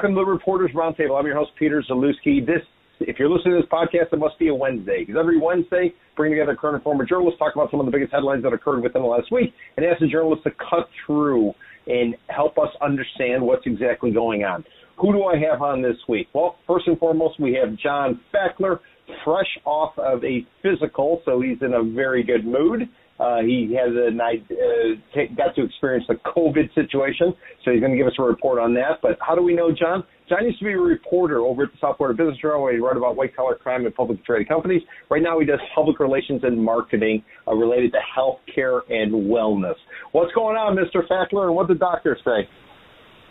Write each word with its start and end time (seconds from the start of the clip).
Welcome 0.00 0.14
to 0.14 0.24
the 0.24 0.30
Reporters 0.30 0.70
Roundtable. 0.74 1.20
I'm 1.20 1.26
your 1.26 1.36
host, 1.36 1.50
Peter 1.58 1.84
Zalewski. 1.86 2.40
This, 2.46 2.62
if 3.00 3.18
you're 3.18 3.28
listening 3.28 3.56
to 3.56 3.60
this 3.60 3.70
podcast, 3.70 4.10
it 4.14 4.18
must 4.18 4.38
be 4.38 4.48
a 4.48 4.54
Wednesday 4.54 5.00
because 5.00 5.16
every 5.20 5.38
Wednesday, 5.38 5.92
bring 6.16 6.32
together 6.32 6.56
current 6.56 6.76
and 6.76 6.82
former 6.82 7.04
journalists, 7.04 7.38
talk 7.38 7.54
about 7.54 7.70
some 7.70 7.80
of 7.80 7.84
the 7.84 7.92
biggest 7.92 8.10
headlines 8.10 8.42
that 8.44 8.54
occurred 8.54 8.82
within 8.82 9.02
the 9.02 9.06
last 9.08 9.30
week, 9.30 9.52
and 9.76 9.84
ask 9.84 10.00
the 10.00 10.08
journalists 10.08 10.44
to 10.44 10.52
cut 10.52 10.88
through 11.04 11.52
and 11.86 12.14
help 12.28 12.56
us 12.56 12.70
understand 12.80 13.42
what's 13.42 13.66
exactly 13.66 14.10
going 14.10 14.42
on. 14.42 14.64
Who 15.02 15.12
do 15.12 15.24
I 15.24 15.34
have 15.36 15.60
on 15.60 15.82
this 15.82 15.98
week? 16.08 16.28
Well, 16.32 16.56
first 16.66 16.86
and 16.86 16.98
foremost, 16.98 17.38
we 17.38 17.52
have 17.62 17.76
John 17.76 18.22
Fackler, 18.32 18.78
fresh 19.22 19.58
off 19.66 19.92
of 19.98 20.24
a 20.24 20.46
physical, 20.62 21.20
so 21.26 21.42
he's 21.42 21.58
in 21.60 21.74
a 21.74 21.82
very 21.82 22.22
good 22.22 22.46
mood. 22.46 22.88
Uh, 23.20 23.42
he 23.42 23.76
has 23.76 23.92
a 23.94 24.08
uh, 24.08 25.20
got 25.36 25.54
to 25.54 25.62
experience 25.62 26.06
the 26.08 26.14
COVID 26.24 26.74
situation, 26.74 27.34
so 27.62 27.70
he's 27.70 27.80
going 27.80 27.92
to 27.92 27.98
give 27.98 28.06
us 28.06 28.14
a 28.18 28.22
report 28.22 28.58
on 28.58 28.72
that. 28.74 29.00
But 29.02 29.18
how 29.20 29.34
do 29.34 29.42
we 29.42 29.54
know 29.54 29.70
John? 29.70 30.04
John 30.26 30.46
used 30.46 30.58
to 30.60 30.64
be 30.64 30.72
a 30.72 30.78
reporter 30.78 31.40
over 31.40 31.64
at 31.64 31.72
the 31.72 31.78
South 31.82 31.98
Florida 31.98 32.16
Business 32.16 32.40
Journal 32.40 32.62
where 32.62 32.72
he 32.72 32.78
wrote 32.78 32.96
about 32.96 33.16
white 33.16 33.36
collar 33.36 33.56
crime 33.56 33.84
and 33.84 33.94
public 33.94 34.24
traded 34.24 34.48
companies. 34.48 34.80
Right 35.10 35.22
now, 35.22 35.38
he 35.38 35.44
does 35.44 35.58
public 35.74 36.00
relations 36.00 36.40
and 36.44 36.64
marketing 36.64 37.22
uh, 37.46 37.54
related 37.54 37.92
to 37.92 37.98
healthcare 38.16 38.80
and 38.88 39.12
wellness. 39.12 39.74
What's 40.12 40.32
going 40.32 40.56
on, 40.56 40.76
Mr. 40.76 41.06
Fackler, 41.06 41.46
and 41.48 41.54
what 41.54 41.68
did 41.68 41.76
the 41.76 41.80
doctor 41.80 42.16
say? 42.24 42.48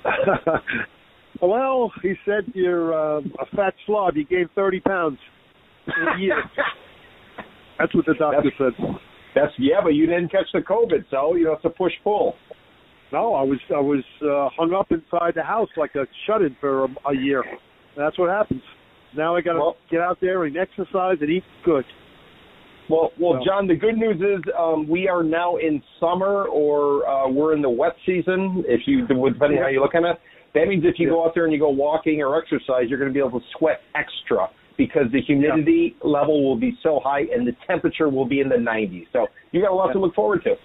well, 1.42 1.92
he 2.04 2.14
said 2.26 2.44
you're 2.54 2.94
uh, 2.94 3.22
a 3.22 3.56
fat 3.56 3.74
slob. 3.88 4.16
You 4.18 4.26
gained 4.26 4.50
30 4.54 4.82
pounds 4.82 5.18
in 5.88 6.08
a 6.16 6.20
year. 6.20 6.44
That's 7.80 7.96
what 7.96 8.06
the 8.06 8.14
doctor 8.20 8.52
That's, 8.60 8.78
said. 8.78 9.00
That's 9.40 9.54
yeah, 9.58 9.80
but 9.82 9.90
you 9.90 10.06
didn't 10.06 10.32
catch 10.32 10.48
the 10.54 10.60
COVID, 10.60 11.06
so 11.10 11.36
you 11.36 11.46
know 11.46 11.54
it's 11.54 11.66
a 11.66 11.70
push 11.70 11.94
pull. 12.04 12.36
No, 13.12 13.34
I 13.34 13.44
was 13.44 13.60
I 13.70 13.80
was 13.80 14.04
uh, 14.22 14.50
hung 14.58 14.74
up 14.74 14.92
inside 14.92 15.34
the 15.36 15.44
house 15.44 15.70
like 15.78 15.96
a 15.96 16.06
shut-in 16.28 16.56
for 16.60 16.86
a, 16.86 16.88
a 17.10 17.16
year. 17.16 17.44
That's 17.98 18.18
what 18.20 18.30
happens. 18.30 18.62
Now 19.16 19.36
I 19.36 19.42
got 19.42 19.54
to 19.54 19.60
well, 19.60 19.78
get 19.90 20.02
out 20.02 20.18
there 20.22 20.44
and 20.44 20.58
exercise 20.58 21.18
and 21.22 21.30
eat 21.30 21.44
good. 21.64 21.86
Well, 22.90 23.12
well, 23.20 23.40
John. 23.46 23.68
The 23.68 23.76
good 23.76 23.98
news 23.98 24.18
is 24.18 24.44
um, 24.58 24.88
we 24.90 25.08
are 25.08 25.24
now 25.24 25.58
in 25.58 25.82
summer, 26.00 26.46
or 26.46 27.08
uh, 27.08 27.30
we're 27.30 27.56
in 27.56 27.62
the 27.62 27.70
wet 27.70 27.94
season. 28.06 28.64
If 28.68 28.82
you, 28.88 29.08
depending 29.08 29.58
yeah. 29.58 29.64
how 29.64 29.70
you 29.70 29.80
look 29.80 29.96
at 29.96 30.04
it, 30.04 30.18
that 30.54 30.68
means 30.68 30.84
if 30.86 30.96
you 30.98 31.08
yeah. 31.08 31.14
go 31.14 31.26
out 31.26 31.32
there 31.34 31.46
and 31.46 31.54
you 31.54 31.60
go 31.60 31.70
walking 31.70 32.22
or 32.22 32.38
exercise, 32.38 32.86
you're 32.90 33.00
going 33.00 33.12
to 33.12 33.14
be 33.14 33.20
able 33.26 33.40
to 33.40 33.46
sweat 33.58 33.80
extra 33.96 34.50
because 34.80 35.12
the 35.12 35.22
humidity 35.22 35.96
yeah. 36.02 36.10
level 36.10 36.48
will 36.48 36.56
be 36.56 36.76
so 36.82 37.02
high 37.04 37.24
and 37.36 37.46
the 37.46 37.52
temperature 37.68 38.10
will 38.10 38.26
be 38.26 38.40
in 38.40 38.48
the 38.48 38.56
90s. 38.56 39.06
So 39.12 39.28
you 39.52 39.62
got 39.62 39.72
a 39.72 39.76
lot 39.76 39.88
yeah. 39.88 39.94
to 39.94 40.00
look 40.00 40.16
forward 40.16 40.42
to. 40.46 40.56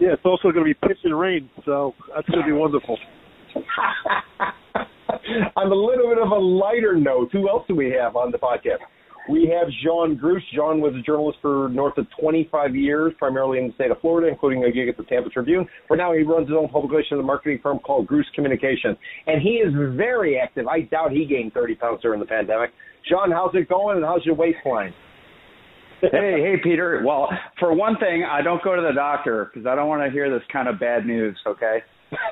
Yeah, 0.00 0.12
it's 0.12 0.22
also 0.24 0.50
going 0.50 0.64
to 0.64 0.64
be 0.64 0.74
pitch 0.74 0.98
and 1.04 1.18
rain, 1.18 1.48
so 1.64 1.94
that's 2.14 2.28
going 2.28 2.40
to 2.40 2.46
be 2.46 2.52
wonderful. 2.52 2.98
on 5.56 5.72
a 5.72 5.74
little 5.74 6.08
bit 6.08 6.18
of 6.18 6.30
a 6.30 6.38
lighter 6.38 6.96
note, 6.96 7.30
who 7.32 7.48
else 7.48 7.64
do 7.68 7.74
we 7.74 7.90
have 7.90 8.16
on 8.16 8.32
the 8.32 8.38
podcast? 8.38 8.78
We 9.28 9.52
have 9.54 9.68
John 9.84 10.16
Gruss. 10.16 10.40
John 10.54 10.80
was 10.80 10.94
a 10.94 11.02
journalist 11.02 11.38
for 11.42 11.68
north 11.68 11.98
of 11.98 12.06
25 12.18 12.74
years, 12.74 13.12
primarily 13.18 13.58
in 13.58 13.68
the 13.68 13.74
state 13.74 13.90
of 13.90 14.00
Florida, 14.00 14.28
including 14.28 14.64
a 14.64 14.72
gig 14.72 14.88
at 14.88 14.96
the 14.96 15.04
Tampa 15.04 15.28
Tribune. 15.28 15.68
For 15.86 15.98
now, 15.98 16.14
he 16.14 16.22
runs 16.22 16.48
his 16.48 16.56
own 16.58 16.68
publication 16.68 17.18
and 17.18 17.26
marketing 17.26 17.60
firm 17.62 17.78
called 17.78 18.06
Gruss 18.06 18.24
Communications. 18.34 18.96
And 19.26 19.42
he 19.42 19.60
is 19.60 19.74
very 19.96 20.38
active. 20.38 20.66
I 20.66 20.80
doubt 20.82 21.12
he 21.12 21.26
gained 21.26 21.52
30 21.52 21.74
pounds 21.74 22.00
during 22.00 22.20
the 22.20 22.26
pandemic. 22.26 22.70
John, 23.08 23.30
how's 23.30 23.54
it 23.54 23.68
going 23.68 23.96
and 23.96 24.04
how's 24.04 24.24
your 24.24 24.34
waistline? 24.34 24.92
hey, 26.00 26.08
hey, 26.10 26.54
Peter. 26.62 27.02
Well, 27.04 27.28
for 27.58 27.74
one 27.74 27.96
thing, 27.98 28.24
I 28.28 28.42
don't 28.42 28.62
go 28.62 28.76
to 28.76 28.82
the 28.82 28.92
doctor 28.94 29.50
because 29.52 29.66
I 29.66 29.74
don't 29.74 29.88
want 29.88 30.02
to 30.04 30.10
hear 30.10 30.30
this 30.30 30.46
kind 30.52 30.68
of 30.68 30.78
bad 30.78 31.06
news. 31.06 31.36
Okay. 31.46 31.78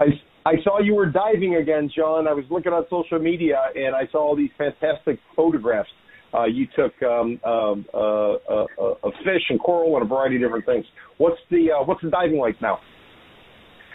I 0.00 0.06
I 0.46 0.52
saw 0.62 0.80
you 0.80 0.94
were 0.94 1.06
diving 1.06 1.56
again, 1.56 1.90
John. 1.94 2.28
I 2.28 2.32
was 2.32 2.44
looking 2.50 2.72
on 2.72 2.86
social 2.88 3.18
media 3.18 3.58
and 3.74 3.94
I 3.94 4.06
saw 4.12 4.18
all 4.18 4.36
these 4.36 4.50
fantastic 4.56 5.18
photographs. 5.34 5.90
Uh, 6.32 6.44
you 6.44 6.66
took 6.76 6.92
um, 7.02 7.40
um, 7.44 7.86
uh, 7.92 7.98
uh, 7.98 8.66
uh, 8.80 8.94
a 9.04 9.10
fish 9.24 9.42
and 9.50 9.58
coral 9.60 9.96
and 9.96 10.04
a 10.04 10.08
variety 10.08 10.36
of 10.36 10.42
different 10.42 10.66
things. 10.66 10.84
What's 11.16 11.40
the 11.50 11.72
uh, 11.72 11.84
what's 11.84 12.02
the 12.02 12.10
diving 12.10 12.38
like 12.38 12.60
now? 12.62 12.78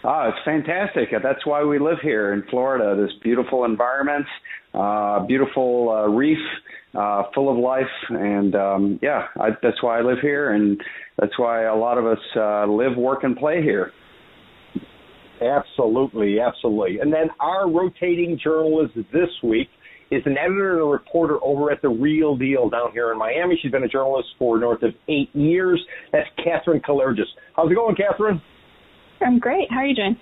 Ah, 0.06 0.28
it's 0.28 0.38
fantastic. 0.44 1.10
That's 1.24 1.46
why 1.46 1.64
we 1.64 1.80
live 1.80 1.98
here 2.02 2.34
in 2.34 2.44
Florida. 2.50 3.02
This 3.02 3.14
beautiful 3.24 3.64
environment, 3.64 4.26
uh, 4.74 5.26
beautiful 5.26 5.90
uh, 5.90 6.10
reef, 6.10 6.38
uh, 6.94 7.24
full 7.34 7.50
of 7.50 7.58
life, 7.58 7.86
and 8.10 8.54
um, 8.54 9.00
yeah, 9.02 9.28
I, 9.40 9.50
that's 9.62 9.82
why 9.82 10.00
I 10.00 10.02
live 10.02 10.18
here, 10.22 10.52
and 10.52 10.80
that's 11.18 11.40
why 11.40 11.64
a 11.64 11.76
lot 11.76 11.98
of 11.98 12.06
us 12.06 12.20
uh, 12.36 12.66
live, 12.66 12.98
work, 12.98 13.24
and 13.24 13.38
play 13.38 13.62
here. 13.62 13.94
Absolutely, 15.42 16.38
absolutely. 16.40 17.00
And 17.00 17.12
then 17.12 17.30
our 17.40 17.70
rotating 17.72 18.38
journalist 18.42 18.96
this 18.96 19.30
week 19.42 19.70
is 20.12 20.22
an 20.26 20.38
editor 20.38 20.74
and 20.74 20.82
a 20.82 20.86
reporter 20.86 21.38
over 21.42 21.72
at 21.72 21.82
The 21.82 21.90
Real 21.90 22.36
Deal 22.36 22.70
down 22.70 22.92
here 22.92 23.12
in 23.14 23.18
Miami. 23.18 23.58
She's 23.62 23.72
been 23.72 23.84
a 23.84 23.88
journalist 23.88 24.28
for 24.38 24.60
north 24.60 24.84
of 24.84 24.92
eight 25.08 25.34
years. 25.34 25.84
That's 26.12 26.28
Catherine 26.44 26.82
Kallergis. 26.82 27.24
How's 27.56 27.72
it 27.72 27.76
going, 27.76 27.96
Catherine? 27.96 28.42
I'm 29.26 29.40
great. 29.40 29.70
How 29.70 29.78
are 29.78 29.86
you 29.86 29.96
doing? 29.96 30.18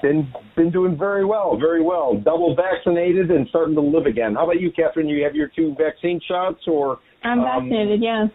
Been 0.00 0.32
been 0.54 0.70
doing 0.70 0.96
very 0.96 1.24
well, 1.24 1.58
very 1.58 1.82
well. 1.82 2.14
Double 2.14 2.54
vaccinated 2.54 3.30
and 3.30 3.48
starting 3.48 3.74
to 3.74 3.80
live 3.80 4.06
again. 4.06 4.34
How 4.34 4.44
about 4.44 4.60
you, 4.60 4.70
Catherine? 4.70 5.08
You 5.08 5.24
have 5.24 5.34
your 5.34 5.50
two 5.56 5.74
vaccine 5.76 6.20
shots, 6.26 6.60
or 6.68 7.00
I'm 7.24 7.40
um, 7.40 7.44
vaccinated. 7.44 8.00
Yes. 8.00 8.28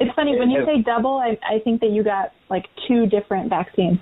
It's 0.00 0.14
funny 0.14 0.38
when 0.38 0.50
you 0.50 0.64
say 0.64 0.82
double. 0.82 1.18
I 1.18 1.38
I 1.46 1.58
think 1.62 1.80
that 1.82 1.90
you 1.90 2.02
got 2.02 2.32
like 2.48 2.64
two 2.88 3.06
different 3.06 3.50
vaccines. 3.50 3.98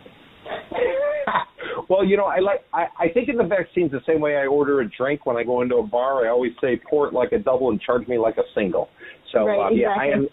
well, 1.88 2.04
you 2.04 2.16
know, 2.16 2.26
I 2.26 2.38
like 2.38 2.64
I, 2.72 2.86
I 2.98 3.08
think 3.12 3.28
of 3.30 3.36
the 3.36 3.44
vaccines 3.44 3.90
the 3.90 4.00
same 4.06 4.20
way 4.20 4.36
I 4.36 4.46
order 4.46 4.80
a 4.80 4.88
drink 4.88 5.26
when 5.26 5.36
I 5.36 5.42
go 5.42 5.62
into 5.62 5.76
a 5.76 5.86
bar. 5.86 6.24
I 6.24 6.30
always 6.30 6.52
say 6.60 6.80
pour 6.88 7.08
it 7.08 7.14
like 7.14 7.32
a 7.32 7.38
double 7.38 7.70
and 7.70 7.80
charge 7.80 8.06
me 8.06 8.16
like 8.16 8.36
a 8.36 8.44
single. 8.54 8.88
So 9.32 9.46
right, 9.46 9.66
um, 9.66 9.76
yeah, 9.76 9.90
exactly. 9.90 10.30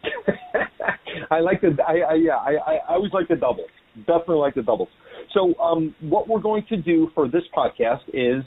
I 0.53 0.59
am. 0.59 1.27
I 1.31 1.39
like 1.39 1.61
the 1.61 1.75
I, 1.87 2.11
I 2.11 2.13
yeah 2.13 2.35
I, 2.35 2.51
I 2.51 2.73
I 2.89 2.93
always 2.95 3.11
like 3.11 3.27
the 3.27 3.35
double 3.35 3.65
definitely 3.99 4.37
like 4.37 4.55
the 4.55 4.61
doubles. 4.61 4.89
So 5.33 5.53
um, 5.59 5.95
what 6.01 6.27
we're 6.27 6.41
going 6.41 6.65
to 6.69 6.77
do 6.77 7.09
for 7.13 7.27
this 7.27 7.43
podcast 7.55 8.01
is 8.13 8.43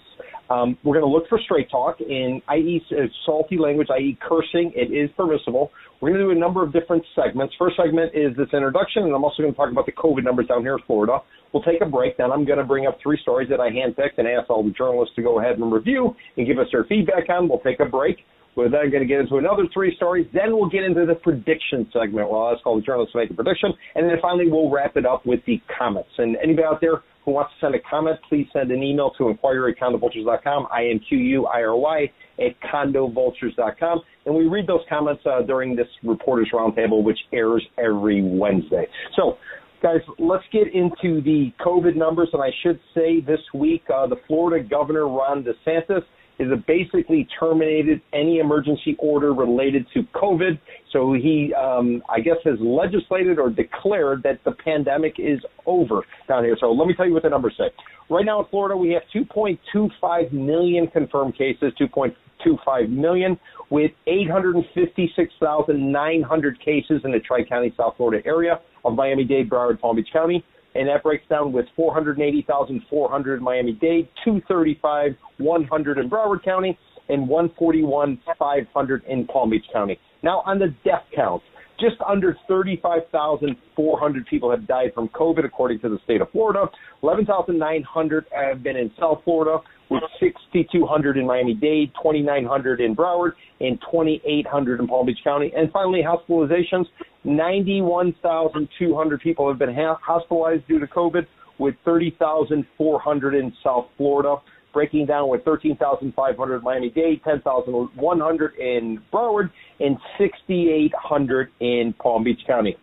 um, 0.50 0.76
we're 0.84 0.94
going 1.00 1.10
to 1.10 1.12
look 1.12 1.28
for 1.28 1.38
straight 1.44 1.70
talk 1.70 2.00
in 2.00 2.42
i.e. 2.48 2.84
Uh, 2.90 3.06
salty 3.24 3.56
language, 3.56 3.88
i.e. 3.90 4.18
cursing. 4.20 4.72
It 4.74 4.92
is 4.92 5.10
permissible. 5.16 5.70
We're 6.00 6.10
going 6.10 6.20
to 6.20 6.26
do 6.26 6.36
a 6.36 6.40
number 6.40 6.62
of 6.62 6.72
different 6.72 7.02
segments. 7.14 7.54
First 7.58 7.76
segment 7.76 8.12
is 8.14 8.36
this 8.36 8.48
introduction, 8.52 9.04
and 9.04 9.14
I'm 9.14 9.24
also 9.24 9.42
going 9.42 9.54
to 9.54 9.56
talk 9.56 9.70
about 9.70 9.86
the 9.86 9.92
COVID 9.92 10.22
numbers 10.22 10.46
down 10.48 10.60
here 10.60 10.74
in 10.74 10.82
Florida. 10.86 11.20
We'll 11.52 11.62
take 11.62 11.80
a 11.80 11.86
break. 11.86 12.18
Then 12.18 12.30
I'm 12.30 12.44
going 12.44 12.58
to 12.58 12.64
bring 12.64 12.86
up 12.86 12.98
three 13.02 13.18
stories 13.22 13.48
that 13.48 13.60
I 13.60 13.70
handpicked 13.70 14.18
and 14.18 14.28
ask 14.28 14.50
all 14.50 14.62
the 14.62 14.72
journalists 14.72 15.14
to 15.16 15.22
go 15.22 15.40
ahead 15.40 15.58
and 15.58 15.72
review 15.72 16.14
and 16.36 16.46
give 16.46 16.58
us 16.58 16.66
their 16.72 16.84
feedback 16.84 17.30
on. 17.30 17.48
We'll 17.48 17.60
take 17.60 17.80
a 17.80 17.86
break. 17.86 18.18
We're 18.56 18.70
then 18.70 18.90
going 18.90 19.02
to 19.02 19.08
get 19.08 19.20
into 19.20 19.36
another 19.36 19.64
three 19.72 19.94
stories. 19.96 20.26
Then 20.32 20.56
we'll 20.56 20.68
get 20.68 20.84
into 20.84 21.06
the 21.06 21.14
prediction 21.14 21.88
segment. 21.92 22.30
Well, 22.30 22.50
that's 22.50 22.62
called 22.62 22.82
the 22.82 22.86
journalist 22.86 23.12
to 23.12 23.18
make 23.18 23.30
a 23.30 23.34
prediction. 23.34 23.72
And 23.94 24.08
then 24.08 24.16
finally, 24.22 24.48
we'll 24.48 24.70
wrap 24.70 24.96
it 24.96 25.04
up 25.04 25.26
with 25.26 25.40
the 25.46 25.60
comments. 25.76 26.10
And 26.18 26.36
anybody 26.42 26.64
out 26.64 26.80
there 26.80 27.02
who 27.24 27.32
wants 27.32 27.52
to 27.54 27.66
send 27.66 27.74
a 27.74 27.80
comment, 27.80 28.18
please 28.28 28.46
send 28.52 28.70
an 28.70 28.82
email 28.82 29.10
to 29.18 29.28
inquiry 29.28 29.72
at 29.72 29.82
condovultures.com, 29.82 30.68
I-N-Q-U-I-R-Y 30.70 32.12
at 32.38 32.70
condovultures.com. 32.70 34.00
And 34.26 34.34
we 34.34 34.46
read 34.46 34.66
those 34.66 34.82
comments 34.88 35.22
uh, 35.26 35.42
during 35.42 35.74
this 35.74 35.88
Reporters 36.02 36.50
Roundtable, 36.52 37.02
which 37.02 37.18
airs 37.32 37.66
every 37.78 38.22
Wednesday. 38.22 38.86
So, 39.16 39.38
guys, 39.82 40.00
let's 40.18 40.44
get 40.52 40.74
into 40.74 41.22
the 41.22 41.52
COVID 41.64 41.96
numbers. 41.96 42.28
And 42.32 42.42
I 42.42 42.50
should 42.62 42.80
say 42.94 43.20
this 43.20 43.40
week, 43.52 43.82
uh, 43.94 44.06
the 44.06 44.16
Florida 44.26 44.66
Governor, 44.66 45.08
Ron 45.08 45.44
DeSantis, 45.44 46.02
is 46.38 46.48
basically 46.66 47.28
terminated 47.38 48.00
any 48.12 48.38
emergency 48.38 48.96
order 48.98 49.32
related 49.32 49.86
to 49.94 50.02
COVID. 50.14 50.58
So 50.92 51.12
he, 51.12 51.54
um, 51.54 52.02
I 52.08 52.18
guess, 52.20 52.38
has 52.44 52.58
legislated 52.60 53.38
or 53.38 53.50
declared 53.50 54.24
that 54.24 54.42
the 54.44 54.50
pandemic 54.52 55.14
is 55.18 55.38
over 55.66 56.00
down 56.28 56.44
here. 56.44 56.56
So 56.60 56.72
let 56.72 56.88
me 56.88 56.94
tell 56.94 57.06
you 57.06 57.14
what 57.14 57.22
the 57.22 57.30
numbers 57.30 57.54
say. 57.56 57.70
Right 58.10 58.24
now 58.24 58.40
in 58.40 58.46
Florida, 58.50 58.76
we 58.76 58.90
have 58.90 59.02
2.25 59.14 60.32
million 60.32 60.88
confirmed 60.88 61.38
cases, 61.38 61.72
2.25 61.80 62.90
million, 62.90 63.38
with 63.70 63.92
856,900 64.06 66.60
cases 66.60 67.00
in 67.04 67.12
the 67.12 67.20
Tri 67.20 67.44
County, 67.44 67.72
South 67.76 67.94
Florida 67.96 68.22
area 68.26 68.60
of 68.84 68.94
Miami 68.94 69.24
Dade, 69.24 69.48
Broward, 69.48 69.80
Palm 69.80 69.96
Beach 69.96 70.10
County 70.12 70.44
and 70.74 70.88
that 70.88 71.02
breaks 71.02 71.26
down 71.28 71.52
with 71.52 71.66
480,400 71.76 73.36
in 73.36 73.42
Miami-Dade, 73.42 74.08
235, 74.24 75.12
100 75.38 75.98
in 75.98 76.10
Broward 76.10 76.44
County, 76.44 76.78
and 77.08 77.28
141, 77.28 78.18
500 78.38 79.04
in 79.04 79.26
Palm 79.26 79.50
Beach 79.50 79.64
County. 79.72 79.98
Now 80.22 80.42
on 80.46 80.58
the 80.58 80.74
death 80.84 81.04
count, 81.14 81.42
just 81.78 81.96
under 82.06 82.36
35,400 82.48 84.26
people 84.26 84.50
have 84.50 84.66
died 84.66 84.92
from 84.94 85.08
COVID, 85.08 85.44
according 85.44 85.80
to 85.80 85.88
the 85.88 85.98
state 86.04 86.20
of 86.20 86.30
Florida. 86.30 86.66
11,900 87.02 88.26
have 88.32 88.62
been 88.62 88.76
in 88.76 88.90
South 88.98 89.20
Florida, 89.24 89.58
with 89.90 90.02
6,200 90.20 91.16
in 91.18 91.26
Miami-Dade, 91.26 91.92
2,900 91.94 92.80
in 92.80 92.96
Broward, 92.96 93.32
and 93.60 93.78
2,800 93.90 94.80
in 94.80 94.86
Palm 94.86 95.06
Beach 95.06 95.18
County. 95.22 95.52
And 95.56 95.70
finally, 95.72 96.02
hospitalizations. 96.02 96.86
91,200 97.24 99.20
people 99.20 99.48
have 99.48 99.58
been 99.58 99.74
ha- 99.74 99.98
hospitalized 100.02 100.66
due 100.68 100.78
to 100.78 100.86
COVID, 100.86 101.26
with 101.58 101.74
30,400 101.84 103.34
in 103.34 103.52
South 103.62 103.86
Florida, 103.96 104.36
breaking 104.72 105.06
down 105.06 105.28
with 105.28 105.44
13,500 105.44 106.56
in 106.56 106.62
Miami-Dade, 106.62 107.22
10,100 107.22 108.54
in 108.56 109.00
Broward, 109.12 109.50
and 109.80 109.96
6,800 110.18 111.50
in 111.60 111.94
Palm 112.00 112.24
Beach 112.24 112.40
County. 112.46 112.76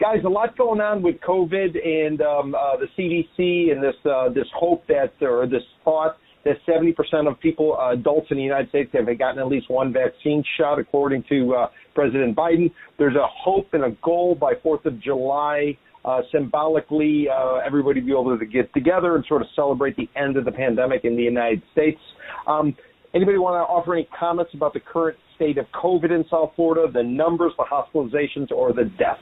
Guys, 0.00 0.18
a 0.24 0.28
lot 0.28 0.56
going 0.58 0.80
on 0.80 1.02
with 1.02 1.16
COVID 1.20 1.86
and 1.86 2.20
um, 2.20 2.54
uh, 2.54 2.76
the 2.76 2.86
CDC 2.98 3.72
and 3.72 3.82
this 3.82 3.94
uh, 4.04 4.28
this 4.28 4.46
hope 4.54 4.86
that 4.88 5.14
or 5.22 5.46
this 5.46 5.62
thought 5.84 6.18
that 6.46 6.64
70% 6.66 7.28
of 7.28 7.38
people, 7.40 7.76
uh, 7.78 7.92
adults 7.92 8.28
in 8.30 8.36
the 8.36 8.42
United 8.42 8.68
States, 8.68 8.90
have 8.92 9.06
gotten 9.18 9.40
at 9.40 9.48
least 9.48 9.68
one 9.68 9.92
vaccine 9.92 10.44
shot, 10.56 10.78
according 10.78 11.24
to 11.28 11.54
uh, 11.54 11.66
President 11.94 12.36
Biden. 12.36 12.72
There's 12.98 13.16
a 13.16 13.26
hope 13.26 13.68
and 13.72 13.84
a 13.84 13.90
goal 14.02 14.36
by 14.36 14.54
4th 14.64 14.84
of 14.84 15.00
July, 15.02 15.76
uh, 16.04 16.20
symbolically, 16.30 17.26
uh, 17.28 17.56
everybody 17.66 18.00
be 18.00 18.12
able 18.12 18.38
to 18.38 18.46
get 18.46 18.72
together 18.74 19.16
and 19.16 19.24
sort 19.26 19.42
of 19.42 19.48
celebrate 19.56 19.96
the 19.96 20.08
end 20.14 20.36
of 20.36 20.44
the 20.44 20.52
pandemic 20.52 21.04
in 21.04 21.16
the 21.16 21.22
United 21.22 21.62
States. 21.72 21.98
Um, 22.46 22.76
anybody 23.12 23.38
want 23.38 23.54
to 23.54 23.68
offer 23.68 23.94
any 23.94 24.08
comments 24.18 24.52
about 24.54 24.72
the 24.72 24.80
current 24.80 25.18
state 25.34 25.58
of 25.58 25.66
COVID 25.74 26.12
in 26.12 26.24
South 26.30 26.52
Florida, 26.54 26.90
the 26.92 27.02
numbers, 27.02 27.52
the 27.58 27.64
hospitalizations, 27.64 28.52
or 28.52 28.72
the 28.72 28.84
deaths? 28.84 29.20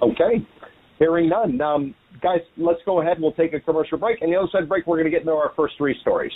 Okay. 0.00 0.46
Hearing 0.98 1.28
none. 1.28 1.60
Um, 1.60 1.94
guys, 2.22 2.40
let's 2.56 2.80
go 2.84 3.00
ahead 3.00 3.14
and 3.14 3.22
we'll 3.22 3.32
take 3.32 3.52
a 3.52 3.60
commercial 3.60 3.98
break. 3.98 4.22
And 4.22 4.32
the 4.32 4.36
other 4.36 4.48
side 4.50 4.68
break, 4.68 4.86
we're 4.86 4.96
going 4.96 5.06
to 5.06 5.10
get 5.10 5.20
into 5.20 5.32
our 5.32 5.52
first 5.56 5.74
three 5.78 5.96
stories. 6.00 6.32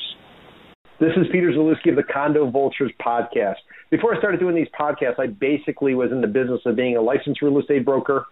This 1.00 1.10
is 1.16 1.26
Peter 1.32 1.50
Zalewski 1.50 1.90
of 1.90 1.96
the 1.96 2.04
Condo 2.04 2.48
Vultures 2.50 2.92
podcast. 3.04 3.56
Before 3.90 4.14
I 4.14 4.18
started 4.18 4.38
doing 4.38 4.54
these 4.54 4.68
podcasts, 4.78 5.18
I 5.18 5.26
basically 5.26 5.94
was 5.94 6.12
in 6.12 6.20
the 6.20 6.28
business 6.28 6.60
of 6.64 6.76
being 6.76 6.96
a 6.96 7.00
licensed 7.02 7.42
real 7.42 7.58
estate 7.58 7.84
broker, 7.84 8.26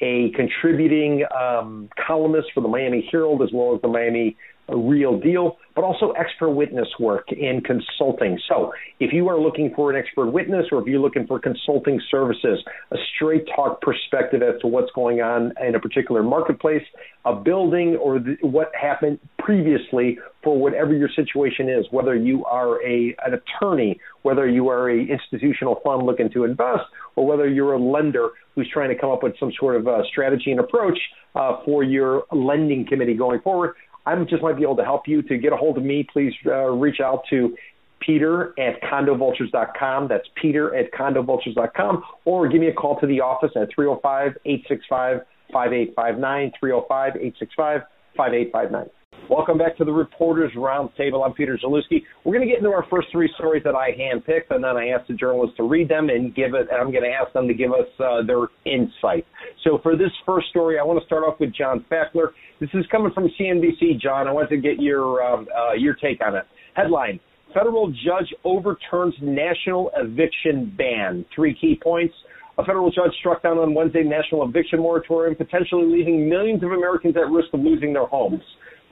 a 0.00 0.30
contributing 0.34 1.24
um, 1.38 1.88
columnist 2.06 2.48
for 2.54 2.60
the 2.60 2.68
Miami 2.68 3.08
Herald 3.10 3.42
as 3.42 3.50
well 3.52 3.74
as 3.74 3.82
the 3.82 3.88
Miami 3.88 4.36
A 4.68 4.76
real 4.76 5.18
Deal, 5.18 5.56
but 5.74 5.82
also 5.82 6.10
expert 6.10 6.50
witness 6.50 6.88
work 7.00 7.32
in 7.32 7.62
consulting. 7.62 8.38
So 8.48 8.72
if 9.00 9.12
you 9.12 9.28
are 9.28 9.40
looking 9.40 9.72
for 9.74 9.90
an 9.90 9.96
expert 9.96 10.26
witness 10.26 10.66
or 10.70 10.80
if 10.80 10.86
you're 10.86 11.00
looking 11.00 11.26
for 11.26 11.38
consulting 11.38 12.00
services, 12.10 12.62
a 12.90 12.96
straight 13.14 13.46
talk 13.54 13.80
perspective 13.80 14.42
as 14.42 14.60
to 14.60 14.66
what's 14.66 14.90
going 14.92 15.20
on 15.20 15.52
in 15.66 15.74
a 15.74 15.80
particular 15.80 16.22
marketplace, 16.22 16.82
a 17.24 17.34
building, 17.34 17.96
or 17.96 18.18
the, 18.18 18.36
what 18.42 18.70
happened 18.78 19.18
previously 19.38 20.18
for 20.44 20.58
whatever 20.58 20.94
your 20.94 21.08
situation 21.16 21.68
is, 21.68 21.86
whether 21.90 22.14
you 22.14 22.44
are 22.44 22.82
a 22.86 23.16
an 23.24 23.34
attorney, 23.34 23.98
whether 24.22 24.46
you 24.48 24.68
are 24.68 24.90
a 24.90 24.98
institutional 24.98 25.80
fund 25.84 26.04
looking 26.04 26.30
to 26.30 26.44
invest, 26.44 26.84
or 27.16 27.26
whether 27.26 27.48
you're 27.48 27.72
a 27.72 27.80
lender 27.80 28.30
who's 28.54 28.68
trying 28.72 28.88
to 28.88 29.00
come 29.00 29.10
up 29.10 29.22
with 29.22 29.34
some 29.40 29.52
sort 29.58 29.76
of 29.76 29.88
uh, 29.88 30.02
strategy 30.10 30.50
and 30.50 30.60
approach 30.60 30.98
uh, 31.34 31.58
for 31.64 31.82
your 31.82 32.24
lending 32.32 32.86
committee 32.86 33.14
going 33.14 33.40
forward. 33.40 33.74
I 34.08 34.24
just 34.24 34.42
might 34.42 34.56
be 34.56 34.62
able 34.62 34.76
to 34.76 34.84
help 34.84 35.06
you. 35.06 35.20
To 35.22 35.36
get 35.36 35.52
a 35.52 35.56
hold 35.56 35.76
of 35.76 35.84
me, 35.84 36.06
please 36.10 36.32
uh, 36.46 36.70
reach 36.70 37.00
out 37.00 37.24
to 37.28 37.54
Peter 38.00 38.54
at 38.58 38.80
condovultures.com. 38.82 40.08
That's 40.08 40.26
Peter 40.34 40.74
at 40.74 40.92
condovultures.com. 40.92 42.02
Or 42.24 42.48
give 42.48 42.60
me 42.60 42.68
a 42.68 42.72
call 42.72 42.98
to 43.00 43.06
the 43.06 43.20
office 43.20 43.50
at 43.54 43.68
305 43.74 44.38
865 44.46 45.20
5859. 45.52 46.52
305 46.58 47.16
865 47.16 47.82
5859. 48.16 48.97
Welcome 49.28 49.58
back 49.58 49.76
to 49.78 49.84
the 49.84 49.92
Reporters 49.92 50.52
Roundtable. 50.56 51.24
I'm 51.24 51.32
Peter 51.32 51.58
Zalewski. 51.62 52.02
We're 52.24 52.34
going 52.34 52.46
to 52.46 52.50
get 52.50 52.58
into 52.58 52.70
our 52.70 52.86
first 52.90 53.08
three 53.12 53.30
stories 53.34 53.62
that 53.64 53.74
I 53.74 53.90
handpicked, 53.90 54.50
and 54.54 54.64
then 54.64 54.76
I 54.76 54.88
asked 54.88 55.08
the 55.08 55.14
journalists 55.14 55.56
to 55.58 55.64
read 55.64 55.88
them 55.88 56.08
and 56.08 56.34
give 56.34 56.54
it. 56.54 56.68
And 56.70 56.80
I'm 56.80 56.90
going 56.90 57.04
to 57.04 57.10
ask 57.10 57.32
them 57.32 57.48
to 57.48 57.54
give 57.54 57.72
us 57.72 57.88
uh, 57.98 58.22
their 58.26 58.46
insight. 58.64 59.26
So 59.64 59.78
for 59.82 59.96
this 59.96 60.10
first 60.24 60.48
story, 60.48 60.78
I 60.78 60.84
want 60.84 61.00
to 61.00 61.06
start 61.06 61.24
off 61.24 61.40
with 61.40 61.54
John 61.54 61.84
Fackler. 61.90 62.28
This 62.60 62.70
is 62.74 62.84
coming 62.90 63.12
from 63.12 63.28
CNBC. 63.38 64.00
John, 64.00 64.28
I 64.28 64.32
want 64.32 64.48
to 64.50 64.56
get 64.56 64.80
your 64.80 65.22
um, 65.22 65.46
uh, 65.56 65.74
your 65.74 65.94
take 65.94 66.20
on 66.24 66.36
it. 66.36 66.44
Headline: 66.74 67.20
Federal 67.52 67.88
judge 67.88 68.32
overturns 68.44 69.14
national 69.20 69.90
eviction 69.96 70.74
ban. 70.76 71.24
Three 71.34 71.56
key 71.58 71.78
points. 71.82 72.14
A 72.58 72.64
federal 72.64 72.90
judge 72.90 73.12
struck 73.20 73.42
down 73.44 73.58
on 73.58 73.72
Wednesday 73.72 74.02
national 74.02 74.42
eviction 74.48 74.80
moratorium, 74.80 75.36
potentially 75.36 75.86
leaving 75.86 76.28
millions 76.28 76.62
of 76.64 76.72
Americans 76.72 77.14
at 77.16 77.30
risk 77.30 77.54
of 77.54 77.60
losing 77.60 77.92
their 77.92 78.06
homes. 78.06 78.42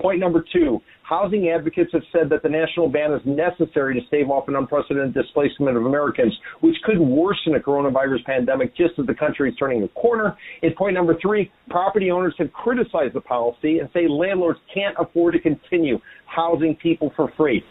Point 0.00 0.20
number 0.20 0.44
two, 0.52 0.80
housing 1.02 1.48
advocates 1.48 1.90
have 1.92 2.02
said 2.12 2.28
that 2.28 2.42
the 2.42 2.48
national 2.48 2.88
ban 2.88 3.12
is 3.12 3.22
necessary 3.24 3.98
to 3.98 4.06
stave 4.08 4.28
off 4.28 4.46
an 4.48 4.56
unprecedented 4.56 5.14
displacement 5.14 5.76
of 5.76 5.86
Americans, 5.86 6.36
which 6.60 6.76
could 6.84 6.98
worsen 6.98 7.52
the 7.52 7.58
coronavirus 7.58 8.24
pandemic 8.26 8.76
just 8.76 8.98
as 8.98 9.06
the 9.06 9.14
country 9.14 9.50
is 9.50 9.56
turning 9.56 9.82
a 9.82 9.88
corner. 9.88 10.36
And 10.62 10.76
point 10.76 10.94
number 10.94 11.16
three, 11.20 11.50
property 11.70 12.10
owners 12.10 12.34
have 12.38 12.52
criticized 12.52 13.14
the 13.14 13.22
policy 13.22 13.78
and 13.78 13.88
say 13.94 14.06
landlords 14.08 14.58
can't 14.72 14.94
afford 14.98 15.32
to 15.34 15.40
continue 15.40 15.98
housing 16.26 16.76
people 16.76 17.12
for 17.16 17.32
free. 17.36 17.64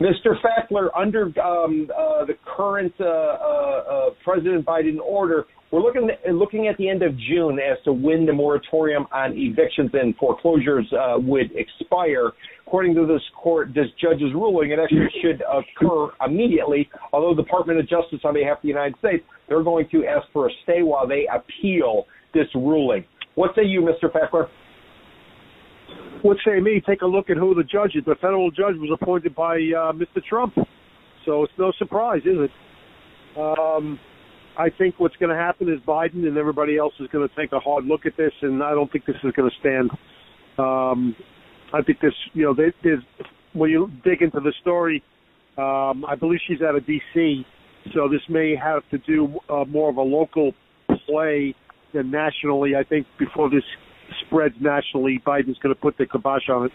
Mr. 0.00 0.34
Fackler, 0.40 0.88
under 0.96 1.24
um, 1.40 1.88
uh, 1.96 2.24
the 2.24 2.34
current 2.56 2.92
uh, 3.00 3.04
uh, 3.04 3.08
uh 3.08 4.10
President 4.24 4.64
Biden 4.64 4.98
order, 5.00 5.44
we're 5.70 5.82
looking 5.82 6.08
looking 6.32 6.66
at 6.66 6.76
the 6.78 6.88
end 6.88 7.02
of 7.02 7.12
June 7.18 7.58
as 7.58 7.76
to 7.84 7.92
when 7.92 8.24
the 8.24 8.32
moratorium 8.32 9.06
on 9.12 9.36
evictions 9.36 9.90
and 9.92 10.16
foreclosures 10.16 10.90
uh, 10.92 11.18
would 11.18 11.50
expire. 11.54 12.32
According 12.66 12.94
to 12.96 13.06
this 13.06 13.22
court, 13.34 13.68
this 13.74 13.86
judge's 14.00 14.32
ruling, 14.34 14.70
it 14.70 14.78
actually 14.78 15.08
should 15.22 15.42
occur 15.42 16.10
immediately. 16.24 16.88
Although 17.12 17.34
the 17.34 17.42
Department 17.42 17.78
of 17.80 17.88
Justice, 17.88 18.20
on 18.24 18.34
behalf 18.34 18.58
of 18.58 18.62
the 18.62 18.68
United 18.68 18.98
States, 18.98 19.24
they're 19.48 19.62
going 19.62 19.88
to 19.90 20.04
ask 20.06 20.26
for 20.32 20.48
a 20.48 20.50
stay 20.64 20.82
while 20.82 21.06
they 21.06 21.26
appeal 21.32 22.06
this 22.34 22.46
ruling. 22.54 23.04
What 23.36 23.54
say 23.54 23.64
you, 23.64 23.80
Mr. 23.80 24.10
Fackler? 24.10 24.48
What 26.22 26.36
say 26.44 26.60
me? 26.60 26.82
Take 26.86 27.02
a 27.02 27.06
look 27.06 27.30
at 27.30 27.36
who 27.36 27.54
the 27.54 27.62
judge 27.62 27.92
is. 27.94 28.04
The 28.04 28.16
federal 28.20 28.50
judge 28.50 28.74
was 28.76 28.96
appointed 29.00 29.34
by 29.34 29.54
uh, 29.56 29.92
Mr. 29.92 30.22
Trump, 30.28 30.54
so 31.24 31.44
it's 31.44 31.52
no 31.58 31.72
surprise, 31.78 32.22
is 32.24 32.36
it? 32.38 32.50
Um, 33.38 33.98
I 34.58 34.70
think 34.76 34.96
what's 34.98 35.14
going 35.16 35.30
to 35.30 35.36
happen 35.36 35.68
is 35.68 35.78
Biden 35.86 36.26
and 36.26 36.36
everybody 36.36 36.76
else 36.76 36.92
is 36.98 37.06
going 37.12 37.26
to 37.26 37.34
take 37.36 37.52
a 37.52 37.60
hard 37.60 37.84
look 37.84 38.06
at 38.06 38.16
this, 38.16 38.32
and 38.42 38.62
I 38.62 38.72
don't 38.72 38.90
think 38.90 39.06
this 39.06 39.16
is 39.22 39.32
going 39.32 39.48
to 39.48 39.56
stand. 39.60 39.90
Um, 40.58 41.14
I 41.72 41.82
think 41.82 42.00
this, 42.00 42.14
you 42.32 42.42
know, 42.42 42.54
there's 42.54 43.02
when 43.52 43.70
you 43.70 43.90
dig 44.04 44.20
into 44.20 44.40
the 44.40 44.52
story, 44.60 45.02
um, 45.56 46.04
I 46.06 46.16
believe 46.18 46.40
she's 46.46 46.60
out 46.60 46.74
of 46.74 46.84
D.C., 46.86 47.46
so 47.94 48.08
this 48.08 48.20
may 48.28 48.56
have 48.56 48.82
to 48.90 48.98
do 48.98 49.38
uh, 49.48 49.64
more 49.64 49.88
of 49.90 49.96
a 49.96 50.02
local 50.02 50.52
play 51.06 51.54
than 51.94 52.10
nationally. 52.10 52.72
I 52.74 52.82
think 52.82 53.06
before 53.18 53.48
this 53.48 53.62
spreads 54.26 54.54
nationally, 54.60 55.22
Biden's 55.24 55.58
going 55.58 55.74
to 55.74 55.80
put 55.80 55.96
the 55.98 56.06
kibosh 56.06 56.48
on 56.48 56.66
it. 56.66 56.72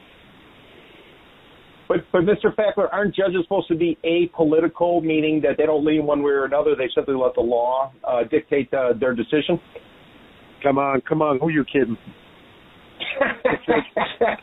But, 1.87 1.97
but 2.11 2.21
Mr. 2.21 2.55
Fackler, 2.55 2.87
aren't 2.91 3.15
judges 3.15 3.43
supposed 3.43 3.67
to 3.67 3.75
be 3.75 3.97
apolitical, 4.05 5.03
meaning 5.03 5.41
that 5.41 5.57
they 5.57 5.65
don't 5.65 5.85
lean 5.85 6.05
one 6.05 6.23
way 6.23 6.31
or 6.31 6.45
another? 6.45 6.75
They 6.75 6.89
simply 6.95 7.15
let 7.15 7.35
the 7.35 7.41
law 7.41 7.91
uh, 8.07 8.23
dictate 8.29 8.73
uh, 8.73 8.93
their 8.99 9.13
decision. 9.13 9.59
Come 10.61 10.77
on, 10.77 11.01
come 11.01 11.21
on, 11.21 11.39
who 11.39 11.47
are 11.47 11.51
you 11.51 11.65
kidding? 11.65 11.97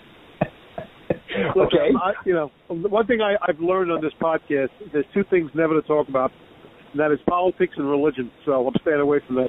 Look, 1.57 1.69
okay. 1.69 1.91
I, 1.97 2.13
you 2.27 2.35
know, 2.35 2.51
one 2.69 3.07
thing 3.07 3.21
I, 3.21 3.37
I've 3.47 3.61
learned 3.61 3.91
on 3.91 4.03
this 4.03 4.13
podcast: 4.21 4.69
there's 4.93 5.07
two 5.15 5.25
things 5.31 5.51
never 5.55 5.81
to 5.81 5.87
talk 5.87 6.09
about, 6.09 6.33
and 6.93 7.01
that 7.01 7.13
is 7.13 7.19
politics 7.29 7.75
and 7.77 7.89
religion. 7.89 8.31
So 8.45 8.67
I'm 8.67 8.75
staying 8.83 9.01
away 9.01 9.21
from 9.27 9.37
that. 9.37 9.49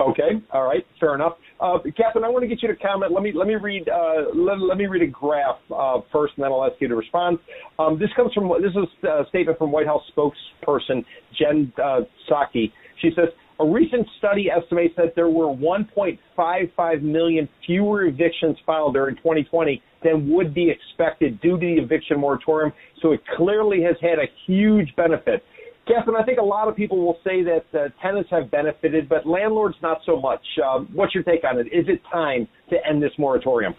Okay, 0.00 0.40
all 0.52 0.64
right, 0.64 0.84
fair 0.98 1.14
enough. 1.14 1.34
Uh, 1.60 1.76
Catherine, 1.94 2.24
I 2.24 2.28
want 2.28 2.42
to 2.42 2.48
get 2.48 2.62
you 2.62 2.68
to 2.68 2.76
comment. 2.76 3.12
Let 3.12 3.22
me 3.22 3.32
let 3.34 3.46
me 3.46 3.56
read 3.56 3.86
uh, 3.86 4.34
let, 4.34 4.58
let 4.58 4.78
me 4.78 4.86
read 4.86 5.02
a 5.02 5.06
graph 5.06 5.58
uh, 5.74 6.00
first, 6.10 6.32
and 6.36 6.44
then 6.44 6.50
I'll 6.50 6.64
ask 6.64 6.80
you 6.80 6.88
to 6.88 6.96
respond. 6.96 7.38
Um, 7.78 7.98
this 7.98 8.08
comes 8.16 8.32
from 8.32 8.48
this 8.62 8.72
is 8.72 8.88
a 9.04 9.28
statement 9.28 9.58
from 9.58 9.70
White 9.70 9.86
House 9.86 10.02
spokesperson 10.16 11.04
Jen 11.38 11.70
uh, 11.76 12.00
Psaki. 12.30 12.72
She 13.02 13.10
says 13.14 13.28
a 13.60 13.66
recent 13.66 14.06
study 14.18 14.48
estimates 14.50 14.94
that 14.96 15.14
there 15.14 15.28
were 15.28 15.54
1.55 15.54 17.02
million 17.02 17.46
fewer 17.66 18.06
evictions 18.06 18.56
filed 18.64 18.94
during 18.94 19.16
2020 19.16 19.82
than 20.02 20.32
would 20.32 20.54
be 20.54 20.70
expected 20.70 21.38
due 21.42 21.60
to 21.60 21.66
the 21.66 21.74
eviction 21.74 22.18
moratorium. 22.18 22.72
So 23.02 23.12
it 23.12 23.20
clearly 23.36 23.82
has 23.82 23.96
had 24.00 24.18
a 24.18 24.24
huge 24.46 24.96
benefit. 24.96 25.44
Catherine, 25.90 26.16
I 26.16 26.24
think 26.24 26.38
a 26.38 26.44
lot 26.44 26.68
of 26.68 26.76
people 26.76 27.04
will 27.04 27.18
say 27.24 27.42
that 27.42 27.64
uh, 27.74 27.88
tenants 28.02 28.30
have 28.30 28.50
benefited, 28.50 29.08
but 29.08 29.26
landlords 29.26 29.76
not 29.82 29.98
so 30.06 30.20
much. 30.20 30.42
Uh, 30.62 30.80
what's 30.92 31.14
your 31.14 31.24
take 31.24 31.42
on 31.44 31.58
it? 31.58 31.66
Is 31.66 31.86
it 31.88 32.00
time 32.12 32.46
to 32.70 32.76
end 32.88 33.02
this 33.02 33.12
moratorium? 33.18 33.74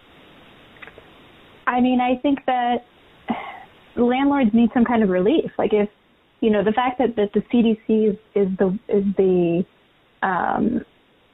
I 1.68 1.80
mean, 1.80 2.00
I 2.02 2.20
think 2.22 2.40
that 2.48 2.78
landlords 3.96 4.52
need 4.54 4.70
some 4.74 4.84
kind 4.84 5.04
of 5.04 5.10
relief. 5.10 5.52
Like 5.58 5.72
if 5.74 5.90
you 6.42 6.50
know 6.50 6.64
the 6.64 6.72
fact 6.72 7.00
that, 7.00 7.16
that 7.16 7.32
the 7.34 7.42
CDC 7.54 8.12
is, 8.12 8.18
is 8.36 8.58
the 8.58 8.78
is 8.90 9.04
the 9.18 9.64
um, 10.22 10.82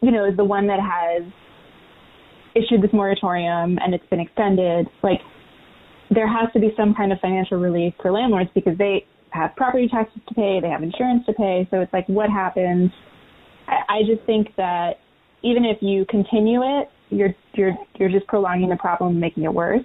you 0.02 0.12
know 0.12 0.26
is 0.26 0.38
the 0.38 0.46
one 0.46 0.68
that 0.68 0.80
has 0.80 1.24
issued 2.56 2.82
this 2.82 2.94
moratorium 2.94 3.78
and 3.84 3.94
it's 3.94 4.06
been 4.10 4.20
extended. 4.20 4.88
Like 5.02 5.22
there 6.12 6.28
has 6.28 6.52
to 6.54 6.60
be 6.60 6.72
some 6.78 6.94
kind 6.94 7.12
of 7.12 7.20
financial 7.20 7.58
relief 7.58 7.94
for 8.02 8.12
landlords 8.12 8.50
because 8.54 8.78
they 8.78 9.06
have 9.32 9.56
property 9.56 9.88
taxes 9.88 10.22
to 10.28 10.34
pay, 10.34 10.60
they 10.62 10.70
have 10.70 10.84
insurance 10.84 11.26
to 11.26 11.34
pay. 11.34 11.68
So 11.72 11.82
it's 11.82 11.94
like, 11.94 12.08
what 12.08 12.30
happens 12.30 12.92
I, 13.68 14.00
I 14.00 14.02
just 14.06 14.26
think 14.26 14.56
that 14.58 15.00
even 15.44 15.66
if 15.66 15.78
you 15.82 16.06
continue 16.10 16.62
it, 16.64 16.90
you're 17.10 17.34
you're 17.54 17.74
you're 18.00 18.10
just 18.10 18.28
prolonging 18.28 18.70
the 18.70 18.76
problem, 18.76 19.12
and 19.12 19.22
making 19.22 19.44
it 19.44 19.54
worse. 19.54 19.84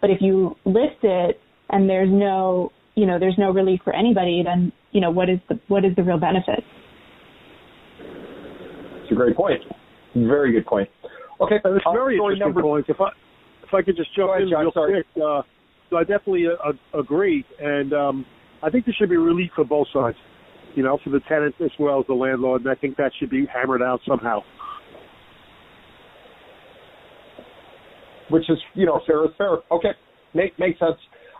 But 0.00 0.10
if 0.10 0.20
you 0.20 0.56
lift 0.64 1.02
it 1.02 1.40
and 1.70 1.88
there's 1.88 2.10
no 2.10 2.72
you 2.94 3.06
know 3.06 3.18
there's 3.18 3.38
no 3.38 3.50
relief 3.50 3.80
for 3.84 3.94
anybody, 3.94 4.42
then 4.44 4.72
you 4.92 5.00
know 5.00 5.10
what 5.10 5.28
is 5.28 5.38
the 5.48 5.60
what 5.68 5.84
is 5.84 5.94
the 5.96 6.02
real 6.02 6.18
benefit? 6.18 6.64
It's 9.02 9.12
a 9.12 9.14
great 9.14 9.36
point. 9.36 9.60
Very 10.14 10.52
good 10.52 10.66
point. 10.66 10.88
Okay, 11.40 11.56
and 11.62 11.76
it's 11.76 11.86
uh, 11.86 11.92
very 11.92 12.16
interesting 12.16 12.40
number, 12.40 12.62
point. 12.62 12.86
If 12.88 13.00
I 13.00 13.08
if 13.62 13.72
I 13.72 13.82
could 13.82 13.96
just 13.96 14.14
jump 14.14 14.30
ahead, 14.30 14.42
in 14.42 14.50
John, 14.50 14.62
real 14.62 14.72
sorry. 14.72 14.92
quick, 14.92 15.24
uh, 15.24 15.42
so 15.90 15.96
I 15.96 16.00
definitely 16.00 16.46
uh, 16.46 16.98
agree, 16.98 17.44
and 17.60 17.92
um, 17.92 18.26
I 18.62 18.70
think 18.70 18.84
there 18.84 18.94
should 18.98 19.10
be 19.10 19.16
relief 19.16 19.50
for 19.54 19.64
both 19.64 19.86
sides. 19.92 20.16
You 20.74 20.82
know, 20.82 20.98
for 21.02 21.10
the 21.10 21.20
tenant 21.28 21.54
as 21.60 21.70
well 21.78 22.00
as 22.00 22.06
the 22.06 22.14
landlord, 22.14 22.62
and 22.62 22.70
I 22.70 22.74
think 22.74 22.96
that 22.98 23.10
should 23.18 23.30
be 23.30 23.46
hammered 23.52 23.82
out 23.82 24.00
somehow. 24.06 24.42
which 28.30 28.48
is 28.48 28.58
you 28.74 28.86
know 28.86 29.00
fair 29.06 29.24
is 29.24 29.30
fair. 29.36 29.58
Okay, 29.70 29.90
make 30.34 30.58
makes 30.58 30.78
sense. 30.78 30.96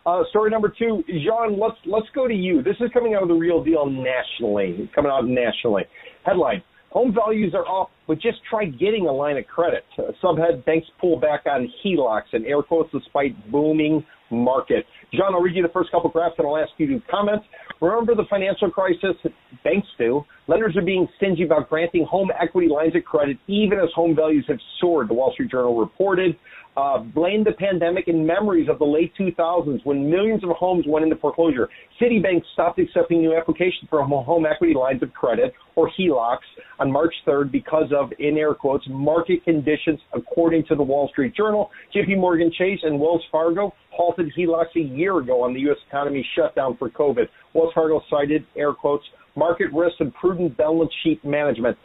Uh, 0.06 0.22
story 0.30 0.50
number 0.50 0.72
two, 0.76 1.02
Jean. 1.08 1.58
Let's 1.58 1.76
let's 1.86 2.06
go 2.14 2.26
to 2.26 2.34
you. 2.34 2.62
This 2.62 2.76
is 2.80 2.90
coming 2.92 3.14
out 3.14 3.22
of 3.22 3.28
the 3.28 3.34
Real 3.34 3.62
Deal 3.62 3.86
nationally. 3.86 4.90
Coming 4.94 5.12
out 5.12 5.26
nationally. 5.26 5.84
Headline: 6.24 6.62
Home 6.90 7.14
values 7.14 7.54
are 7.54 7.66
up, 7.80 7.90
but 8.06 8.20
just 8.20 8.38
try 8.48 8.64
getting 8.64 9.06
a 9.06 9.12
line 9.12 9.36
of 9.36 9.46
credit. 9.46 9.84
Uh, 9.98 10.12
subhead: 10.22 10.64
Banks 10.64 10.86
pull 11.00 11.18
back 11.18 11.42
on 11.46 11.70
HELOCs 11.84 12.32
and 12.32 12.46
air 12.46 12.62
quotes 12.62 12.90
despite 12.92 13.50
booming 13.50 14.04
market. 14.30 14.84
John, 15.12 15.34
I'll 15.34 15.40
read 15.40 15.56
you 15.56 15.62
the 15.62 15.68
first 15.70 15.90
couple 15.90 16.10
graphs 16.10 16.34
and 16.38 16.46
I'll 16.46 16.56
ask 16.56 16.70
you 16.78 16.86
to 16.88 17.00
comment. 17.10 17.42
Remember 17.80 18.14
the 18.14 18.24
financial 18.28 18.70
crisis? 18.70 19.16
Banks 19.64 19.86
do. 19.98 20.24
Lenders 20.46 20.76
are 20.76 20.82
being 20.82 21.08
stingy 21.16 21.44
about 21.44 21.68
granting 21.68 22.04
home 22.04 22.30
equity 22.40 22.68
lines 22.68 22.94
of 22.96 23.04
credit 23.04 23.38
even 23.46 23.78
as 23.78 23.88
home 23.94 24.14
values 24.14 24.44
have 24.48 24.58
soared, 24.80 25.08
the 25.08 25.14
Wall 25.14 25.32
Street 25.32 25.50
Journal 25.50 25.78
reported. 25.78 26.36
Uh, 26.78 26.98
blamed 26.98 27.44
the 27.44 27.52
pandemic 27.58 28.06
in 28.06 28.24
memories 28.24 28.68
of 28.68 28.78
the 28.78 28.84
late 28.84 29.12
2000s 29.18 29.84
when 29.84 30.08
millions 30.08 30.44
of 30.44 30.50
homes 30.50 30.84
went 30.86 31.02
into 31.02 31.16
foreclosure. 31.16 31.68
Citibank 32.00 32.40
stopped 32.52 32.78
accepting 32.78 33.20
new 33.20 33.36
applications 33.36 33.90
for 33.90 34.00
home 34.04 34.46
equity 34.46 34.74
lines 34.74 35.02
of 35.02 35.12
credit, 35.12 35.52
or 35.74 35.90
HELOCs, 35.98 36.38
on 36.78 36.92
March 36.92 37.12
3rd 37.26 37.50
because 37.50 37.90
of, 37.90 38.12
in 38.20 38.38
air 38.38 38.54
quotes, 38.54 38.84
market 38.88 39.42
conditions, 39.42 39.98
according 40.12 40.64
to 40.66 40.76
the 40.76 40.82
Wall 40.82 41.08
Street 41.08 41.34
Journal. 41.34 41.68
JP 41.92 42.18
Morgan 42.18 42.52
Chase 42.56 42.78
and 42.84 43.00
Wells 43.00 43.24
Fargo 43.32 43.74
halted 43.90 44.30
HELOCs 44.38 44.76
a 44.76 44.80
year 44.80 45.18
ago 45.18 45.42
on 45.42 45.54
the 45.54 45.60
U.S. 45.62 45.78
economy 45.88 46.24
shutdown 46.36 46.76
for 46.76 46.90
COVID. 46.90 47.26
Wells 47.54 47.72
Fargo 47.74 48.00
cited, 48.08 48.46
air 48.56 48.72
quotes, 48.72 49.04
market 49.34 49.72
risk 49.72 49.96
and 49.98 50.14
prudent 50.14 50.56
balance 50.56 50.92
sheet 51.02 51.24
management. 51.24 51.76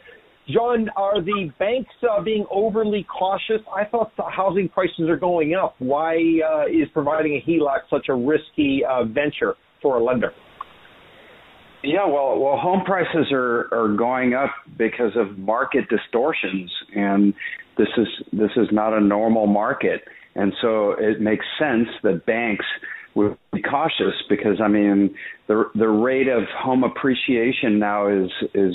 John, 0.48 0.90
are 0.96 1.22
the 1.22 1.50
banks 1.58 1.92
uh, 2.02 2.22
being 2.22 2.44
overly 2.50 3.04
cautious? 3.04 3.62
I 3.74 3.84
thought 3.84 4.12
the 4.16 4.24
housing 4.24 4.68
prices 4.68 5.08
are 5.08 5.16
going 5.16 5.54
up. 5.54 5.74
Why 5.78 6.16
uh, 6.16 6.66
is 6.66 6.88
providing 6.92 7.34
a 7.34 7.50
HELOC 7.50 7.80
such 7.88 8.08
a 8.08 8.14
risky 8.14 8.82
uh, 8.88 9.04
venture 9.04 9.54
for 9.80 9.96
a 9.96 10.04
lender? 10.04 10.32
Yeah, 11.82 12.06
well, 12.06 12.38
well, 12.38 12.56
home 12.56 12.82
prices 12.84 13.30
are 13.30 13.68
are 13.72 13.94
going 13.94 14.32
up 14.34 14.50
because 14.78 15.12
of 15.16 15.38
market 15.38 15.84
distortions, 15.88 16.70
and 16.94 17.34
this 17.76 17.88
is 17.98 18.06
this 18.32 18.50
is 18.56 18.68
not 18.72 18.94
a 18.94 19.00
normal 19.00 19.46
market, 19.46 20.02
and 20.34 20.52
so 20.62 20.92
it 20.92 21.20
makes 21.20 21.44
sense 21.58 21.88
that 22.02 22.24
banks 22.24 22.64
would 23.14 23.36
be 23.52 23.60
cautious 23.60 24.14
because 24.30 24.60
I 24.62 24.68
mean 24.68 25.14
the 25.46 25.64
the 25.74 25.88
rate 25.88 26.28
of 26.28 26.44
home 26.58 26.84
appreciation 26.84 27.78
now 27.78 28.08
is 28.08 28.30
is 28.54 28.74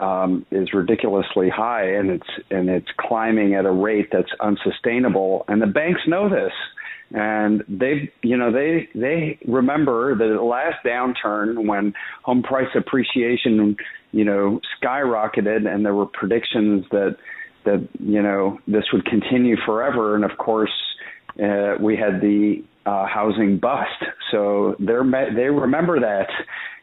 um, 0.00 0.44
is 0.50 0.72
ridiculously 0.72 1.48
high, 1.48 1.84
and 1.84 2.10
it's 2.10 2.28
and 2.50 2.68
it's 2.68 2.88
climbing 2.98 3.54
at 3.54 3.64
a 3.64 3.70
rate 3.70 4.08
that's 4.12 4.30
unsustainable, 4.40 5.44
and 5.48 5.60
the 5.62 5.66
banks 5.66 6.02
know 6.06 6.28
this. 6.28 6.52
And 7.12 7.62
they 7.68 8.10
you 8.22 8.36
know 8.36 8.50
they 8.52 8.88
they 8.94 9.38
remember 9.46 10.16
the 10.16 10.42
last 10.42 10.84
downturn 10.84 11.66
when 11.66 11.94
home 12.22 12.42
price 12.42 12.68
appreciation 12.74 13.76
you 14.10 14.24
know 14.24 14.60
skyrocketed 14.82 15.72
and 15.72 15.84
there 15.84 15.94
were 15.94 16.06
predictions 16.06 16.84
that 16.90 17.16
that 17.64 17.88
you 18.00 18.20
know 18.20 18.58
this 18.66 18.84
would 18.92 19.04
continue 19.04 19.56
forever 19.64 20.16
and 20.16 20.24
of 20.24 20.36
course 20.38 20.72
uh, 21.42 21.74
we 21.80 21.96
had 21.96 22.20
the 22.20 22.62
uh, 22.86 23.06
housing 23.06 23.58
bust. 23.58 24.04
So 24.30 24.76
they're 24.78 25.04
they 25.04 25.50
remember 25.50 26.00
that. 26.00 26.28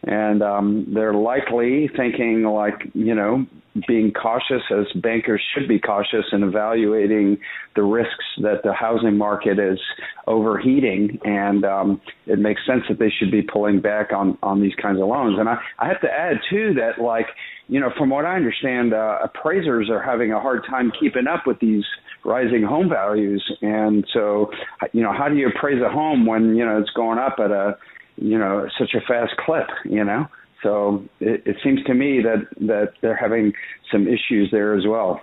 And 0.05 0.43
um 0.43 0.86
they're 0.93 1.13
likely 1.13 1.89
thinking 1.95 2.43
like 2.43 2.89
you 2.93 3.15
know 3.15 3.45
being 3.88 4.12
cautious 4.12 4.62
as 4.69 4.86
bankers 5.01 5.41
should 5.53 5.67
be 5.67 5.79
cautious 5.79 6.25
in 6.31 6.43
evaluating 6.43 7.39
the 7.75 7.81
risks 7.83 8.25
that 8.41 8.62
the 8.63 8.74
housing 8.74 9.17
market 9.17 9.57
is 9.57 9.79
overheating. 10.27 11.19
And 11.24 11.63
um 11.63 12.01
it 12.27 12.38
makes 12.38 12.65
sense 12.65 12.83
that 12.89 13.00
they 13.00 13.10
should 13.10 13.31
be 13.31 13.41
pulling 13.41 13.79
back 13.79 14.12
on 14.12 14.38
on 14.43 14.62
these 14.62 14.75
kinds 14.81 15.00
of 15.00 15.07
loans. 15.07 15.39
And 15.39 15.48
i 15.48 15.57
i 15.79 15.88
have 15.88 16.01
to 16.01 16.12
add 16.12 16.38
too 16.50 16.74
that 16.74 17.01
like 17.01 17.27
you 17.69 17.79
know 17.79 17.91
from 17.98 18.10
what 18.10 18.25
i 18.25 18.36
understand 18.36 18.93
uh, 18.93 19.19
appraisers 19.24 19.89
are 19.89 20.03
having 20.03 20.33
a 20.33 20.39
hard 20.39 20.65
time 20.69 20.91
keeping 21.00 21.27
up 21.27 21.48
with 21.48 21.60
these 21.60 21.86
rising 22.25 22.63
home 22.63 22.89
values 22.89 23.43
and 23.61 24.05
so 24.13 24.49
you 24.93 25.01
know 25.01 25.11
how 25.11 25.27
do 25.27 25.35
you 25.35 25.47
appraise 25.47 25.81
a 25.81 25.89
home 25.89 26.25
when 26.25 26.55
you 26.55 26.65
know 26.65 26.79
it's 26.79 26.91
going 26.91 27.19
up 27.19 27.35
at 27.39 27.51
a 27.51 27.75
you 28.15 28.37
know 28.37 28.67
such 28.79 28.93
a 28.93 29.01
fast 29.07 29.33
clip 29.45 29.67
you 29.85 30.03
know 30.03 30.25
so 30.63 31.03
it, 31.19 31.43
it 31.45 31.57
seems 31.63 31.83
to 31.83 31.93
me 31.93 32.21
that 32.23 32.47
that 32.67 32.93
they're 33.01 33.17
having 33.17 33.51
some 33.91 34.07
issues 34.07 34.49
there 34.51 34.75
as 34.75 34.85
well. 34.87 35.19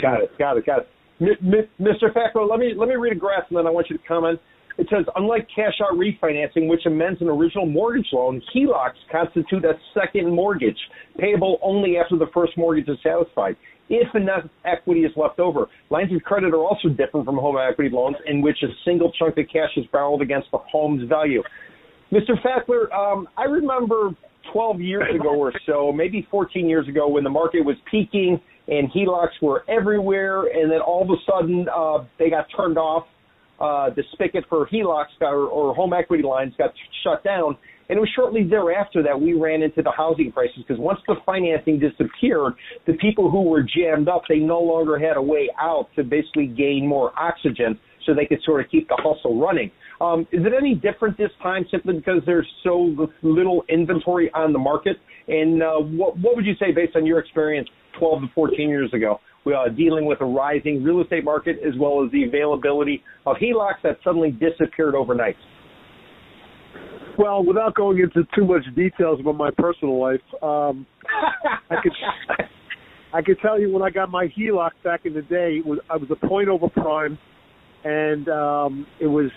Got 0.00 0.22
it. 0.22 0.38
Got 0.38 0.56
it. 0.56 0.66
Got 0.66 0.80
it. 0.80 0.88
Mr. 1.20 2.10
Fackler, 2.14 2.48
let 2.48 2.58
me 2.58 2.72
let 2.76 2.88
me 2.88 2.94
read 2.94 3.12
a 3.12 3.16
graph 3.16 3.44
and 3.50 3.58
then 3.58 3.66
I 3.66 3.70
want 3.70 3.90
you 3.90 3.98
to 3.98 4.04
comment. 4.04 4.40
It 4.78 4.86
says, 4.88 5.04
unlike 5.14 5.46
cash 5.54 5.74
out 5.82 5.98
refinancing, 5.98 6.66
which 6.66 6.86
amends 6.86 7.20
an 7.20 7.28
original 7.28 7.66
mortgage 7.66 8.06
loan, 8.12 8.40
HELOCs 8.54 8.94
constitute 9.12 9.62
a 9.64 9.74
second 9.92 10.34
mortgage, 10.34 10.78
payable 11.18 11.58
only 11.60 11.98
after 11.98 12.16
the 12.16 12.28
first 12.32 12.56
mortgage 12.56 12.88
is 12.88 12.96
satisfied. 13.02 13.56
If 13.90 14.14
enough 14.14 14.44
equity 14.64 15.00
is 15.00 15.10
left 15.16 15.40
over, 15.40 15.66
lines 15.90 16.14
of 16.14 16.22
credit 16.22 16.54
are 16.54 16.64
also 16.64 16.88
different 16.88 17.26
from 17.26 17.36
home 17.36 17.56
equity 17.58 17.90
loans, 17.92 18.16
in 18.26 18.40
which 18.40 18.56
a 18.62 18.68
single 18.84 19.10
chunk 19.18 19.36
of 19.36 19.46
cash 19.52 19.70
is 19.76 19.84
borrowed 19.92 20.22
against 20.22 20.48
the 20.52 20.58
home's 20.58 21.08
value. 21.08 21.42
Mr. 22.12 22.40
Fackler, 22.40 22.92
um, 22.92 23.28
I 23.36 23.44
remember 23.44 24.10
12 24.52 24.80
years 24.80 25.14
ago 25.14 25.30
or 25.30 25.52
so, 25.66 25.92
maybe 25.92 26.26
14 26.30 26.68
years 26.68 26.86
ago, 26.88 27.08
when 27.08 27.24
the 27.24 27.30
market 27.30 27.64
was 27.64 27.76
peaking 27.90 28.40
and 28.68 28.88
HELOCs 28.92 29.42
were 29.42 29.64
everywhere, 29.68 30.44
and 30.44 30.70
then 30.70 30.80
all 30.80 31.02
of 31.02 31.10
a 31.10 31.16
sudden 31.28 31.66
uh, 31.74 32.04
they 32.18 32.30
got 32.30 32.46
turned 32.56 32.78
off. 32.78 33.06
Uh, 33.60 33.90
the 33.90 34.02
spigot 34.12 34.44
for 34.48 34.66
HELOCs 34.66 35.18
got, 35.18 35.32
or, 35.32 35.46
or 35.46 35.74
home 35.74 35.92
equity 35.92 36.22
lines 36.22 36.54
got 36.56 36.72
shut 37.04 37.22
down. 37.22 37.56
And 37.90 37.96
it 37.96 38.00
was 38.00 38.08
shortly 38.14 38.44
thereafter 38.44 39.02
that 39.02 39.20
we 39.20 39.32
ran 39.32 39.62
into 39.62 39.82
the 39.82 39.90
housing 39.90 40.30
crisis 40.30 40.58
because 40.58 40.78
once 40.78 41.00
the 41.08 41.16
financing 41.26 41.80
disappeared, 41.80 42.52
the 42.86 42.92
people 42.94 43.30
who 43.30 43.42
were 43.42 43.64
jammed 43.64 44.08
up, 44.08 44.22
they 44.28 44.38
no 44.38 44.60
longer 44.60 44.96
had 44.96 45.16
a 45.16 45.22
way 45.22 45.50
out 45.60 45.88
to 45.96 46.04
basically 46.04 46.46
gain 46.46 46.86
more 46.86 47.12
oxygen 47.18 47.78
so 48.06 48.14
they 48.14 48.26
could 48.26 48.40
sort 48.44 48.64
of 48.64 48.70
keep 48.70 48.88
the 48.88 48.96
hustle 48.96 49.40
running. 49.40 49.72
Um, 50.00 50.20
is 50.32 50.46
it 50.46 50.52
any 50.56 50.74
different 50.74 51.18
this 51.18 51.30
time 51.42 51.66
simply 51.70 51.94
because 51.94 52.22
there's 52.26 52.46
so 52.62 53.08
little 53.22 53.64
inventory 53.68 54.30
on 54.34 54.52
the 54.52 54.58
market? 54.58 54.96
And 55.26 55.60
uh, 55.62 55.78
what, 55.80 56.16
what 56.16 56.36
would 56.36 56.46
you 56.46 56.54
say, 56.60 56.72
based 56.72 56.94
on 56.94 57.04
your 57.04 57.18
experience 57.18 57.68
12 57.98 58.22
to 58.22 58.26
14 58.34 58.68
years 58.68 58.94
ago, 58.94 59.20
uh, 59.46 59.68
dealing 59.68 60.06
with 60.06 60.20
a 60.20 60.24
rising 60.24 60.82
real 60.82 61.00
estate 61.00 61.24
market 61.24 61.56
as 61.66 61.74
well 61.78 62.04
as 62.04 62.10
the 62.12 62.24
availability 62.24 63.02
of 63.26 63.36
HELOCs 63.36 63.82
that 63.82 63.98
suddenly 64.04 64.30
disappeared 64.30 64.94
overnight? 64.94 65.36
Well, 67.18 67.44
without 67.44 67.74
going 67.74 67.98
into 67.98 68.26
too 68.34 68.46
much 68.46 68.64
details 68.74 69.20
about 69.20 69.36
my 69.36 69.50
personal 69.56 70.00
life, 70.00 70.20
um, 70.42 70.86
I 71.70 71.76
could 71.82 71.92
I 73.12 73.22
could 73.22 73.38
tell 73.40 73.60
you 73.60 73.72
when 73.72 73.82
I 73.82 73.90
got 73.90 74.10
my 74.10 74.28
HELOC 74.28 74.70
back 74.84 75.04
in 75.04 75.14
the 75.14 75.22
day, 75.22 75.58
it 75.58 75.66
was 75.66 75.80
I 75.90 75.96
was 75.96 76.08
a 76.10 76.26
point 76.26 76.48
over 76.48 76.68
prime 76.68 77.18
and 77.84 78.28
um, 78.28 78.86
it 79.00 79.06
was 79.06 79.30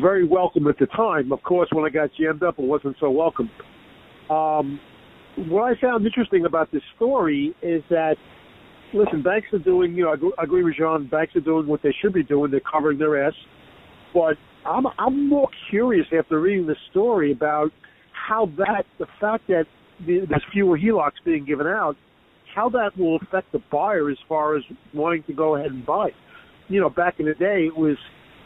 very 0.00 0.26
welcome 0.26 0.66
at 0.66 0.78
the 0.78 0.86
time. 0.86 1.32
Of 1.32 1.42
course, 1.42 1.68
when 1.72 1.84
I 1.84 1.90
got 1.90 2.10
jammed 2.18 2.42
up, 2.42 2.58
it 2.58 2.64
wasn't 2.64 2.96
so 2.98 3.10
welcome. 3.10 3.50
Um, 4.30 4.80
what 5.36 5.62
I 5.64 5.80
found 5.80 6.06
interesting 6.06 6.46
about 6.46 6.70
this 6.72 6.82
story 6.96 7.54
is 7.62 7.82
that, 7.90 8.16
listen, 8.94 9.22
banks 9.22 9.48
are 9.52 9.58
doing, 9.58 9.94
you 9.94 10.04
know, 10.04 10.32
I 10.38 10.44
agree 10.44 10.62
with 10.62 10.74
John, 10.78 11.08
banks 11.08 11.34
are 11.36 11.40
doing 11.40 11.66
what 11.66 11.82
they 11.82 11.94
should 12.02 12.12
be 12.12 12.22
doing. 12.22 12.50
They're 12.50 12.60
covering 12.60 12.98
their 12.98 13.26
ass. 13.26 13.34
But 14.14 14.36
I'm, 14.66 14.86
I'm 14.98 15.28
more 15.28 15.48
curious 15.70 16.06
after 16.16 16.40
reading 16.40 16.66
the 16.66 16.76
story 16.90 17.32
about 17.32 17.70
how 18.12 18.46
that, 18.58 18.84
the 18.98 19.06
fact 19.20 19.48
that 19.48 19.64
there's 20.06 20.44
fewer 20.52 20.78
HELOCs 20.78 21.24
being 21.24 21.44
given 21.44 21.66
out, 21.66 21.96
how 22.54 22.68
that 22.70 22.90
will 22.98 23.16
affect 23.16 23.50
the 23.52 23.60
buyer 23.70 24.10
as 24.10 24.18
far 24.28 24.56
as 24.56 24.62
wanting 24.92 25.22
to 25.24 25.32
go 25.32 25.56
ahead 25.56 25.70
and 25.70 25.86
buy 25.86 26.10
you 26.72 26.80
know, 26.80 26.88
back 26.88 27.20
in 27.20 27.26
the 27.26 27.34
day, 27.34 27.66
it 27.66 27.76
was, 27.76 27.96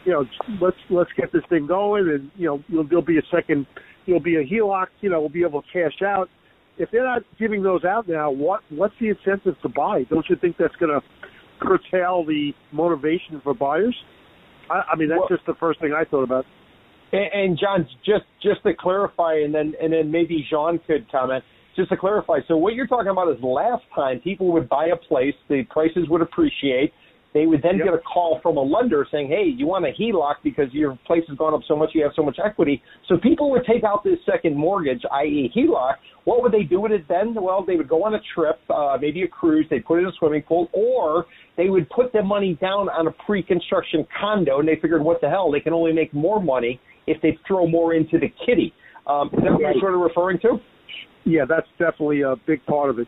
you 0.05 0.11
know, 0.11 0.25
let's 0.61 0.77
let's 0.89 1.09
get 1.17 1.31
this 1.31 1.43
thing 1.49 1.65
going, 1.65 2.09
and 2.09 2.31
you 2.35 2.45
know, 2.69 2.83
there'll 2.89 3.03
be 3.03 3.17
a 3.17 3.25
second, 3.31 3.65
there'll 4.05 4.21
be 4.21 4.35
a 4.35 4.43
HELOC, 4.43 4.87
you 5.01 5.09
know, 5.09 5.19
we'll 5.19 5.29
be 5.29 5.43
able 5.43 5.61
to 5.61 5.67
cash 5.71 6.01
out. 6.05 6.29
If 6.77 6.89
they're 6.91 7.03
not 7.03 7.23
giving 7.39 7.63
those 7.63 7.83
out 7.83 8.07
now, 8.07 8.31
what 8.31 8.61
what's 8.69 8.93
the 8.99 9.09
incentive 9.09 9.55
to 9.61 9.69
buy? 9.69 10.03
Don't 10.09 10.25
you 10.29 10.35
think 10.39 10.57
that's 10.57 10.75
going 10.75 10.91
to 10.91 11.01
curtail 11.59 12.25
the 12.25 12.51
motivation 12.71 13.41
for 13.43 13.53
buyers? 13.53 13.95
I, 14.69 14.93
I 14.93 14.95
mean, 14.95 15.09
that's 15.09 15.19
well, 15.19 15.29
just 15.29 15.45
the 15.45 15.55
first 15.59 15.79
thing 15.79 15.93
I 15.93 16.03
thought 16.09 16.23
about. 16.23 16.45
And, 17.11 17.29
and 17.33 17.59
John, 17.59 17.87
just 18.05 18.25
just 18.41 18.63
to 18.63 18.73
clarify, 18.77 19.35
and 19.35 19.53
then 19.53 19.73
and 19.81 19.93
then 19.93 20.11
maybe 20.11 20.45
Jean 20.49 20.79
could 20.85 21.09
comment. 21.11 21.43
Just 21.75 21.89
to 21.89 21.97
clarify, 21.97 22.39
so 22.47 22.57
what 22.57 22.73
you're 22.73 22.87
talking 22.87 23.11
about 23.11 23.29
is 23.29 23.37
last 23.43 23.83
time 23.93 24.19
people 24.19 24.51
would 24.53 24.67
buy 24.67 24.87
a 24.87 24.95
place, 24.95 25.35
the 25.47 25.61
prices 25.69 26.07
would 26.09 26.21
appreciate, 26.21 26.91
they 27.37 27.45
would 27.45 27.61
then 27.61 27.77
yep. 27.77 27.85
get 27.85 27.93
a 27.93 27.99
call 27.99 28.39
from 28.41 28.57
a 28.57 28.61
lender 28.61 29.05
saying, 29.11 29.27
"Hey, 29.27 29.43
you 29.45 29.67
want 29.67 29.85
a 29.85 29.91
HELOC 29.91 30.37
because 30.43 30.73
your 30.73 30.97
place 31.05 31.23
has 31.27 31.37
gone 31.37 31.53
up 31.53 31.61
so 31.67 31.75
much, 31.75 31.91
you 31.93 32.01
have 32.01 32.13
so 32.15 32.23
much 32.23 32.37
equity." 32.43 32.81
So 33.07 33.17
people 33.17 33.51
would 33.51 33.63
take 33.63 33.83
out 33.83 34.03
this 34.03 34.17
second 34.25 34.55
mortgage, 34.57 35.03
i.e., 35.11 35.51
HELOC. 35.55 35.97
What 36.23 36.41
would 36.41 36.51
they 36.51 36.63
do 36.63 36.81
with 36.81 36.91
it 36.91 37.07
then? 37.07 37.35
Well, 37.35 37.63
they 37.63 37.75
would 37.75 37.87
go 37.87 38.03
on 38.05 38.15
a 38.15 38.19
trip, 38.33 38.59
uh, 38.71 38.97
maybe 38.99 39.21
a 39.21 39.27
cruise. 39.27 39.67
They'd 39.69 39.85
put 39.85 39.99
it 39.99 40.01
in 40.01 40.07
a 40.07 40.11
swimming 40.17 40.41
pool, 40.41 40.67
or 40.73 41.27
they 41.57 41.69
would 41.69 41.87
put 41.91 42.11
the 42.11 42.23
money 42.23 42.57
down 42.59 42.89
on 42.89 43.05
a 43.05 43.11
pre-construction 43.11 44.07
condo, 44.19 44.59
and 44.59 44.67
they 44.67 44.77
figured, 44.77 45.03
"What 45.03 45.21
the 45.21 45.29
hell? 45.29 45.51
They 45.51 45.59
can 45.59 45.73
only 45.73 45.93
make 45.93 46.11
more 46.15 46.41
money 46.41 46.79
if 47.05 47.21
they 47.21 47.37
throw 47.47 47.67
more 47.67 47.93
into 47.93 48.17
the 48.17 48.29
kitty." 48.45 48.73
Um, 49.05 49.29
is 49.33 49.43
that 49.43 49.51
what 49.51 49.61
you're 49.61 49.79
sort 49.79 49.93
of 49.93 49.99
referring 49.99 50.39
to? 50.39 50.59
Yeah, 51.23 51.45
that's 51.47 51.67
definitely 51.77 52.21
a 52.21 52.35
big 52.47 52.65
part 52.65 52.89
of 52.89 52.97
it. 52.97 53.07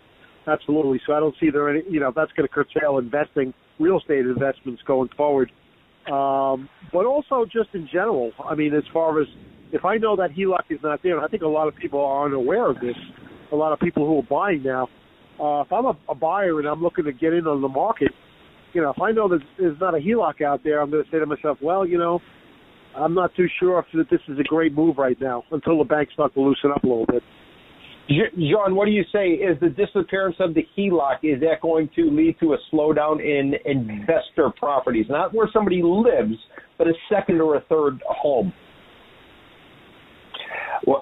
Absolutely. 0.50 1.00
So 1.06 1.14
I 1.14 1.20
don't 1.20 1.36
see 1.40 1.50
there 1.52 1.70
any, 1.70 1.84
you 1.90 2.00
know, 2.00 2.12
that's 2.16 2.32
going 2.32 2.48
to 2.48 2.54
curtail 2.54 2.98
investing 2.98 3.54
real 3.80 4.00
estate 4.00 4.26
investments 4.26 4.82
going 4.88 5.10
forward. 5.16 5.52
Um, 6.12 6.70
but 6.92 7.06
also 7.06 7.46
just 7.46 7.70
in 7.74 7.88
general, 7.92 8.32
I 8.44 8.56
mean, 8.56 8.74
as 8.74 8.84
far 8.92 9.22
as 9.22 9.28
if 9.72 9.86
I 9.86 9.98
know 9.98 10.16
that 10.16 10.32
HELOC 10.32 10.72
is 10.72 10.80
not 10.82 11.02
there, 11.04 11.18
and 11.18 11.26
I 11.26 11.28
think 11.28 11.44
a 11.44 11.48
lot 11.48 11.68
of 11.68 11.76
people 11.76 12.04
are 12.04 12.26
unaware 12.26 12.70
of 12.70 12.80
this, 12.80 12.96
a 13.52 13.56
lot 13.56 13.74
of 13.74 13.80
people 13.80 14.08
who 14.08 14.20
are 14.20 14.24
buying 14.24 14.64
now, 14.64 14.88
uh, 15.40 15.62
if 15.62 15.72
I'm 15.72 15.86
a, 15.86 15.98
a 16.10 16.16
buyer 16.16 16.60
and 16.60 16.68
I'm 16.68 16.82
looking 16.82 17.06
to 17.06 17.14
get 17.14 17.34
in 17.34 17.46
on 17.46 17.62
the 17.62 17.68
market, 17.68 18.12
you 18.74 18.82
know, 18.82 18.90
if 18.90 19.02
I 19.02 19.12
know 19.12 19.28
that 19.30 19.40
there's 19.60 19.80
not 19.80 19.94
a 19.94 20.00
HELOC 20.00 20.42
out 20.42 20.64
there, 20.64 20.82
I'm 20.82 20.90
going 20.90 21.04
to 21.04 21.12
say 21.12 21.20
to 21.20 21.26
myself, 21.26 21.60
well, 21.62 21.86
you 21.86 21.98
know, 21.98 22.20
I'm 22.96 23.14
not 23.14 23.36
too 23.36 23.48
sure 23.60 23.80
if 23.80 24.10
this 24.10 24.20
is 24.28 24.40
a 24.40 24.44
great 24.44 24.74
move 24.74 24.98
right 24.98 25.20
now 25.22 25.44
until 25.52 25.78
the 25.78 25.84
banks 25.84 26.14
start 26.14 26.34
to 26.34 26.42
loosen 26.42 26.72
up 26.72 26.84
a 26.84 26.88
little 26.88 27.06
bit. 27.06 27.22
John, 28.10 28.76
what 28.76 28.86
do 28.86 28.92
you 28.92 29.04
say? 29.12 29.30
Is 29.30 29.60
the 29.60 29.70
disappearance 29.70 30.38
of 30.40 30.56
the 30.56 30.66
HELOC 30.78 31.20
is 31.24 31.40
that 31.42 31.62
going 31.62 31.90
to 31.96 32.10
lead 32.10 32.38
to 32.40 32.54
a 32.54 32.58
slowdown 32.74 33.22
in 33.22 33.54
investor 33.66 34.50
properties, 34.58 35.06
not 35.10 35.34
where 35.34 35.48
somebody 35.54 35.82
lives, 35.84 36.36
but 36.78 36.88
a 36.88 36.94
second 37.10 37.40
or 37.40 37.56
a 37.56 37.62
third 37.62 38.02
home? 38.08 38.52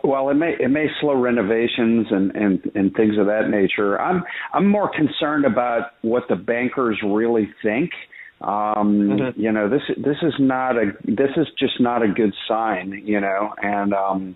Well, 0.04 0.30
it 0.30 0.34
may 0.34 0.54
it 0.60 0.70
may 0.70 0.88
slow 1.00 1.16
renovations 1.16 2.08
and, 2.10 2.36
and, 2.36 2.72
and 2.76 2.94
things 2.96 3.18
of 3.18 3.28
that 3.28 3.50
nature. 3.50 4.02
I'm 4.02 4.24
I'm 4.54 4.68
more 4.68 4.92
concerned 4.92 5.46
about 5.46 5.92
what 6.02 6.24
the 6.28 6.36
bankers 6.36 7.00
really 7.06 7.48
think. 7.64 7.92
Um, 8.42 9.20
mm-hmm. 9.20 9.40
You 9.40 9.52
know, 9.52 9.70
this 9.70 9.82
this 9.98 10.18
is 10.24 10.34
not 10.40 10.78
a 10.78 10.92
this 11.06 11.30
is 11.38 11.48
just 11.60 11.80
not 11.80 12.02
a 12.04 12.08
good 12.08 12.34
sign. 12.48 13.02
You 13.06 13.22
know, 13.22 13.54
and 13.62 13.94
um, 13.94 14.36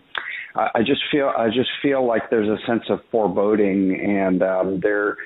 I, 0.56 0.70
I 0.76 0.80
just 0.80 1.02
feel 1.12 1.32
I 1.36 1.48
just 1.48 1.70
feel 1.82 2.06
like 2.06 2.30
there's 2.30 2.48
a 2.50 2.58
sense 2.68 2.84
of 2.90 3.00
foreboding, 3.12 4.00
and 4.00 4.44
um, 4.44 4.80
there. 4.82 5.18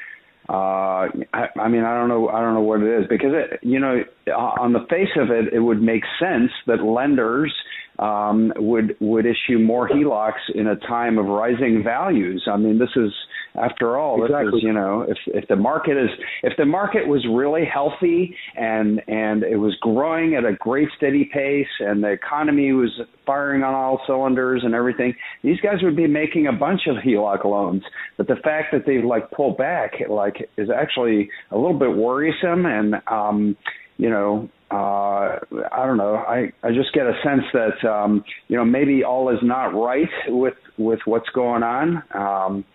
Uh, 0.47 1.09
I, 1.33 1.47
I 1.59 1.67
mean, 1.69 1.83
I 1.83 1.97
don't 1.97 2.07
know. 2.07 2.29
I 2.29 2.39
don't 2.39 2.53
know 2.53 2.61
what 2.61 2.81
it 2.81 3.01
is 3.01 3.07
because 3.09 3.31
it, 3.33 3.59
you 3.63 3.79
know, 3.79 4.03
on 4.37 4.73
the 4.73 4.85
face 4.89 5.09
of 5.17 5.31
it, 5.31 5.51
it 5.51 5.59
would 5.59 5.81
make 5.81 6.03
sense 6.19 6.51
that 6.67 6.83
lenders 6.83 7.51
um, 7.99 8.51
would 8.57 8.95
would 8.99 9.25
issue 9.25 9.59
more 9.59 9.87
HELOCs 9.87 10.53
in 10.53 10.67
a 10.67 10.75
time 10.75 11.17
of 11.17 11.25
rising 11.25 11.81
values. 11.83 12.47
I 12.51 12.57
mean, 12.57 12.77
this 12.77 12.89
is 12.95 13.11
after 13.55 13.97
all, 13.97 14.23
exactly. 14.23 14.51
this 14.51 14.57
is 14.57 14.63
you 14.63 14.73
know, 14.73 15.05
if 15.07 15.17
if 15.27 15.47
the 15.47 15.55
market 15.55 15.97
is 15.97 16.09
if 16.43 16.53
the 16.57 16.65
market 16.65 17.07
was 17.07 17.25
really 17.31 17.63
healthy 17.65 18.35
and 18.55 19.01
and 19.07 19.43
it 19.43 19.57
was 19.57 19.75
growing 19.81 20.35
at 20.35 20.43
a 20.43 20.53
great 20.53 20.89
steady 20.97 21.29
pace 21.33 21.67
and 21.79 22.03
the 22.03 22.09
economy 22.09 22.71
was 22.73 22.91
firing 23.25 23.63
on 23.63 23.73
all 23.73 24.01
cylinders 24.05 24.61
and 24.63 24.73
everything, 24.73 25.15
these 25.43 25.59
guys 25.61 25.77
would 25.81 25.95
be 25.95 26.07
making 26.07 26.47
a 26.47 26.53
bunch 26.53 26.81
of 26.87 26.97
HELOC 26.97 27.45
loans. 27.45 27.83
But 28.17 28.27
the 28.27 28.35
fact 28.43 28.73
that 28.73 28.83
they've 28.85 29.05
like 29.05 29.31
pulled 29.31 29.57
back 29.57 29.93
like 30.09 30.49
is 30.57 30.69
actually 30.69 31.29
a 31.51 31.55
little 31.55 31.77
bit 31.77 31.95
worrisome 31.95 32.65
and 32.65 32.95
um 33.07 33.55
you 33.97 34.09
know, 34.09 34.49
uh, 34.71 35.39
I 35.71 35.85
don't 35.85 35.97
know. 35.97 36.15
I, 36.15 36.51
I 36.63 36.69
just 36.69 36.93
get 36.93 37.05
a 37.05 37.13
sense 37.23 37.43
that 37.53 37.87
um, 37.87 38.23
you 38.47 38.57
know 38.57 38.65
maybe 38.65 39.03
all 39.03 39.29
is 39.29 39.39
not 39.43 39.67
right 39.67 40.09
with 40.27 40.55
with 40.77 40.99
what's 41.05 41.29
going 41.29 41.63
on. 41.63 42.03
Um, 42.13 42.65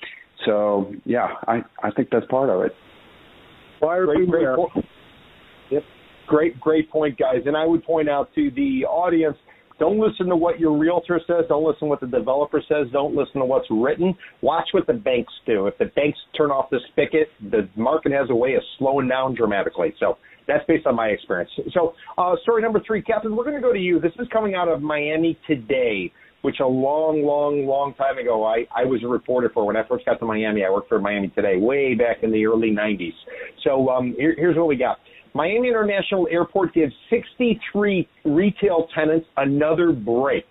so 0.47 0.93
yeah, 1.05 1.29
I 1.47 1.63
I 1.83 1.91
think 1.91 2.09
that's 2.11 2.27
part 2.27 2.49
of 2.49 2.63
it. 2.63 2.73
great, 4.07 4.29
great 4.29 4.57
point. 4.57 4.87
Yep. 5.71 5.83
Great, 6.27 6.61
great 6.61 6.91
point, 6.91 7.19
guys. 7.19 7.43
And 7.47 7.57
I 7.57 7.67
would 7.67 7.83
point 7.85 8.09
out 8.09 8.33
to 8.37 8.51
the 8.53 8.85
audience 8.85 9.37
don't 9.81 9.99
listen 9.99 10.27
to 10.27 10.37
what 10.37 10.61
your 10.61 10.77
realtor 10.77 11.19
says. 11.27 11.47
Don't 11.49 11.65
listen 11.65 11.81
to 11.81 11.87
what 11.87 12.01
the 12.01 12.07
developer 12.07 12.63
says. 12.69 12.87
Don't 12.93 13.15
listen 13.17 13.41
to 13.41 13.47
what's 13.47 13.67
written. 13.71 14.15
Watch 14.43 14.69
what 14.73 14.87
the 14.87 14.93
banks 14.93 15.33
do. 15.47 15.67
If 15.67 15.79
the 15.79 15.87
banks 15.87 16.19
turn 16.37 16.51
off 16.51 16.69
the 16.71 16.81
spigot, 16.93 17.29
the 17.51 17.67
market 17.77 18.13
has 18.13 18.29
a 18.29 18.35
way 18.35 18.55
of 18.55 18.63
slowing 18.79 19.09
down 19.09 19.35
dramatically. 19.35 19.95
So 19.99 20.19
that's 20.51 20.67
based 20.67 20.87
on 20.87 20.97
my 20.97 21.09
experience. 21.09 21.51
So, 21.73 21.95
uh, 22.19 22.35
story 22.43 22.63
number 22.63 22.81
three, 22.87 23.03
Captain, 23.03 23.35
we're 23.35 23.45
going 23.45 23.57
to 23.57 23.63
go 23.63 23.73
to 23.73 23.79
you. 23.79 24.01
This 24.01 24.13
is 24.19 24.27
coming 24.33 24.55
out 24.55 24.69
of 24.69 24.83
Miami 24.83 25.39
today, 25.47 26.13
which 26.43 26.57
a 26.61 26.67
long, 26.67 27.23
long, 27.23 27.67
long 27.67 27.95
time 27.95 28.19
ago 28.19 28.45
I, 28.45 28.67
I 28.77 28.85
was 28.85 29.03
a 29.05 29.07
reporter 29.07 29.51
for. 29.53 29.67
When 29.67 29.77
I 29.77 29.87
first 29.87 30.05
got 30.07 30.19
to 30.19 30.27
Miami, 30.27 30.65
I 30.65 30.71
worked 30.71 30.89
for 30.89 31.01
Miami 31.01 31.29
Today 31.29 31.57
way 31.57 31.95
back 31.95 32.19
in 32.23 32.33
the 32.33 32.47
early 32.47 32.71
90s. 32.71 33.15
So 33.65 33.89
um, 33.89 34.15
here, 34.19 34.35
here's 34.37 34.57
what 34.57 34.67
we 34.67 34.77
got. 34.77 34.99
Miami 35.35 35.69
International 35.69 36.27
Airport 36.31 36.75
gives 36.75 36.93
63 37.09 38.09
retail 38.25 38.89
tenants 38.95 39.27
another 39.37 39.93
break. 39.93 40.47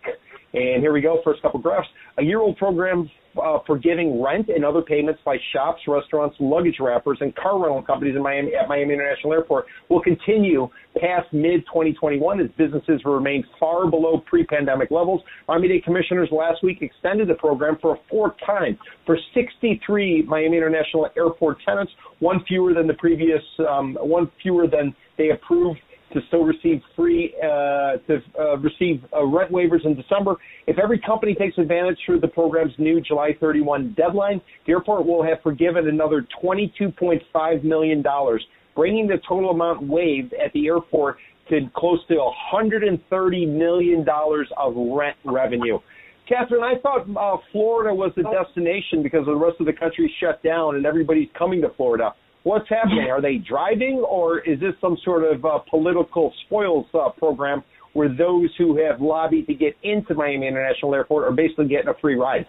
And 0.53 0.81
here 0.81 0.93
we 0.93 1.01
go, 1.01 1.19
first 1.23 1.41
couple 1.41 1.59
graphs. 1.59 1.87
A 2.17 2.23
year 2.23 2.39
old 2.39 2.57
program 2.57 3.09
uh, 3.41 3.59
forgiving 3.65 4.21
rent 4.21 4.49
and 4.49 4.65
other 4.65 4.81
payments 4.81 5.21
by 5.23 5.37
shops, 5.53 5.81
restaurants, 5.87 6.35
luggage 6.39 6.77
wrappers, 6.79 7.17
and 7.21 7.35
car 7.35 7.59
rental 7.59 7.81
companies 7.81 8.15
in 8.15 8.23
Miami 8.23 8.55
at 8.55 8.67
Miami 8.67 8.93
International 8.93 9.33
Airport 9.33 9.65
will 9.89 10.01
continue 10.01 10.67
past 10.99 11.31
mid 11.31 11.61
2021 11.67 12.39
as 12.41 12.47
businesses 12.57 13.01
remain 13.05 13.43
far 13.59 13.89
below 13.89 14.21
pre-pandemic 14.25 14.91
levels. 14.91 15.21
Miami-Dade 15.47 15.83
commissioners 15.83 16.29
last 16.31 16.63
week 16.63 16.79
extended 16.81 17.27
the 17.27 17.35
program 17.35 17.77
for 17.81 17.95
a 17.95 17.99
fourth 18.09 18.33
time 18.45 18.77
for 19.05 19.17
63 19.33 20.23
Miami 20.23 20.57
International 20.57 21.07
Airport 21.15 21.57
tenants, 21.65 21.91
one 22.19 22.43
fewer 22.47 22.73
than 22.73 22.87
the 22.87 22.93
previous, 22.95 23.41
um, 23.67 23.97
one 24.01 24.31
fewer 24.41 24.67
than 24.67 24.95
they 25.17 25.29
approved 25.31 25.79
to 26.13 26.19
still 26.27 26.43
receive 26.43 26.81
free 26.95 27.33
uh, 27.43 27.97
to 28.07 28.19
uh, 28.39 28.57
receive 28.57 29.03
uh, 29.15 29.23
rent 29.25 29.51
waivers 29.51 29.85
in 29.85 29.95
December. 29.95 30.35
If 30.67 30.77
every 30.79 30.99
company 30.99 31.35
takes 31.35 31.57
advantage 31.57 31.97
through 32.05 32.19
the 32.21 32.27
program's 32.27 32.73
new 32.77 33.01
July 33.01 33.35
31 33.39 33.93
deadline, 33.97 34.41
the 34.65 34.73
airport 34.73 35.05
will 35.05 35.23
have 35.23 35.41
forgiven 35.41 35.87
another 35.87 36.25
22.5 36.43 37.63
million 37.63 38.01
dollars, 38.01 38.43
bringing 38.75 39.07
the 39.07 39.17
total 39.27 39.51
amount 39.51 39.87
waived 39.87 40.33
at 40.33 40.51
the 40.53 40.67
airport 40.67 41.17
to 41.49 41.61
close 41.75 41.99
to 42.07 42.15
130 42.15 43.45
million 43.45 44.03
dollars 44.03 44.47
of 44.57 44.73
rent 44.75 45.17
revenue. 45.25 45.79
Catherine, 46.27 46.63
I 46.63 46.79
thought 46.81 47.07
uh, 47.17 47.41
Florida 47.51 47.93
was 47.93 48.11
the 48.15 48.21
destination 48.21 49.01
because 49.01 49.25
the 49.25 49.35
rest 49.35 49.59
of 49.59 49.65
the 49.65 49.73
country 49.73 50.13
shut 50.19 50.43
down 50.43 50.75
and 50.75 50.85
everybody's 50.85 51.29
coming 51.35 51.59
to 51.61 51.69
Florida 51.75 52.13
what's 52.43 52.67
happening? 52.69 53.09
Are 53.09 53.21
they 53.21 53.37
driving, 53.37 54.03
or 54.07 54.39
is 54.39 54.59
this 54.59 54.73
some 54.81 54.97
sort 55.03 55.23
of 55.23 55.43
uh, 55.45 55.59
political 55.69 56.33
spoils 56.45 56.85
uh, 56.93 57.09
program 57.17 57.63
where 57.93 58.09
those 58.09 58.49
who 58.57 58.77
have 58.77 59.01
lobbied 59.01 59.47
to 59.47 59.53
get 59.53 59.75
into 59.83 60.13
Miami 60.13 60.47
International 60.47 60.93
Airport 60.93 61.27
are 61.27 61.35
basically 61.35 61.67
getting 61.67 61.89
a 61.89 61.93
free 61.99 62.15
ride? 62.15 62.45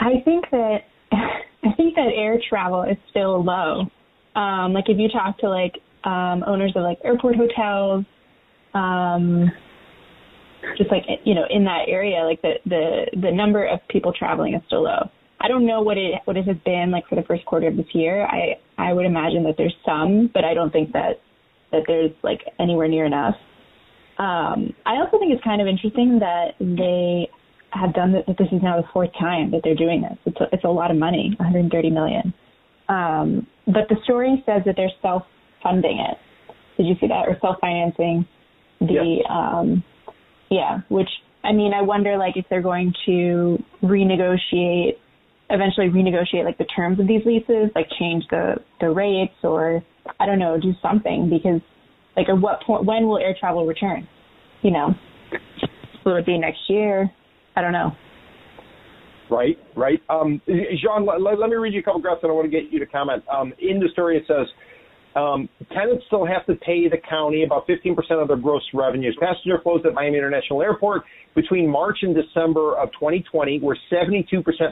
I 0.00 0.20
think 0.24 0.44
that 0.50 0.78
I 1.12 1.72
think 1.76 1.94
that 1.96 2.10
air 2.14 2.38
travel 2.48 2.82
is 2.82 2.96
still 3.10 3.42
low. 3.44 3.86
Um, 4.40 4.72
like 4.72 4.84
if 4.88 4.98
you 4.98 5.08
talk 5.08 5.38
to 5.38 5.48
like 5.48 5.74
um, 6.04 6.44
owners 6.46 6.72
of 6.76 6.82
like 6.82 6.98
airport 7.04 7.36
hotels, 7.36 8.04
um, 8.74 9.50
just 10.76 10.90
like 10.90 11.02
you 11.24 11.34
know 11.34 11.44
in 11.50 11.64
that 11.64 11.84
area, 11.88 12.20
like 12.24 12.40
the 12.42 12.54
the 12.66 13.06
the 13.20 13.32
number 13.32 13.66
of 13.66 13.80
people 13.88 14.12
traveling 14.12 14.54
is 14.54 14.62
still 14.66 14.84
low. 14.84 15.10
I 15.40 15.48
don't 15.48 15.66
know 15.66 15.82
what 15.82 15.96
it 15.96 16.14
what 16.24 16.36
it 16.36 16.46
has 16.46 16.56
been 16.64 16.90
like 16.90 17.06
for 17.08 17.14
the 17.14 17.22
first 17.22 17.44
quarter 17.44 17.68
of 17.68 17.76
this 17.76 17.86
year. 17.92 18.26
I 18.26 18.58
I 18.76 18.92
would 18.92 19.06
imagine 19.06 19.44
that 19.44 19.54
there's 19.56 19.74
some, 19.84 20.30
but 20.32 20.44
I 20.44 20.54
don't 20.54 20.72
think 20.72 20.92
that 20.92 21.20
that 21.72 21.82
there's 21.86 22.10
like 22.22 22.40
anywhere 22.58 22.88
near 22.88 23.04
enough. 23.04 23.34
Um, 24.18 24.74
I 24.84 24.96
also 24.96 25.18
think 25.18 25.32
it's 25.32 25.44
kind 25.44 25.60
of 25.60 25.68
interesting 25.68 26.18
that 26.18 26.54
they 26.58 27.28
have 27.70 27.94
done 27.94 28.12
that. 28.12 28.26
This 28.26 28.48
is 28.50 28.62
now 28.62 28.80
the 28.80 28.88
fourth 28.92 29.10
time 29.18 29.52
that 29.52 29.60
they're 29.62 29.76
doing 29.76 30.02
this. 30.02 30.18
It's 30.26 30.40
a, 30.40 30.46
it's 30.52 30.64
a 30.64 30.68
lot 30.68 30.90
of 30.90 30.96
money, 30.96 31.34
130 31.38 31.90
million. 31.90 32.34
Um, 32.88 33.46
but 33.66 33.86
the 33.88 33.96
story 34.04 34.42
says 34.46 34.62
that 34.66 34.74
they're 34.76 34.90
self-funding 35.02 36.00
it. 36.10 36.18
Did 36.76 36.86
you 36.86 36.94
see 37.00 37.06
that, 37.08 37.28
or 37.28 37.36
self-financing 37.40 38.26
the? 38.80 39.18
Yes. 39.20 39.26
Um, 39.30 39.84
yeah, 40.50 40.80
which 40.88 41.10
I 41.44 41.52
mean, 41.52 41.72
I 41.72 41.82
wonder 41.82 42.16
like 42.16 42.36
if 42.36 42.46
they're 42.50 42.62
going 42.62 42.92
to 43.06 43.62
renegotiate 43.82 44.96
eventually 45.50 45.88
renegotiate 45.88 46.44
like 46.44 46.58
the 46.58 46.64
terms 46.64 47.00
of 47.00 47.06
these 47.06 47.24
leases, 47.24 47.70
like 47.74 47.86
change 47.98 48.24
the 48.30 48.56
the 48.80 48.90
rates 48.90 49.34
or 49.42 49.82
I 50.20 50.26
don't 50.26 50.38
know, 50.38 50.58
do 50.60 50.72
something 50.82 51.30
because 51.30 51.60
like 52.16 52.28
at 52.28 52.40
what 52.40 52.62
point 52.62 52.84
when 52.84 53.06
will 53.06 53.18
air 53.18 53.34
travel 53.38 53.66
return? 53.66 54.08
You 54.62 54.72
know, 54.72 54.94
will 56.04 56.16
it 56.16 56.26
be 56.26 56.38
next 56.38 56.60
year? 56.68 57.10
I 57.56 57.62
don't 57.62 57.72
know. 57.72 57.92
Right, 59.30 59.58
right. 59.76 60.00
Um, 60.08 60.40
Jean, 60.46 61.04
let, 61.04 61.20
let, 61.20 61.50
me 61.50 61.56
read 61.56 61.74
you 61.74 61.80
a 61.80 61.82
couple 61.82 62.00
graphs 62.00 62.20
and 62.22 62.32
I 62.32 62.34
want 62.34 62.50
to 62.50 62.50
get 62.50 62.72
you 62.72 62.78
to 62.78 62.86
comment. 62.86 63.22
Um, 63.28 63.52
in 63.58 63.78
the 63.78 63.88
story, 63.92 64.16
it 64.16 64.24
says 64.26 64.46
um, 65.18 65.48
tenants 65.72 66.04
still 66.06 66.24
have 66.24 66.46
to 66.46 66.54
pay 66.54 66.88
the 66.88 66.98
county 67.08 67.42
about 67.42 67.66
15% 67.66 67.96
of 68.22 68.28
their 68.28 68.36
gross 68.36 68.62
revenues. 68.72 69.16
Passenger 69.20 69.60
flows 69.62 69.82
at 69.84 69.92
Miami 69.94 70.18
International 70.18 70.62
Airport 70.62 71.02
between 71.34 71.68
March 71.68 71.98
and 72.02 72.14
December 72.14 72.76
of 72.76 72.90
2020 72.92 73.60
were 73.60 73.76
72% 73.92 74.22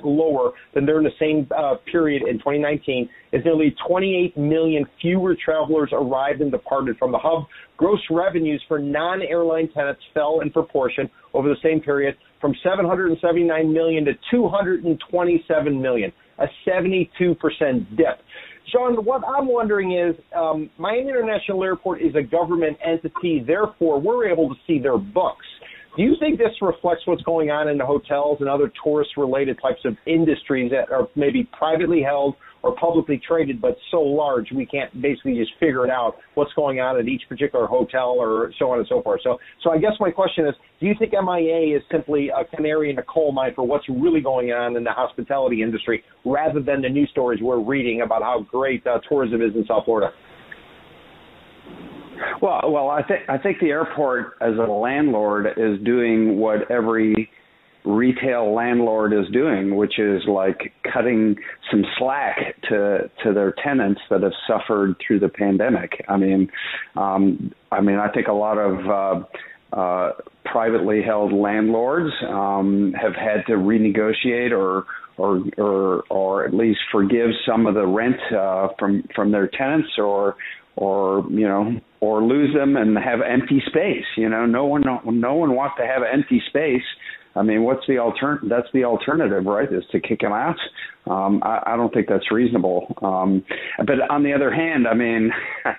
lower 0.05 0.53
than 0.75 0.87
during 0.87 1.05
the 1.05 1.11
same 1.19 1.49
uh, 1.57 1.77
period 1.91 2.23
in 2.29 2.39
2019, 2.39 3.09
as 3.33 3.45
nearly 3.45 3.75
28 3.87 4.37
million 4.37 4.85
fewer 5.01 5.37
travelers 5.45 5.91
arrived 5.93 6.41
and 6.41 6.51
departed 6.51 6.97
from 6.99 7.13
the 7.13 7.19
hub. 7.19 7.45
Gross 7.77 8.01
revenues 8.11 8.63
for 8.69 8.79
non-airline 8.79 9.69
tenants 9.75 10.01
fell 10.15 10.41
in 10.41 10.51
proportion 10.51 11.11
over 11.35 11.49
the 11.49 11.57
same 11.63 11.81
period 11.81 12.17
from 12.41 12.55
779 12.63 13.73
million 13.73 14.05
to 14.05 14.13
227 14.31 15.83
million, 15.83 16.13
a 16.39 16.47
72% 16.67 17.09
dip. 17.97 18.21
Sean, 18.73 19.05
what 19.05 19.23
I'm 19.27 19.47
wondering 19.47 19.93
is, 19.93 20.17
um, 20.37 20.71
Miami 20.79 21.11
International 21.11 21.63
Airport 21.63 22.03
is 22.03 22.15
a 22.17 22.23
government 22.23 22.77
entity, 22.85 23.43
therefore 23.47 24.01
we're 24.01 24.29
able 24.29 24.49
to 24.49 24.55
see 24.67 24.79
their 24.79 24.99
books. 24.99 25.47
Do 25.97 26.03
you 26.03 26.15
think 26.21 26.37
this 26.37 26.53
reflects 26.61 27.07
what's 27.07 27.23
going 27.23 27.51
on 27.51 27.69
in 27.69 27.79
the 27.79 27.87
hotels 27.87 28.39
and 28.41 28.51
other 28.51 28.71
tourist-related 28.85 29.59
types 29.63 29.81
of 29.87 29.97
industries 30.07 30.71
that 30.71 30.93
are 30.93 31.09
maybe 31.17 31.49
privately 31.57 32.03
held 32.03 32.37
or 32.63 32.77
publicly 32.77 33.19
traded, 33.27 33.63
but 33.63 33.79
so 33.91 34.03
large 34.03 34.49
we 34.53 34.67
can't 34.67 34.93
basically 35.01 35.37
just 35.37 35.53
figure 35.59 35.87
it 35.87 35.91
out 35.91 36.17
what's 36.35 36.53
going 36.53 36.81
on 36.81 36.99
at 36.99 37.07
each 37.07 37.23
particular 37.31 37.67
hotel 37.67 38.17
or 38.19 38.53
so 38.59 38.71
on 38.71 38.79
and 38.79 38.87
so 38.89 39.01
forth. 39.01 39.23
So, 39.25 39.39
so 39.63 39.71
I 39.71 39.79
guess 39.79 39.93
my 39.99 40.11
question 40.11 40.47
is, 40.47 40.55
do 40.81 40.87
you 40.87 40.95
think 40.99 41.13
MIA 41.13 41.77
is 41.77 41.83
simply 41.91 42.29
a 42.29 42.45
canary 42.55 42.91
in 42.91 42.99
a 42.99 43.03
coal 43.05 43.33
mine 43.33 43.53
for 43.55 43.67
what's 43.67 43.89
really 43.89 44.21
going 44.21 44.51
on 44.51 44.77
in 44.77 44.85
the 44.85 44.93
hospitality 44.93 45.63
industry, 45.63 46.05
rather 46.27 46.61
than 46.61 46.83
the 46.83 46.91
news 46.91 47.09
stories 47.11 47.41
we're 47.41 47.63
reading 47.63 48.03
about 48.03 48.21
how 48.21 48.41
great 48.51 48.87
uh, 48.87 48.99
tourism 49.09 49.41
is 49.41 49.55
in 49.55 49.65
South 49.67 49.87
Florida? 49.87 50.13
Well, 52.41 52.61
well, 52.71 52.91
I 52.91 53.03
think 53.03 53.29
I 53.29 53.39
think 53.39 53.61
the 53.61 53.69
airport 53.69 54.35
as 54.41 54.55
a 54.57 54.71
landlord 54.71 55.47
is 55.57 55.79
doing 55.85 56.39
what 56.39 56.71
every 56.71 57.31
retail 57.85 58.53
landlord 58.53 59.13
is 59.13 59.33
doing, 59.33 59.77
which 59.77 59.99
is 59.99 60.23
like 60.27 60.73
cutting 60.93 61.37
some 61.71 61.85
slack 61.99 62.61
to 62.69 63.11
to 63.25 63.33
their 63.33 63.55
tenants 63.65 64.01
that 64.11 64.23
have 64.23 64.33
suffered 64.47 64.97
through 65.07 65.21
the 65.21 65.29
pandemic. 65.29 66.05
I 66.09 66.17
mean, 66.17 66.51
um, 66.97 67.53
I 67.71 67.81
mean, 67.81 67.97
I 67.97 68.09
think 68.09 68.27
a 68.29 68.33
lot 68.33 68.59
of 68.59 69.25
uh, 69.75 69.77
uh, 69.77 70.13
privately 70.45 71.03
held 71.03 71.33
landlords 71.33 72.13
um, 72.29 72.93
have 73.01 73.15
had 73.15 73.47
to 73.47 73.55
renegotiate 73.55 74.53
or 74.53 74.85
or 75.19 75.43
or 75.57 76.05
or 76.11 76.45
at 76.45 76.55
least 76.55 76.81
forgive 76.93 77.31
some 77.49 77.67
of 77.67 77.75
the 77.75 77.87
rent 77.87 78.17
uh, 78.37 78.69
from 78.79 79.05
from 79.15 79.33
their 79.33 79.49
tenants 79.49 79.91
or 79.99 80.37
or 80.77 81.25
you 81.31 81.47
know 81.47 81.81
or 82.01 82.23
lose 82.23 82.55
them 82.55 82.77
and 82.77 82.97
have 82.99 83.21
empty 83.21 83.63
space 83.67 84.05
you 84.17 84.29
know 84.29 84.47
no 84.47 84.67
one 84.67 84.83
no 85.05 85.35
one 85.35 85.55
wants 85.55 85.75
to 85.79 85.87
have 85.87 86.03
empty 86.03 86.43
space 86.49 86.83
I 87.37 87.43
mean, 87.43 87.65
what's 87.65 87.87
the 87.87 87.99
alter 87.99 88.41
That's 88.49 88.67
the 88.73 88.85
alternative, 88.85 89.45
right? 89.45 89.71
Is 89.71 89.85
to 89.93 90.01
kick 90.01 90.21
them 90.21 90.33
out. 90.33 90.57
Um, 91.07 91.43
I, 91.45 91.63
I 91.67 91.77
don't 91.77 91.93
think 91.93 92.09
that's 92.09 92.33
reasonable. 92.33 92.95
Um, 93.03 93.45
but 93.87 94.11
on 94.11 94.23
the 94.23 94.33
other 94.33 94.51
hand, 94.51 94.89
I 94.89 94.95
mean, 94.95 95.31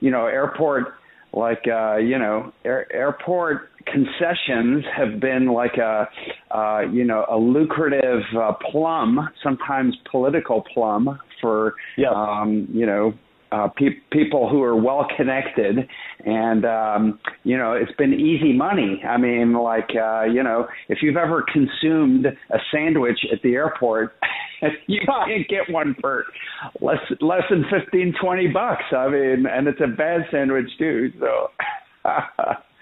you 0.00 0.10
know, 0.10 0.26
airport 0.26 0.94
like 1.34 1.64
uh, 1.66 1.96
you 1.96 2.18
know, 2.18 2.52
air, 2.64 2.90
airport 2.92 3.70
concessions 3.86 4.84
have 4.96 5.20
been 5.20 5.46
like 5.46 5.74
a 5.76 6.08
uh, 6.50 6.80
you 6.92 7.04
know 7.04 7.26
a 7.30 7.36
lucrative 7.36 8.22
uh, 8.38 8.52
plum, 8.70 9.28
sometimes 9.42 9.96
political 10.10 10.64
plum 10.72 11.18
for 11.40 11.74
yeah. 11.96 12.10
um, 12.10 12.68
you 12.72 12.86
know 12.86 13.12
uh, 13.52 13.68
pe- 13.68 14.00
people 14.10 14.48
who 14.48 14.62
are 14.62 14.76
well 14.76 15.06
connected, 15.16 15.88
and 16.24 16.64
um, 16.64 17.18
you 17.44 17.56
know 17.56 17.72
it's 17.72 17.92
been 17.96 18.12
easy 18.12 18.52
money. 18.52 19.02
I 19.06 19.16
mean, 19.16 19.52
like 19.54 19.90
uh, 19.90 20.24
you 20.24 20.42
know, 20.42 20.66
if 20.88 20.98
you've 21.02 21.16
ever 21.16 21.44
consumed 21.52 22.26
a 22.26 22.58
sandwich 22.72 23.18
at 23.32 23.42
the 23.42 23.54
airport, 23.54 24.14
you 24.86 25.00
can't 25.06 25.48
get 25.48 25.72
one 25.72 25.96
for 26.00 26.24
less 26.80 26.98
less 27.20 27.42
than 27.50 27.64
fifteen 27.70 28.14
twenty 28.20 28.48
bucks. 28.48 28.84
I 28.96 29.08
mean, 29.08 29.46
and 29.46 29.66
it's 29.68 29.80
a 29.80 29.88
bad 29.88 30.22
sandwich 30.30 30.68
too. 30.78 31.12
So. 31.20 31.50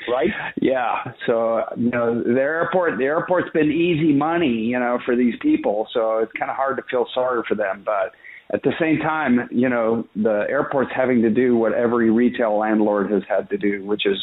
right? 0.09 0.31
Yeah. 0.61 1.13
So 1.27 1.63
you 1.77 1.91
know, 1.91 2.23
the 2.23 2.41
airport 2.41 2.99
the 2.99 3.05
airport's 3.05 3.51
been 3.53 3.71
easy 3.71 4.13
money, 4.13 4.49
you 4.49 4.79
know, 4.79 4.99
for 5.05 5.17
these 5.17 5.35
people. 5.41 5.87
So 5.93 6.19
it's 6.19 6.33
kind 6.33 6.51
of 6.51 6.57
hard 6.57 6.77
to 6.79 6.83
feel 6.91 7.07
sorry 7.15 7.43
for 7.49 7.55
them, 7.55 7.83
but 7.85 8.13
at 8.53 8.63
the 8.63 8.73
same 8.79 8.99
time, 8.99 9.49
you 9.51 9.69
know, 9.69 10.07
the 10.15 10.45
airport's 10.49 10.91
having 10.95 11.23
to 11.23 11.31
do 11.31 11.57
what 11.57 11.73
every 11.73 12.11
retail 12.11 12.59
landlord 12.59 13.11
has 13.11 13.23
had 13.29 13.49
to 13.51 13.57
do, 13.57 13.85
which 13.85 14.05
is 14.05 14.19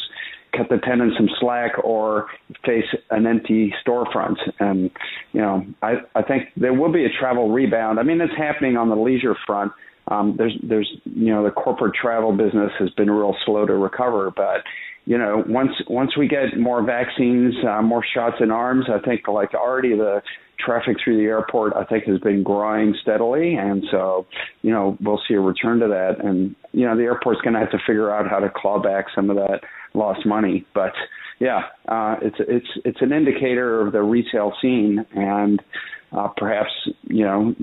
cut 0.56 0.68
the 0.68 0.78
tenants 0.78 1.16
some 1.16 1.28
slack 1.40 1.72
or 1.82 2.26
face 2.64 2.84
an 3.10 3.26
empty 3.26 3.72
storefront. 3.84 4.36
And, 4.58 4.90
you 5.32 5.40
know, 5.40 5.64
I, 5.82 5.94
I 6.14 6.22
think 6.22 6.44
there 6.56 6.74
will 6.74 6.92
be 6.92 7.04
a 7.04 7.08
travel 7.18 7.50
rebound. 7.50 7.98
I 7.98 8.02
mean, 8.02 8.20
it's 8.20 8.36
happening 8.36 8.76
on 8.76 8.88
the 8.88 8.96
leisure 8.96 9.36
front. 9.46 9.72
Um, 10.08 10.34
there's, 10.36 10.56
there's, 10.62 10.90
you 11.04 11.32
know, 11.32 11.44
the 11.44 11.50
corporate 11.50 11.94
travel 11.94 12.36
business 12.36 12.72
has 12.78 12.90
been 12.90 13.10
real 13.10 13.36
slow 13.44 13.66
to 13.66 13.74
recover, 13.74 14.32
but, 14.34 14.62
you 15.06 15.18
know, 15.18 15.42
once 15.46 15.72
once 15.88 16.16
we 16.16 16.28
get 16.28 16.58
more 16.58 16.82
vaccines, 16.84 17.54
uh, 17.68 17.80
more 17.82 18.04
shots 18.14 18.36
in 18.40 18.50
arms, 18.50 18.86
I 18.88 18.98
think 19.04 19.28
like 19.28 19.54
already 19.54 19.96
the 19.96 20.22
traffic 20.64 20.96
through 21.02 21.16
the 21.16 21.24
airport, 21.24 21.74
I 21.74 21.84
think, 21.84 22.04
has 22.04 22.18
been 22.20 22.42
growing 22.42 22.94
steadily, 23.02 23.54
and 23.54 23.84
so 23.90 24.26
you 24.62 24.70
know 24.72 24.96
we'll 25.00 25.20
see 25.28 25.34
a 25.34 25.40
return 25.40 25.80
to 25.80 25.88
that. 25.88 26.24
And 26.24 26.54
you 26.72 26.86
know 26.86 26.96
the 26.96 27.04
airport's 27.04 27.40
going 27.42 27.54
to 27.54 27.60
have 27.60 27.70
to 27.70 27.78
figure 27.86 28.10
out 28.10 28.28
how 28.28 28.38
to 28.38 28.50
claw 28.54 28.82
back 28.82 29.06
some 29.14 29.30
of 29.30 29.36
that 29.36 29.60
lost 29.94 30.24
money. 30.26 30.66
But 30.74 30.92
yeah, 31.38 31.60
uh, 31.88 32.16
it's 32.22 32.36
it's 32.40 32.68
it's 32.84 32.98
an 33.00 33.12
indicator 33.12 33.80
of 33.86 33.92
the 33.92 34.02
retail 34.02 34.52
scene 34.60 35.04
and 35.14 35.62
uh, 36.12 36.28
perhaps 36.36 36.70
you 37.04 37.24
know 37.24 37.54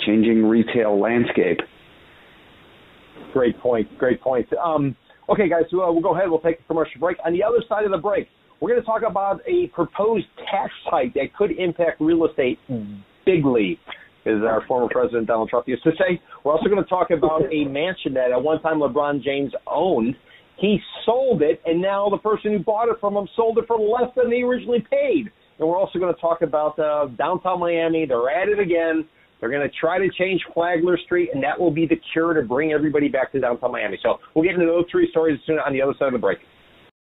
changing 0.00 0.44
retail 0.44 1.00
landscape. 1.00 1.58
Great 3.32 3.58
point. 3.58 3.98
Great 3.98 4.20
point. 4.20 4.46
Um, 4.54 4.96
okay, 5.28 5.48
guys, 5.48 5.64
so, 5.70 5.82
uh, 5.82 5.92
we'll 5.92 6.02
go 6.02 6.14
ahead. 6.14 6.30
We'll 6.30 6.40
take 6.40 6.60
a 6.60 6.62
commercial 6.64 7.00
break. 7.00 7.16
On 7.24 7.32
the 7.32 7.42
other 7.42 7.62
side 7.68 7.84
of 7.84 7.90
the 7.90 7.98
break, 7.98 8.28
we're 8.60 8.70
going 8.70 8.80
to 8.80 8.86
talk 8.86 9.02
about 9.08 9.40
a 9.46 9.68
proposed 9.68 10.26
tax 10.50 10.72
hike 10.86 11.14
that 11.14 11.34
could 11.36 11.52
impact 11.52 12.00
real 12.00 12.26
estate 12.26 12.58
bigly, 13.26 13.78
as 14.26 14.42
our 14.42 14.64
former 14.66 14.88
president 14.90 15.26
Donald 15.26 15.48
Trump 15.50 15.68
used 15.68 15.82
to 15.84 15.90
say. 15.98 16.20
We're 16.44 16.52
also 16.52 16.68
going 16.68 16.82
to 16.82 16.88
talk 16.88 17.10
about 17.10 17.42
a 17.52 17.64
mansion 17.64 18.14
that 18.14 18.32
at 18.32 18.42
one 18.42 18.60
time 18.62 18.78
LeBron 18.78 19.22
James 19.22 19.52
owned. 19.66 20.16
He 20.56 20.78
sold 21.04 21.42
it, 21.42 21.60
and 21.66 21.82
now 21.82 22.08
the 22.08 22.18
person 22.18 22.52
who 22.52 22.60
bought 22.60 22.88
it 22.88 22.96
from 23.00 23.16
him 23.16 23.28
sold 23.36 23.58
it 23.58 23.64
for 23.66 23.78
less 23.78 24.10
than 24.16 24.30
he 24.30 24.44
originally 24.44 24.84
paid. 24.88 25.30
And 25.58 25.68
we're 25.68 25.76
also 25.78 25.98
going 25.98 26.14
to 26.14 26.20
talk 26.20 26.42
about 26.42 26.78
uh, 26.78 27.06
downtown 27.18 27.60
Miami. 27.60 28.06
They're 28.06 28.30
at 28.30 28.48
it 28.48 28.58
again. 28.58 29.04
They're 29.40 29.50
going 29.50 29.68
to 29.68 29.74
try 29.78 29.98
to 29.98 30.08
change 30.16 30.40
Flagler 30.54 30.96
Street, 31.04 31.30
and 31.34 31.42
that 31.42 31.58
will 31.58 31.70
be 31.70 31.86
the 31.86 32.00
cure 32.12 32.34
to 32.34 32.42
bring 32.42 32.72
everybody 32.72 33.08
back 33.08 33.32
to 33.32 33.40
downtown 33.40 33.72
Miami. 33.72 33.98
So 34.02 34.18
we'll 34.34 34.44
get 34.44 34.54
into 34.54 34.66
those 34.66 34.84
three 34.90 35.10
stories 35.10 35.38
soon 35.46 35.58
on 35.58 35.72
the 35.72 35.82
other 35.82 35.92
side 35.98 36.06
of 36.06 36.12
the 36.12 36.18
break. 36.18 36.38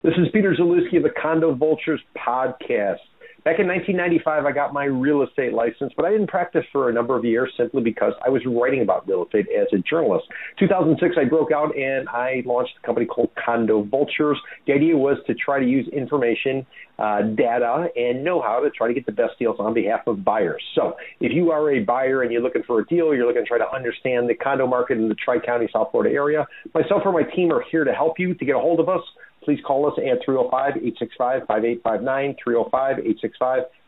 This 0.03 0.15
is 0.17 0.27
Peter 0.33 0.53
Zalewski 0.53 0.97
of 0.97 1.03
the 1.03 1.13
Condo 1.21 1.55
Vultures 1.55 2.01
podcast. 2.17 2.99
Back 3.45 3.59
in 3.59 3.67
1995, 3.67 4.45
I 4.45 4.51
got 4.51 4.73
my 4.73 4.83
real 4.83 5.23
estate 5.23 5.53
license, 5.53 5.93
but 5.95 6.03
I 6.03 6.11
didn't 6.11 6.27
practice 6.27 6.65
for 6.73 6.89
a 6.89 6.93
number 6.93 7.17
of 7.17 7.23
years 7.23 7.53
simply 7.55 7.81
because 7.81 8.11
I 8.25 8.29
was 8.29 8.41
writing 8.45 8.81
about 8.81 9.07
real 9.07 9.23
estate 9.23 9.45
as 9.57 9.67
a 9.71 9.77
journalist. 9.77 10.25
2006, 10.59 11.15
I 11.17 11.23
broke 11.23 11.53
out 11.53 11.73
and 11.77 12.09
I 12.09 12.43
launched 12.45 12.73
a 12.83 12.85
company 12.85 13.05
called 13.05 13.29
Condo 13.45 13.83
Vultures. 13.83 14.37
The 14.67 14.73
idea 14.73 14.97
was 14.97 15.19
to 15.27 15.35
try 15.35 15.61
to 15.61 15.65
use 15.65 15.87
information, 15.87 16.65
uh, 16.99 17.21
data, 17.21 17.87
and 17.95 18.25
know-how 18.25 18.59
to 18.59 18.71
try 18.71 18.89
to 18.89 18.93
get 18.93 19.05
the 19.05 19.13
best 19.13 19.39
deals 19.39 19.55
on 19.57 19.73
behalf 19.73 20.01
of 20.07 20.25
buyers. 20.25 20.61
So 20.75 20.97
if 21.21 21.31
you 21.31 21.51
are 21.51 21.71
a 21.71 21.79
buyer 21.79 22.23
and 22.23 22.31
you're 22.31 22.41
looking 22.41 22.63
for 22.63 22.81
a 22.81 22.85
deal, 22.87 23.15
you're 23.15 23.25
looking 23.25 23.43
to 23.43 23.47
try 23.47 23.57
to 23.57 23.71
understand 23.73 24.29
the 24.29 24.35
condo 24.35 24.67
market 24.67 24.97
in 24.97 25.07
the 25.07 25.15
Tri-County, 25.15 25.69
South 25.71 25.91
Florida 25.91 26.13
area, 26.13 26.45
myself 26.73 27.03
or 27.05 27.13
my 27.13 27.23
team 27.23 27.53
are 27.53 27.63
here 27.71 27.85
to 27.85 27.93
help 27.93 28.19
you. 28.19 28.33
To 28.33 28.45
get 28.45 28.55
a 28.55 28.59
hold 28.59 28.79
of 28.79 28.89
us, 28.89 29.01
please 29.43 29.59
call 29.65 29.87
us 29.87 29.93
at 29.97 30.21
305-865-5859, 30.27 32.35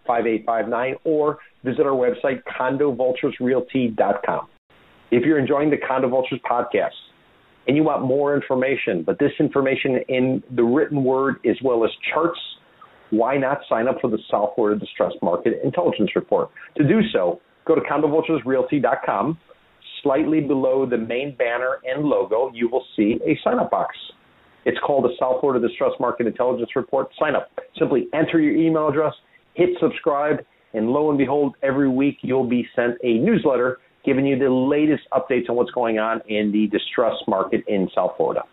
305-865-5859, 0.07 0.95
or 1.03 1.37
visit 1.63 1.85
our 1.85 1.93
website, 1.93 2.41
condovulturesrealty.com. 2.59 4.47
If 5.11 5.23
you're 5.23 5.39
enjoying 5.39 5.69
the 5.69 5.77
Condo 5.77 6.09
Vultures 6.09 6.39
podcast 6.49 6.89
and 7.67 7.77
you 7.77 7.83
want 7.83 8.03
more 8.03 8.35
information, 8.35 9.03
but 9.03 9.19
this 9.19 9.31
information 9.39 9.99
in 10.09 10.43
the 10.55 10.63
written 10.63 11.03
word 11.03 11.35
as 11.49 11.57
well 11.63 11.83
as 11.83 11.91
charts, 12.13 12.39
why 13.11 13.37
not 13.37 13.59
sign 13.69 13.87
up 13.87 13.97
for 14.01 14.09
the 14.09 14.17
South 14.29 14.51
Florida 14.55 14.79
Distressed 14.79 15.17
Market 15.21 15.61
Intelligence 15.63 16.15
Report? 16.15 16.49
To 16.77 16.87
do 16.87 17.01
so, 17.13 17.39
go 17.65 17.75
to 17.75 17.81
CondoVulturesRealty.com. 17.81 19.37
Slightly 20.03 20.41
below 20.41 20.85
the 20.85 20.97
main 20.97 21.35
banner 21.35 21.79
and 21.83 22.05
logo, 22.05 22.51
you 22.53 22.69
will 22.69 22.85
see 22.95 23.19
a 23.25 23.37
sign 23.43 23.59
up 23.59 23.71
box. 23.71 23.95
It's 24.65 24.77
called 24.85 25.03
the 25.03 25.13
South 25.19 25.41
Florida 25.41 25.65
Distress 25.65 25.91
Market 25.99 26.25
Intelligence 26.25 26.69
Report. 26.75 27.07
Sign 27.19 27.35
up. 27.35 27.49
Simply 27.77 28.07
enter 28.13 28.39
your 28.39 28.55
email 28.55 28.87
address, 28.89 29.13
hit 29.53 29.69
subscribe, 29.79 30.37
and 30.73 30.89
lo 30.89 31.09
and 31.09 31.17
behold, 31.17 31.55
every 31.61 31.87
week 31.87 32.17
you'll 32.21 32.49
be 32.49 32.67
sent 32.75 32.95
a 33.03 33.13
newsletter 33.19 33.77
giving 34.03 34.25
you 34.25 34.37
the 34.37 34.49
latest 34.49 35.03
updates 35.13 35.49
on 35.49 35.55
what's 35.55 35.71
going 35.71 35.99
on 35.99 36.21
in 36.27 36.51
the 36.51 36.67
distress 36.67 37.13
market 37.27 37.63
in 37.67 37.87
South 37.93 38.11
Florida. 38.17 38.43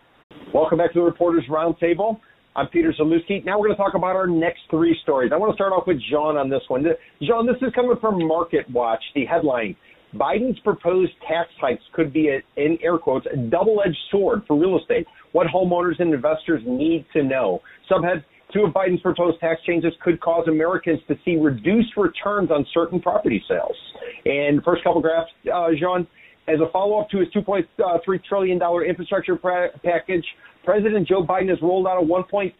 Welcome 0.53 0.77
back 0.77 0.93
to 0.93 0.99
the 0.99 1.05
Reporters 1.05 1.43
Roundtable. 1.49 2.19
I'm 2.55 2.67
Peter 2.67 2.93
Zalewski. 2.99 3.43
Now 3.43 3.59
we're 3.59 3.67
going 3.67 3.77
to 3.77 3.83
talk 3.83 3.95
about 3.95 4.15
our 4.15 4.27
next 4.27 4.61
three 4.69 4.95
stories. 5.01 5.31
I 5.33 5.37
want 5.37 5.51
to 5.51 5.55
start 5.55 5.73
off 5.73 5.87
with 5.87 5.97
John 6.11 6.37
on 6.37 6.49
this 6.49 6.61
one. 6.67 6.85
John, 7.23 7.47
this 7.47 7.55
is 7.61 7.73
coming 7.73 7.95
from 7.99 8.27
Market 8.27 8.69
Watch. 8.69 9.01
The 9.15 9.25
headline 9.25 9.75
Biden's 10.15 10.59
proposed 10.59 11.11
tax 11.27 11.49
hikes 11.59 11.83
could 11.93 12.13
be, 12.13 12.29
a, 12.29 12.41
in 12.61 12.77
air 12.83 12.97
quotes, 12.97 13.25
a 13.31 13.37
double 13.37 13.81
edged 13.85 13.97
sword 14.11 14.43
for 14.47 14.57
real 14.57 14.79
estate. 14.79 15.07
What 15.31 15.47
homeowners 15.47 15.99
and 15.99 16.13
investors 16.13 16.61
need 16.65 17.05
to 17.13 17.23
know. 17.23 17.61
Subhead 17.89 18.23
Two 18.53 18.65
of 18.65 18.73
Biden's 18.73 19.01
proposed 19.01 19.39
tax 19.39 19.61
changes 19.65 19.93
could 20.03 20.21
cause 20.21 20.47
Americans 20.47 20.99
to 21.07 21.15
see 21.25 21.37
reduced 21.37 21.97
returns 21.97 22.51
on 22.51 22.65
certain 22.71 23.01
property 23.01 23.43
sales. 23.49 23.75
And 24.25 24.63
first 24.63 24.83
couple 24.83 25.01
graphs, 25.01 25.31
uh, 25.51 25.69
Jean, 25.79 26.05
as 26.47 26.59
a 26.59 26.69
follow-up 26.71 27.09
to 27.09 27.19
his 27.19 27.29
$2.3 27.29 28.23
trillion 28.25 28.61
infrastructure 28.87 29.35
pra- 29.35 29.69
package, 29.83 30.25
President 30.63 31.07
Joe 31.07 31.25
Biden 31.25 31.49
has 31.49 31.61
rolled 31.61 31.87
out 31.87 32.01
a 32.01 32.05
$1.8 32.05 32.53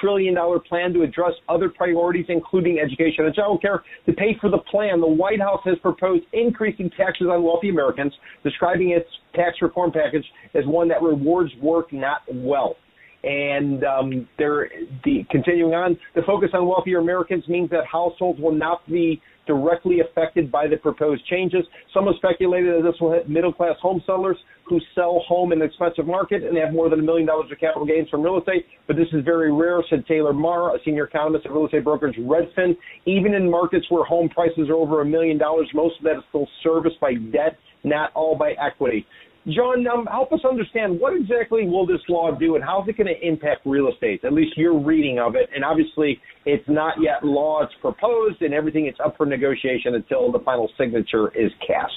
trillion 0.00 0.36
plan 0.68 0.92
to 0.94 1.02
address 1.02 1.32
other 1.48 1.68
priorities, 1.68 2.26
including 2.28 2.78
education 2.78 3.26
and 3.26 3.34
child 3.34 3.60
care. 3.60 3.82
To 4.06 4.12
pay 4.12 4.36
for 4.40 4.50
the 4.50 4.58
plan, 4.70 5.00
the 5.00 5.06
White 5.06 5.40
House 5.40 5.60
has 5.64 5.78
proposed 5.78 6.24
increasing 6.32 6.90
taxes 6.96 7.26
on 7.30 7.42
wealthy 7.42 7.68
Americans, 7.68 8.12
describing 8.42 8.90
its 8.90 9.08
tax 9.34 9.56
reform 9.60 9.92
package 9.92 10.24
as 10.54 10.64
one 10.66 10.88
that 10.88 11.02
rewards 11.02 11.52
work, 11.62 11.92
not 11.92 12.22
wealth. 12.32 12.76
And 13.22 13.84
um, 13.84 14.28
there, 14.38 14.70
the, 15.04 15.24
continuing 15.30 15.74
on, 15.74 15.98
the 16.14 16.22
focus 16.22 16.48
on 16.54 16.66
wealthier 16.66 17.00
Americans 17.00 17.46
means 17.48 17.68
that 17.70 17.84
households 17.84 18.40
will 18.40 18.54
not 18.54 18.86
be 18.88 19.20
directly 19.50 19.98
affected 19.98 20.52
by 20.52 20.68
the 20.68 20.76
proposed 20.76 21.26
changes. 21.26 21.64
Some 21.92 22.06
have 22.06 22.14
speculated 22.18 22.76
that 22.76 22.88
this 22.88 23.00
will 23.00 23.10
hit 23.12 23.28
middle 23.28 23.52
class 23.52 23.74
home 23.82 24.00
sellers 24.06 24.36
who 24.68 24.78
sell 24.94 25.24
home 25.26 25.50
in 25.50 25.60
an 25.60 25.66
expensive 25.66 26.06
market 26.06 26.44
and 26.44 26.56
have 26.56 26.72
more 26.72 26.88
than 26.88 27.00
a 27.00 27.02
million 27.02 27.26
dollars 27.26 27.50
of 27.50 27.58
capital 27.58 27.84
gains 27.84 28.08
from 28.08 28.22
real 28.22 28.38
estate, 28.38 28.64
but 28.86 28.94
this 28.94 29.08
is 29.12 29.24
very 29.24 29.52
rare, 29.52 29.82
said 29.90 30.06
Taylor 30.06 30.32
Marr, 30.32 30.76
a 30.76 30.78
senior 30.84 31.06
economist 31.06 31.44
at 31.46 31.50
real 31.50 31.66
estate 31.66 31.82
brokerage 31.82 32.16
Redfin. 32.18 32.76
Even 33.06 33.34
in 33.34 33.50
markets 33.50 33.86
where 33.90 34.04
home 34.04 34.28
prices 34.28 34.68
are 34.68 34.76
over 34.76 35.00
a 35.00 35.04
million 35.04 35.36
dollars, 35.36 35.68
most 35.74 35.98
of 35.98 36.04
that 36.04 36.18
is 36.18 36.22
still 36.28 36.46
serviced 36.62 37.00
by 37.00 37.14
debt, 37.32 37.58
not 37.82 38.12
all 38.14 38.36
by 38.36 38.52
equity. 38.52 39.04
John, 39.48 39.86
um, 39.86 40.06
help 40.06 40.32
us 40.32 40.40
understand 40.48 41.00
what 41.00 41.16
exactly 41.16 41.66
will 41.66 41.86
this 41.86 42.00
law 42.08 42.30
do 42.30 42.56
and 42.56 42.64
how 42.64 42.82
is 42.82 42.88
it 42.88 42.98
going 42.98 43.06
to 43.06 43.26
impact 43.26 43.62
real 43.64 43.88
estate? 43.88 44.22
At 44.22 44.34
least 44.34 44.56
your 44.56 44.78
reading 44.78 45.18
of 45.18 45.34
it. 45.34 45.48
And 45.54 45.64
obviously, 45.64 46.20
it's 46.44 46.68
not 46.68 46.96
yet 47.00 47.24
law, 47.24 47.62
it's 47.62 47.72
proposed, 47.80 48.42
and 48.42 48.52
everything 48.52 48.86
is 48.86 48.94
up 49.02 49.16
for 49.16 49.24
negotiation 49.24 49.94
until 49.94 50.30
the 50.30 50.40
final 50.40 50.68
signature 50.76 51.28
is 51.28 51.50
cast. 51.66 51.92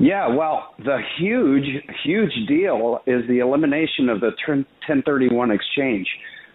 Yeah, 0.00 0.28
well, 0.28 0.74
the 0.78 0.98
huge, 1.18 1.66
huge 2.04 2.32
deal 2.46 3.00
is 3.06 3.26
the 3.28 3.40
elimination 3.40 4.08
of 4.08 4.20
the 4.20 4.30
1031 4.46 5.50
exchange. 5.50 6.06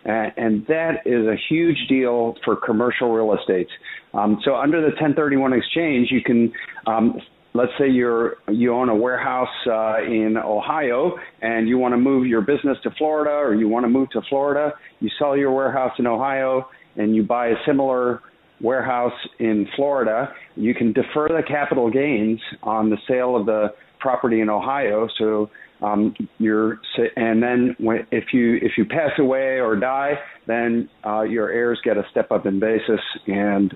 Uh, 0.06 0.28
and 0.36 0.66
that 0.68 0.96
is 1.06 1.26
a 1.28 1.36
huge 1.50 1.78
deal 1.88 2.36
for 2.44 2.56
commercial 2.58 3.14
real 3.14 3.38
estate. 3.38 3.68
Um, 4.14 4.40
so 4.44 4.56
under 4.56 4.82
the 4.82 4.88
1031 4.88 5.54
exchange, 5.54 6.10
you 6.12 6.22
can 6.22 6.52
um, 6.88 7.20
let's 7.54 7.72
say 7.78 7.90
you're 7.90 8.38
you 8.50 8.74
own 8.74 8.90
a 8.90 8.96
warehouse 8.96 9.48
uh, 9.68 10.04
in 10.04 10.36
Ohio 10.38 11.16
and 11.42 11.68
you 11.68 11.78
want 11.78 11.94
to 11.94 11.98
move 11.98 12.26
your 12.26 12.42
business 12.42 12.78
to 12.84 12.92
Florida 12.98 13.32
or 13.32 13.54
you 13.54 13.68
want 13.68 13.84
to 13.84 13.90
move 13.90 14.10
to 14.12 14.22
Florida, 14.30 14.74
you 15.00 15.10
sell 15.20 15.38
your 15.38 15.52
warehouse 15.52 15.94
in 16.00 16.08
Ohio 16.08 16.68
and 16.96 17.16
you 17.16 17.24
buy 17.24 17.48
a 17.48 17.56
similar 17.66 18.22
warehouse 18.62 19.14
in 19.40 19.68
Florida, 19.76 20.34
you 20.56 20.74
can 20.74 20.94
defer 20.94 21.28
the 21.28 21.44
capital 21.48 21.92
gains 21.92 22.40
on 22.64 22.90
the 22.90 22.98
sale 23.08 23.36
of 23.36 23.46
the 23.46 23.74
property 24.00 24.42
in 24.42 24.50
Ohio. 24.50 25.08
So 25.18 25.50
um, 25.82 26.16
you're 26.38 26.80
and 27.16 27.44
then 27.44 27.76
when, 27.78 28.08
if 28.12 28.34
you 28.34 28.56
if 28.62 28.74
you 28.78 28.86
pass 28.86 29.12
away 29.20 29.60
or 29.60 29.76
die, 29.76 30.14
then 30.48 30.90
uh, 31.06 31.22
your 31.22 31.50
heirs 31.50 31.80
get 31.84 31.98
a 31.98 32.04
step 32.12 32.32
up 32.32 32.46
in 32.46 32.60
basis 32.60 33.02
and 33.28 33.76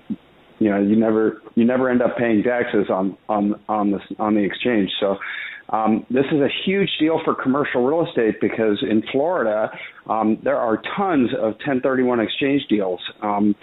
you 0.59 0.69
know 0.69 0.79
you 0.79 0.95
never 0.95 1.41
you 1.55 1.65
never 1.65 1.89
end 1.89 2.01
up 2.01 2.17
paying 2.17 2.43
taxes 2.43 2.87
on 2.89 3.17
on 3.29 3.59
on 3.69 3.91
the 3.91 3.99
on 4.19 4.35
the 4.35 4.41
exchange 4.41 4.89
so 4.99 5.17
um, 5.69 6.05
this 6.09 6.25
is 6.31 6.39
a 6.39 6.47
huge 6.65 6.89
deal 6.99 7.19
for 7.25 7.35
commercial 7.35 7.85
real 7.85 8.07
estate 8.07 8.39
because 8.39 8.81
in 8.89 9.03
Florida 9.11 9.69
um, 10.09 10.37
there 10.43 10.57
are 10.57 10.81
tons 10.95 11.29
of 11.33 11.51
1031 11.65 12.21
exchange 12.21 12.63
deals 12.69 13.01
um, 13.21 13.53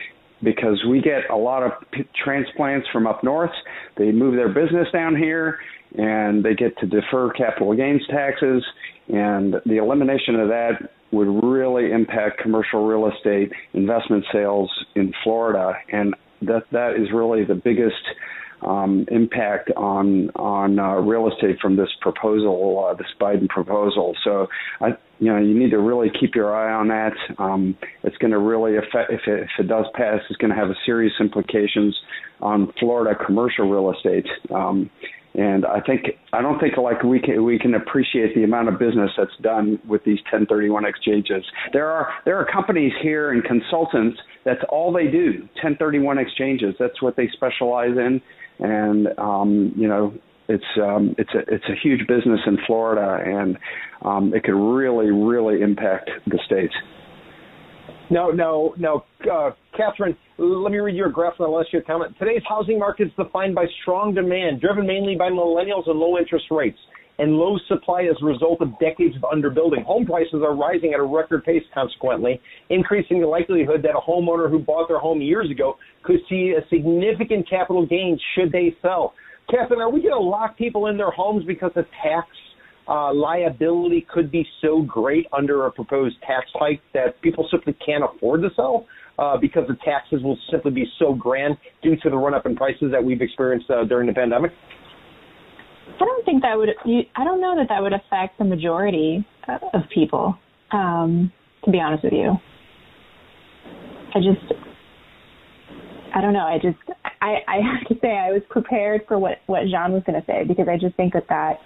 because 0.43 0.85
we 0.89 1.01
get 1.01 1.31
a 1.31 1.37
lot 1.37 1.63
of 1.63 1.73
p- 1.93 2.07
transplants 2.23 2.87
from 2.93 3.07
up 3.07 3.25
north. 3.25 3.53
They 3.97 4.13
move 4.13 4.37
their 4.37 4.49
business 4.49 4.87
down 4.93 5.17
here 5.17 5.59
and 5.97 6.45
they 6.45 6.55
get 6.55 6.77
to 6.79 6.87
defer 6.87 7.31
capital 7.33 7.75
gains 7.75 8.03
taxes. 8.09 8.63
And 9.09 9.55
the 9.65 9.79
elimination 9.79 10.37
of 10.37 10.49
that 10.49 10.91
would 11.13 11.43
really 11.43 11.93
impact 11.93 12.39
commercial 12.39 12.87
real 12.87 13.11
estate 13.11 13.53
investment 13.73 14.25
sales 14.33 14.71
in 14.95 15.13
Florida. 15.23 15.73
And 15.91 16.15
that 16.47 16.65
that 16.73 16.95
is 17.01 17.09
really 17.13 17.45
the 17.45 17.55
biggest 17.55 18.05
um, 18.63 19.05
impact 19.11 19.71
on 19.77 20.31
on 20.31 20.79
uh, 20.79 20.95
real 20.95 21.29
estate 21.29 21.59
from 21.61 21.77
this 21.77 21.89
proposal, 22.01 22.89
uh, 22.89 22.95
this 22.95 23.07
Biden 23.21 23.49
proposal. 23.49 24.15
So, 24.25 24.47
I, 24.81 24.97
you 25.19 25.33
know, 25.33 25.39
you 25.39 25.59
need 25.59 25.71
to 25.71 25.79
really 25.79 26.11
keep 26.19 26.35
your 26.35 26.55
eye 26.55 26.73
on 26.73 26.89
that. 26.89 27.13
Um, 27.39 27.77
it's 28.03 28.17
going 28.19 28.31
to 28.31 28.39
really 28.39 28.77
affect 28.77 29.13
if 29.13 29.21
it, 29.27 29.45
if 29.45 29.51
it 29.59 29.69
does 29.69 29.87
pass. 29.95 30.21
It's 30.31 30.39
going 30.39 30.51
to 30.51 30.57
have 30.57 30.71
a 30.71 30.77
serious 30.87 31.13
implications 31.21 31.99
on 32.41 32.73
Florida 32.79 33.19
commercial 33.25 33.69
real 33.69 33.93
estate. 33.93 34.27
Um, 34.55 34.91
and 35.35 35.67
I 35.67 35.81
think 35.81 36.03
I 36.33 36.41
don't 36.43 36.61
think 36.61 36.77
like 36.77 37.03
we 37.03 37.21
can 37.21 37.45
we 37.45 37.59
can 37.59 37.75
appreciate 37.75 38.35
the 38.35 38.45
amount 38.45 38.69
of 38.69 38.79
business 38.79 39.11
that's 39.17 39.37
done 39.43 39.81
with 39.89 40.05
these 40.05 40.19
1031 40.31 40.85
exchanges. 40.85 41.45
There 41.73 41.89
are 41.89 42.09
there 42.25 42.37
are 42.37 42.47
companies 42.47 42.93
here 43.03 43.33
and 43.33 43.43
consultants 43.43 44.19
that's 44.45 44.63
all 44.69 44.93
they 44.93 45.11
do 45.11 45.41
1031 45.63 46.19
exchanges. 46.19 46.75
That's 46.79 47.01
what 47.03 47.17
they 47.17 47.29
specialize 47.33 47.97
in, 47.97 48.21
and 48.61 49.09
um, 49.19 49.73
you 49.77 49.89
know 49.89 50.15
it's 50.49 50.65
um, 50.81 51.15
it's 51.19 51.35
a 51.35 51.41
it's 51.53 51.65
a 51.69 51.75
huge 51.83 52.07
business 52.07 52.41
in 52.47 52.59
Florida, 52.67 53.19
and 53.25 53.59
um, 54.03 54.33
it 54.35 54.45
could 54.45 54.55
really 54.55 55.11
really 55.11 55.63
impact 55.63 56.11
the 56.27 56.39
states. 56.45 56.75
No, 58.11 58.31
no, 58.31 58.75
no. 58.79 59.05
Uh, 59.31 59.51
Catherine, 59.77 60.17
let 60.39 60.71
me 60.71 60.79
read 60.79 60.95
your 60.95 61.11
graph 61.11 61.35
and 61.39 61.49
I'll 61.49 61.61
ask 61.61 61.73
you 61.73 61.79
a 61.79 61.83
comment. 61.83 62.15
Today's 62.19 62.43
housing 62.49 62.79
market 62.79 63.09
is 63.09 63.13
defined 63.17 63.55
by 63.55 63.67
strong 63.83 64.15
demand, 64.15 64.61
driven 64.61 64.87
mainly 64.87 65.17
by 65.17 65.31
millennials 65.31 65.89
and 65.89 65.99
low 65.99 66.19
interest 66.19 66.47
rates, 66.51 66.79
and 67.19 67.33
low 67.33 67.57
supply 67.69 68.03
as 68.03 68.17
a 68.23 68.27
result 68.27 68.61
of 68.61 68.79
decades 68.79 69.17
of 69.17 69.23
underbuilding. 69.23 69.85
Home 69.85 70.05
prices 70.05 70.43
are 70.45 70.55
rising 70.55 70.93
at 70.93 71.01
a 71.01 71.05
record 71.05 71.45
pace, 71.45 71.63
consequently, 71.73 72.41
increasing 72.69 73.21
the 73.21 73.27
likelihood 73.27 73.83
that 73.83 73.97
a 73.97 74.01
homeowner 74.01 74.51
who 74.51 74.59
bought 74.59 74.89
their 74.89 74.99
home 74.99 75.23
years 75.23 75.51
ago 75.51 75.77
could 76.03 76.21
see 76.29 76.55
a 76.59 76.69
significant 76.69 77.49
capital 77.49 77.87
gain 77.87 78.19
should 78.35 78.53
they 78.53 78.77
sell. 78.83 79.15
Catherine, 79.51 79.81
are 79.81 79.91
we 79.91 80.01
going 80.01 80.15
to 80.15 80.19
lock 80.19 80.59
people 80.59 80.89
in 80.89 80.97
their 80.97 81.11
homes 81.11 81.45
because 81.47 81.73
of 81.77 81.85
tax 82.03 82.27
uh, 82.89 83.13
liability 83.13 84.07
could 84.13 84.31
be 84.31 84.47
so 84.61 84.83
great 84.83 85.27
under 85.33 85.67
a 85.67 85.73
proposed 85.73 86.17
tax 86.23 86.47
hike 86.55 86.81
that 86.93 87.21
people 87.23 87.47
simply 87.51 87.75
can't 87.85 88.05
afford 88.05 88.43
to 88.43 88.49
sell 88.55 88.87
uh, 89.19 89.37
because 89.37 89.67
the 89.69 89.77
taxes 89.85 90.23
will 90.23 90.39
simply 90.51 90.71
be 90.71 90.85
so 90.99 91.15
grand 91.15 91.57
due 91.83 91.97
to 91.97 92.11
the 92.11 92.17
run 92.17 92.35
up 92.35 92.47
in 92.47 92.57
prices 92.57 92.91
that 92.91 93.03
we've 93.03 93.23
experienced 93.23 93.71
uh, 93.71 93.85
during 93.85 94.07
the 94.07 94.13
pandemic? 94.13 94.53
I 95.87 96.05
don't 96.05 96.25
think 96.25 96.43
that 96.43 96.57
would. 96.57 96.71
I 97.15 97.25
don't 97.25 97.41
know 97.41 97.55
that 97.57 97.69
that 97.69 97.81
would 97.81 97.93
affect 97.93 98.39
the 98.39 98.45
majority 98.45 99.25
uh, 99.47 99.59
of 99.73 99.83
people. 99.95 100.37
Um, 100.73 101.33
to 101.65 101.71
be 101.71 101.79
honest 101.79 102.05
with 102.05 102.13
you, 102.13 102.33
I 104.15 104.19
just, 104.19 104.53
I 106.15 106.21
don't 106.21 106.33
know. 106.33 106.47
I 106.47 106.59
just, 106.61 106.79
I, 107.23 107.37
I 107.47 107.57
have 107.57 107.89
to 107.89 107.95
say, 108.01 108.11
I 108.11 108.33
was 108.33 108.43
prepared 108.51 109.03
for 109.07 109.19
what 109.19 109.39
what 109.47 109.63
Jean 109.65 109.93
was 109.93 110.03
going 110.05 110.21
to 110.21 110.27
say 110.27 110.45
because 110.47 110.67
I 110.69 110.77
just 110.77 110.97
think 110.97 111.13
that 111.13 111.29
that 111.29 111.61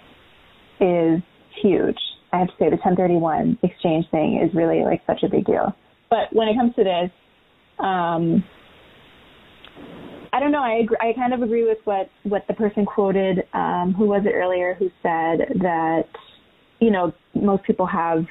is 0.79 1.21
huge. 1.61 1.97
I 2.31 2.39
have 2.39 2.47
to 2.47 2.53
say 2.59 2.65
the 2.69 2.77
1031 2.77 3.57
exchange 3.63 4.05
thing 4.11 4.41
is 4.43 4.53
really 4.55 4.83
like 4.83 5.01
such 5.07 5.23
a 5.23 5.29
big 5.29 5.45
deal. 5.45 5.75
But 6.09 6.31
when 6.31 6.47
it 6.47 6.55
comes 6.55 6.75
to 6.75 6.83
this, 6.83 7.11
um, 7.79 8.43
I 10.31 10.39
don't 10.39 10.51
know. 10.51 10.63
I 10.63 10.81
agree, 10.83 10.97
I 11.01 11.13
kind 11.13 11.33
of 11.33 11.41
agree 11.41 11.65
with 11.65 11.79
what 11.85 12.09
what 12.23 12.45
the 12.47 12.53
person 12.53 12.85
quoted. 12.85 13.45
Um, 13.53 13.95
who 13.97 14.05
was 14.05 14.23
it 14.25 14.33
earlier? 14.33 14.75
Who 14.75 14.89
said 15.01 15.57
that 15.61 16.05
you 16.79 16.91
know 16.91 17.13
most 17.33 17.63
people 17.63 17.87
have 17.87 18.25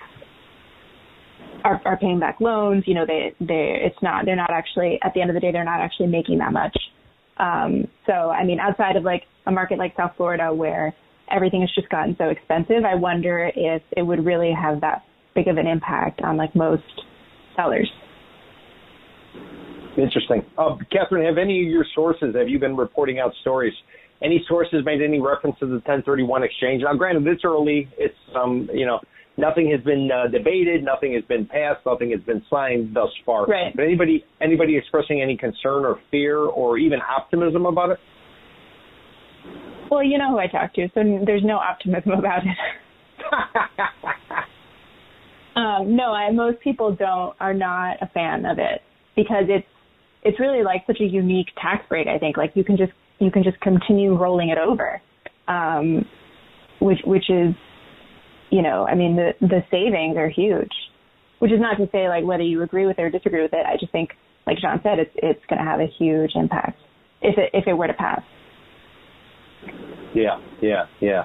are, 1.64 1.80
are 1.84 1.96
paying 1.96 2.20
back 2.20 2.40
loans. 2.40 2.84
You 2.86 2.94
know 2.94 3.06
they 3.06 3.34
they 3.40 3.80
it's 3.82 4.00
not 4.02 4.24
they're 4.26 4.36
not 4.36 4.50
actually 4.50 5.00
at 5.02 5.12
the 5.14 5.20
end 5.20 5.30
of 5.30 5.34
the 5.34 5.40
day 5.40 5.50
they're 5.50 5.64
not 5.64 5.80
actually 5.80 6.06
making 6.06 6.38
that 6.38 6.52
much 6.52 6.76
Um, 7.38 7.86
so, 8.06 8.30
I 8.30 8.44
mean, 8.44 8.58
outside 8.58 8.96
of 8.96 9.04
like 9.04 9.24
a 9.46 9.52
market 9.52 9.78
like 9.78 9.94
South 9.96 10.12
Florida 10.16 10.52
where 10.52 10.94
everything 11.30 11.60
has 11.60 11.70
just 11.74 11.88
gotten 11.88 12.16
so 12.18 12.26
expensive, 12.26 12.84
I 12.84 12.94
wonder 12.94 13.50
if 13.54 13.82
it 13.96 14.02
would 14.02 14.24
really 14.24 14.52
have 14.52 14.80
that 14.80 15.04
big 15.34 15.48
of 15.48 15.56
an 15.56 15.66
impact 15.66 16.20
on 16.22 16.36
like 16.36 16.54
most 16.54 16.82
sellers. 17.56 17.90
Interesting. 19.96 20.44
Uh, 20.56 20.76
Catherine, 20.92 21.26
have 21.26 21.38
any 21.38 21.60
of 21.66 21.68
your 21.68 21.84
sources, 21.94 22.34
have 22.36 22.48
you 22.48 22.58
been 22.58 22.76
reporting 22.76 23.18
out 23.18 23.32
stories? 23.40 23.72
Any 24.22 24.44
sources 24.48 24.84
made 24.84 25.00
any 25.02 25.20
reference 25.20 25.58
to 25.60 25.66
the 25.66 25.74
1031 25.74 26.42
exchange? 26.42 26.82
Now, 26.82 26.94
granted, 26.94 27.26
it's 27.26 27.44
early. 27.44 27.88
It's, 27.98 28.14
um, 28.34 28.68
you 28.72 28.84
know, 28.84 29.00
nothing 29.36 29.70
has 29.70 29.80
been 29.84 30.10
uh, 30.10 30.28
debated, 30.28 30.84
nothing 30.84 31.14
has 31.14 31.24
been 31.24 31.46
passed, 31.46 31.86
nothing 31.86 32.10
has 32.10 32.20
been 32.22 32.42
signed 32.50 32.94
thus 32.94 33.10
far. 33.24 33.46
Right. 33.46 33.74
But 33.74 33.84
anybody, 33.84 34.24
anybody 34.40 34.76
expressing 34.76 35.22
any 35.22 35.36
concern 35.36 35.84
or 35.84 36.00
fear 36.10 36.38
or 36.38 36.78
even 36.78 36.98
optimism 37.00 37.66
about 37.66 37.90
it? 37.90 37.98
Well, 39.90 40.02
you 40.02 40.18
know 40.18 40.30
who 40.30 40.38
I 40.38 40.46
talked 40.46 40.76
to, 40.76 40.88
so 40.94 41.02
there's 41.24 41.44
no 41.44 41.56
optimism 41.56 42.12
about 42.18 42.42
it. 42.44 42.56
um, 45.56 45.96
no, 45.96 46.12
I, 46.12 46.30
most 46.32 46.60
people 46.60 46.94
don't 46.94 47.34
are 47.40 47.54
not 47.54 47.98
a 48.00 48.06
fan 48.08 48.44
of 48.46 48.58
it 48.58 48.82
because 49.16 49.44
it's 49.48 49.66
it's 50.22 50.38
really 50.40 50.62
like 50.62 50.84
such 50.86 51.00
a 51.00 51.04
unique 51.04 51.48
tax 51.60 51.84
break. 51.88 52.06
I 52.06 52.18
think 52.18 52.36
like 52.36 52.52
you 52.54 52.64
can 52.64 52.76
just 52.76 52.92
you 53.18 53.30
can 53.30 53.42
just 53.42 53.60
continue 53.60 54.16
rolling 54.16 54.50
it 54.50 54.58
over, 54.58 55.00
um, 55.46 56.04
which 56.80 56.98
which 57.04 57.30
is 57.30 57.54
you 58.50 58.62
know 58.62 58.86
I 58.86 58.94
mean 58.94 59.16
the 59.16 59.32
the 59.40 59.62
savings 59.70 60.16
are 60.16 60.28
huge, 60.28 60.72
which 61.38 61.52
is 61.52 61.60
not 61.60 61.76
to 61.78 61.88
say 61.92 62.08
like 62.08 62.24
whether 62.24 62.42
you 62.42 62.62
agree 62.62 62.86
with 62.86 62.98
it 62.98 63.02
or 63.02 63.10
disagree 63.10 63.42
with 63.42 63.52
it. 63.52 63.66
I 63.66 63.76
just 63.78 63.92
think 63.92 64.10
like 64.46 64.58
John 64.58 64.80
said, 64.82 64.98
it's 64.98 65.10
it's 65.16 65.44
going 65.48 65.58
to 65.58 65.64
have 65.64 65.80
a 65.80 65.86
huge 65.98 66.32
impact 66.34 66.78
if 67.20 67.36
it 67.36 67.50
if 67.52 67.66
it 67.66 67.74
were 67.74 67.86
to 67.86 67.94
pass. 67.94 68.22
Yeah, 70.18 70.40
yeah, 70.60 70.84
yeah. 71.00 71.24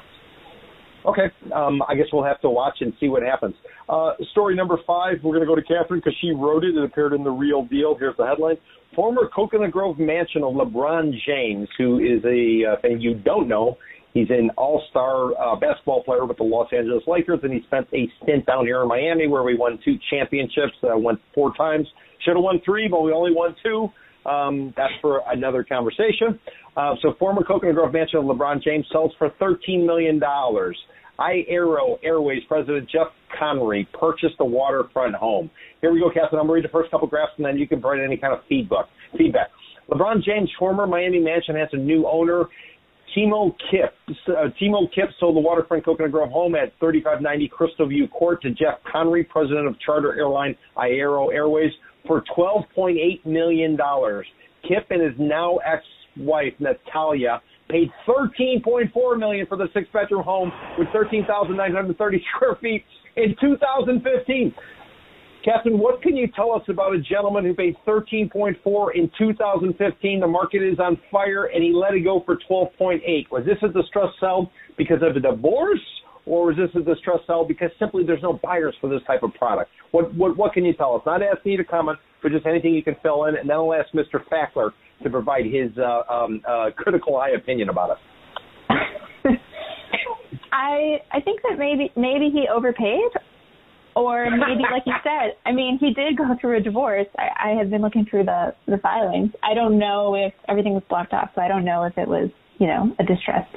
Okay, 1.06 1.32
um, 1.54 1.82
I 1.90 1.96
guess 1.96 2.06
we'll 2.14 2.24
have 2.24 2.40
to 2.42 2.50
watch 2.50 2.78
and 2.80 2.94
see 3.00 3.10
what 3.10 3.24
happens. 3.24 3.56
Uh, 3.90 4.12
story 4.32 4.56
number 4.56 4.78
five, 4.88 5.18
we're 5.22 5.36
going 5.36 5.42
to 5.42 5.48
go 5.48 5.56
to 5.56 5.62
Catherine 5.62 6.00
because 6.00 6.16
she 6.22 6.32
wrote 6.32 6.64
it. 6.64 6.78
It 6.78 6.84
appeared 6.84 7.12
in 7.12 7.24
the 7.24 7.32
Real 7.32 7.66
Deal. 7.66 7.96
Here's 8.00 8.16
the 8.18 8.26
headline: 8.26 8.56
Former 8.96 9.30
Coconut 9.36 9.72
Grove 9.72 10.00
mansion 10.00 10.44
of 10.44 10.54
LeBron 10.54 11.12
James, 11.28 11.68
who 11.78 12.00
is 12.00 12.24
a 12.24 12.72
uh, 12.72 12.82
thing 12.82 13.02
you 13.02 13.16
don't 13.16 13.50
know. 13.50 13.78
He's 14.14 14.30
an 14.30 14.52
all-star 14.58 15.32
uh, 15.42 15.56
basketball 15.56 16.04
player 16.04 16.26
with 16.26 16.38
the 16.38 16.44
Los 16.44 16.72
Angeles 16.72 17.04
Lakers, 17.08 17.40
and 17.42 17.52
he 17.52 17.62
spent 17.64 17.88
a 17.94 18.08
stint 18.22 18.46
down 18.46 18.66
here 18.66 18.84
in 18.84 18.88
Miami 18.88 19.28
where 19.28 19.42
we 19.42 19.58
won 19.58 19.80
two 19.84 19.96
championships. 20.12 20.74
Uh, 20.84 20.96
went 20.98 21.20
four 21.34 21.52
times. 21.56 21.88
Should 22.24 22.36
have 22.36 22.44
won 22.44 22.62
three, 22.64 22.88
but 22.88 23.02
we 23.02 23.12
only 23.12 23.34
won 23.34 23.56
two. 23.64 23.90
Um, 24.26 24.74
that's 24.78 24.94
for 25.02 25.22
another 25.28 25.64
conversation. 25.64 26.40
Uh, 26.76 26.96
so 27.02 27.14
former 27.20 27.44
Coconut 27.44 27.76
Grove 27.76 27.94
mansion 27.94 28.20
of 28.20 28.26
LeBron 28.26 28.64
James 28.64 28.86
sells 28.92 29.12
for 29.18 29.30
$13 29.42 29.86
million. 29.86 30.20
iAero 30.20 31.98
Airways 32.04 32.42
President 32.48 32.90
Jeff 32.90 33.08
Connery 33.38 33.88
purchased 34.00 34.38
the 34.38 34.46
waterfront 34.46 35.16
home. 35.16 35.50
Here 35.82 35.92
we 35.92 36.00
go, 36.00 36.10
Catherine. 36.10 36.40
I'm 36.40 36.48
going 36.48 36.48
to 36.48 36.54
read 36.54 36.64
the 36.66 36.70
first 36.70 36.90
couple 36.92 37.08
graphs, 37.08 37.34
and 37.38 37.46
then 37.46 37.58
you 37.58 37.68
can 37.68 37.82
provide 37.82 38.04
any 38.04 38.18
kind 38.18 38.34
of 38.34 38.40
feedback. 38.48 38.86
Feedback. 39.18 39.50
LeBron 39.90 40.24
James' 40.24 40.50
former 40.58 40.88
Miami 40.88 41.20
mansion 41.20 41.56
has 41.56 41.70
a 41.74 41.78
new 41.78 42.08
owner. 42.08 42.46
Timo 43.16 43.54
Kipp. 43.70 43.94
Uh, 44.28 44.50
Timo 44.60 44.88
Kipp 44.94 45.10
sold 45.20 45.36
the 45.36 45.40
waterfront 45.40 45.86
Coconut 45.86 46.12
Grove 46.12 46.30
home 46.30 46.56
at 46.56 46.74
3590 46.80 47.48
Crystal 47.50 47.88
View 47.88 48.08
Court 48.08 48.42
to 48.42 48.50
Jeff 48.50 48.80
Connery, 48.92 49.24
president 49.24 49.68
of 49.68 49.80
charter 49.80 50.18
airline 50.18 50.56
iAero 50.78 51.32
Airways, 51.34 51.72
for 52.08 52.24
$12.8 52.38 53.26
million. 53.26 53.78
Kipp 54.68 54.88
and 54.90 55.02
his 55.02 55.14
now 55.20 55.58
ex-wife, 55.58 56.54
Natalia, 56.60 57.42
paid 57.70 57.90
13.4 58.08 59.20
million 59.20 59.46
for 59.48 59.58
the 59.58 59.68
six-bedroom 59.74 60.24
home 60.24 60.52
with 60.78 60.88
13,930 60.94 62.26
square 62.36 62.58
feet 62.62 62.84
in 63.16 63.36
2015. 63.42 64.54
Catherine, 65.44 65.78
what 65.78 66.02
can 66.02 66.16
you 66.16 66.28
tell 66.34 66.54
us 66.54 66.62
about 66.70 66.96
a 66.96 67.00
gentleman 67.02 67.44
who 67.44 67.54
paid 67.54 67.76
13.4 67.86 68.56
in 68.96 69.12
2015? 69.18 70.20
The 70.22 70.28
market 70.28 70.64
is 70.64 70.80
on 70.80 70.98
fire, 71.12 71.46
and 71.46 71.62
he 71.62 71.74
let 71.74 71.94
it 71.94 72.02
go 72.02 72.24
for 72.26 72.38
12.8. 72.50 73.30
Was 73.30 73.46
this 73.46 73.58
a 73.62 73.68
distressed 73.68 74.18
sell 74.22 74.50
because 74.78 75.02
of 75.02 75.18
a 75.18 75.20
divorce, 75.20 75.82
or 76.26 76.48
was 76.48 76.56
this 76.56 76.70
a 76.76 76.84
distressed 76.84 77.26
sell 77.28 77.46
because 77.46 77.70
simply 77.80 78.04
there's 78.06 78.22
no 78.22 78.40
buyers 78.44 78.76
for 78.80 78.90
this 78.90 79.02
type 79.06 79.24
of 79.24 79.34
product? 79.34 79.70
What 79.92 80.14
what 80.16 80.38
what 80.38 80.54
can 80.54 80.66
you 80.66 80.74
tell 80.74 80.96
us? 80.96 81.02
Not 81.06 81.22
asking 81.22 81.54
you 81.54 81.58
to 81.58 81.64
comment, 81.64 82.00
but 82.22 82.32
just 82.32 82.46
anything 82.46 82.74
you 82.74 82.84
can 82.84 82.96
fill 83.04 83.26
in, 83.26 83.36
and 83.36 83.50
then 83.50 83.58
I'll 83.58 83.74
ask 83.74 83.92
Mr. 83.94 84.24
Fackler 84.32 84.72
to 85.04 85.10
provide 85.10 85.46
his 85.46 85.72
uh, 85.78 86.14
um, 86.14 86.42
uh, 86.48 86.70
critical 86.76 87.18
eye 87.18 87.32
opinion 87.32 87.70
about 87.70 87.92
it. 87.92 87.98
I 90.52 91.00
I 91.12 91.20
think 91.22 91.42
that 91.44 91.58
maybe 91.58 91.92
maybe 91.98 92.30
he 92.32 92.46
overpaid, 92.54 93.12
or 93.96 94.30
maybe 94.30 94.64
like 94.72 94.84
you 94.86 94.94
said. 95.04 95.36
I 95.46 95.52
mean, 95.52 95.78
he 95.80 95.94
did 95.94 96.18
go 96.18 96.26
through 96.40 96.58
a 96.58 96.62
divorce. 96.62 97.08
I, 97.18 97.52
I 97.52 97.58
have 97.58 97.70
been 97.70 97.82
looking 97.82 98.06
through 98.10 98.26
the 98.26 98.56
the 98.68 98.78
filings. 98.78 99.32
I 99.44 99.54
don't 99.54 99.78
know 99.78 100.16
if 100.16 100.34
everything 100.48 100.74
was 100.74 100.84
blocked 100.90 101.14
off, 101.14 101.32
so 101.36 101.42
I 101.42 101.48
don't 101.48 101.66
know 101.66 101.84
if 101.84 101.98
it 101.98 102.08
was 102.08 102.30
you 102.60 102.68
know 102.68 102.96
a 103.00 103.04
distressed 103.04 103.56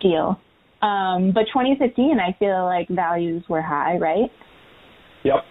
deal. 0.00 0.40
Um, 0.82 1.32
but 1.32 1.44
2015, 1.52 2.18
I 2.18 2.36
feel 2.38 2.64
like 2.64 2.88
values 2.88 3.44
were 3.48 3.62
high, 3.62 3.96
right? 3.98 4.30
Yep. 5.24 5.44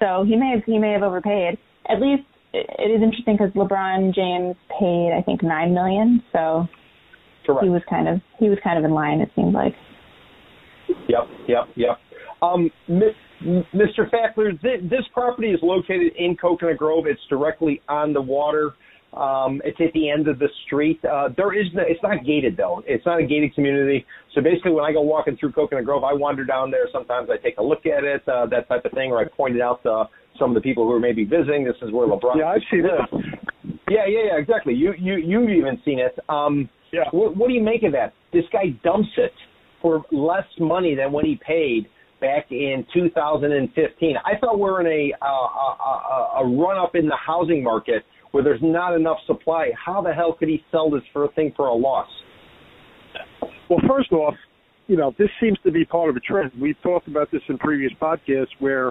So 0.00 0.24
he 0.26 0.36
may 0.36 0.52
have 0.54 0.64
he 0.64 0.78
may 0.78 0.92
have 0.92 1.02
overpaid. 1.02 1.58
At 1.88 2.00
least 2.00 2.24
it, 2.52 2.90
is 2.90 3.02
interesting 3.02 3.36
because 3.38 3.52
LeBron 3.54 4.14
James 4.14 4.56
paid 4.78 5.12
I 5.16 5.22
think 5.22 5.42
nine 5.42 5.72
million. 5.72 6.22
So 6.32 6.66
Correct. 7.46 7.64
he 7.64 7.70
was 7.70 7.82
kind 7.88 8.08
of 8.08 8.20
he 8.38 8.48
was 8.48 8.58
kind 8.64 8.78
of 8.78 8.84
in 8.84 8.92
line. 8.92 9.20
It 9.20 9.30
seems 9.36 9.54
like. 9.54 9.74
Yep, 11.08 11.28
yep, 11.46 11.64
yep. 11.76 11.98
Um, 12.42 12.70
Mr. 12.90 14.10
Fackler, 14.10 14.60
this 14.62 15.04
property 15.12 15.48
is 15.48 15.60
located 15.62 16.12
in 16.18 16.36
Coconut 16.36 16.76
Grove. 16.76 17.04
It's 17.06 17.20
directly 17.28 17.80
on 17.88 18.12
the 18.12 18.20
water. 18.20 18.74
Um, 19.12 19.60
it's 19.64 19.78
at 19.80 19.92
the 19.92 20.08
end 20.08 20.28
of 20.28 20.38
the 20.38 20.48
street. 20.66 21.00
Uh, 21.04 21.30
there 21.36 21.52
is 21.52 21.66
no, 21.74 21.82
it's 21.84 22.02
not 22.02 22.24
gated 22.24 22.56
though. 22.56 22.82
It's 22.86 23.04
not 23.04 23.18
a 23.18 23.26
gated 23.26 23.54
community. 23.54 24.06
So 24.34 24.40
basically, 24.40 24.70
when 24.70 24.84
I 24.84 24.92
go 24.92 25.00
walking 25.00 25.36
through 25.36 25.52
Coconut 25.52 25.84
Grove, 25.84 26.04
I 26.04 26.12
wander 26.12 26.44
down 26.44 26.70
there. 26.70 26.86
Sometimes 26.92 27.28
I 27.28 27.36
take 27.36 27.58
a 27.58 27.62
look 27.62 27.86
at 27.86 28.04
it, 28.04 28.22
uh, 28.28 28.46
that 28.46 28.68
type 28.68 28.84
of 28.84 28.92
thing, 28.92 29.10
or 29.10 29.18
I 29.18 29.24
pointed 29.24 29.60
out 29.60 29.82
to 29.82 30.04
some 30.38 30.50
of 30.50 30.54
the 30.54 30.60
people 30.60 30.84
who 30.84 30.92
are 30.92 31.00
maybe 31.00 31.24
visiting. 31.24 31.64
This 31.64 31.74
is 31.82 31.90
where 31.92 32.06
LeBron. 32.06 32.36
Yeah, 32.36 32.46
I've 32.46 32.62
seen 32.70 32.84
it. 32.84 33.24
Yeah, 33.90 34.06
yeah, 34.06 34.20
yeah, 34.26 34.38
exactly. 34.38 34.72
You 34.72 34.94
you 34.96 35.16
you've 35.16 35.50
even 35.50 35.76
seen 35.84 35.98
it. 35.98 36.16
Um, 36.28 36.68
yeah. 36.92 37.04
What, 37.10 37.36
what 37.36 37.48
do 37.48 37.54
you 37.54 37.62
make 37.62 37.82
of 37.82 37.90
that? 37.92 38.14
This 38.32 38.44
guy 38.52 38.68
dumps 38.84 39.08
it 39.16 39.32
for 39.82 40.04
less 40.12 40.46
money 40.60 40.94
than 40.94 41.10
what 41.10 41.24
he 41.24 41.40
paid 41.44 41.88
back 42.20 42.52
in 42.52 42.86
2015. 42.94 44.16
I 44.24 44.38
thought 44.38 44.58
we're 44.60 44.80
in 44.80 44.86
a 44.86 45.12
uh, 45.20 45.26
a, 45.26 45.76
a, 45.82 46.44
a 46.44 46.56
run 46.56 46.78
up 46.78 46.94
in 46.94 47.06
the 47.08 47.16
housing 47.16 47.64
market 47.64 48.04
where 48.32 48.44
there's 48.44 48.60
not 48.62 48.94
enough 48.94 49.18
supply. 49.26 49.70
How 49.74 50.00
the 50.02 50.12
hell 50.12 50.34
could 50.38 50.48
he 50.48 50.64
sell 50.70 50.90
this 50.90 51.02
for 51.12 51.24
a 51.24 51.28
thing 51.32 51.52
for 51.56 51.66
a 51.66 51.74
loss? 51.74 52.08
Well, 53.68 53.80
first 53.88 54.12
off, 54.12 54.34
you 54.86 54.96
know 54.96 55.14
this 55.18 55.28
seems 55.40 55.58
to 55.64 55.70
be 55.70 55.84
part 55.84 56.10
of 56.10 56.16
a 56.16 56.20
trend. 56.20 56.50
We've 56.60 56.80
talked 56.82 57.08
about 57.08 57.30
this 57.30 57.42
in 57.48 57.58
previous 57.58 57.92
podcasts 58.00 58.48
where 58.58 58.90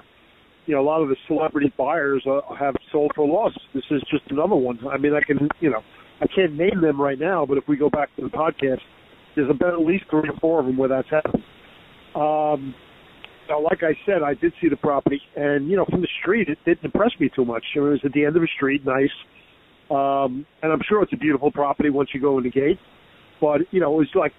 you 0.66 0.74
know 0.74 0.80
a 0.80 0.86
lot 0.86 1.02
of 1.02 1.08
the 1.08 1.16
celebrity 1.26 1.72
buyers 1.76 2.24
uh, 2.26 2.40
have 2.58 2.74
sold 2.90 3.12
for 3.14 3.26
loss. 3.26 3.52
This 3.74 3.84
is 3.90 4.02
just 4.10 4.24
another 4.30 4.56
one. 4.56 4.78
I 4.90 4.96
mean, 4.96 5.12
I 5.14 5.20
can 5.20 5.48
you 5.60 5.70
know 5.70 5.82
I 6.20 6.26
can't 6.26 6.54
name 6.54 6.80
them 6.80 7.00
right 7.00 7.18
now, 7.18 7.44
but 7.46 7.58
if 7.58 7.64
we 7.68 7.76
go 7.76 7.90
back 7.90 8.14
to 8.16 8.22
the 8.22 8.28
podcast, 8.28 8.80
there's 9.36 9.50
about 9.50 9.74
at 9.74 9.80
least 9.80 10.04
three 10.10 10.28
or 10.28 10.38
four 10.40 10.60
of 10.60 10.66
them 10.66 10.76
where 10.76 10.88
that's 10.88 11.08
happened. 11.10 11.44
Um, 12.14 12.74
now, 13.50 13.60
like 13.60 13.82
I 13.82 13.98
said, 14.06 14.22
I 14.24 14.34
did 14.34 14.52
see 14.62 14.68
the 14.68 14.76
property, 14.76 15.20
and 15.36 15.68
you 15.68 15.76
know, 15.76 15.84
from 15.84 16.00
the 16.00 16.08
street, 16.22 16.48
it 16.48 16.58
didn't 16.64 16.84
impress 16.84 17.10
me 17.18 17.30
too 17.34 17.44
much. 17.44 17.64
It 17.74 17.80
was 17.80 18.00
at 18.04 18.12
the 18.12 18.24
end 18.24 18.36
of 18.36 18.42
the 18.42 18.48
street, 18.56 18.82
nice, 18.86 19.10
um, 19.90 20.46
and 20.62 20.72
I'm 20.72 20.80
sure 20.88 21.02
it's 21.02 21.12
a 21.12 21.16
beautiful 21.16 21.50
property 21.50 21.90
once 21.90 22.10
you 22.14 22.20
go 22.20 22.38
in 22.38 22.44
the 22.44 22.50
gate. 22.50 22.78
But 23.40 23.62
you 23.72 23.80
know, 23.80 23.92
it 23.94 23.98
was 23.98 24.08
like, 24.14 24.32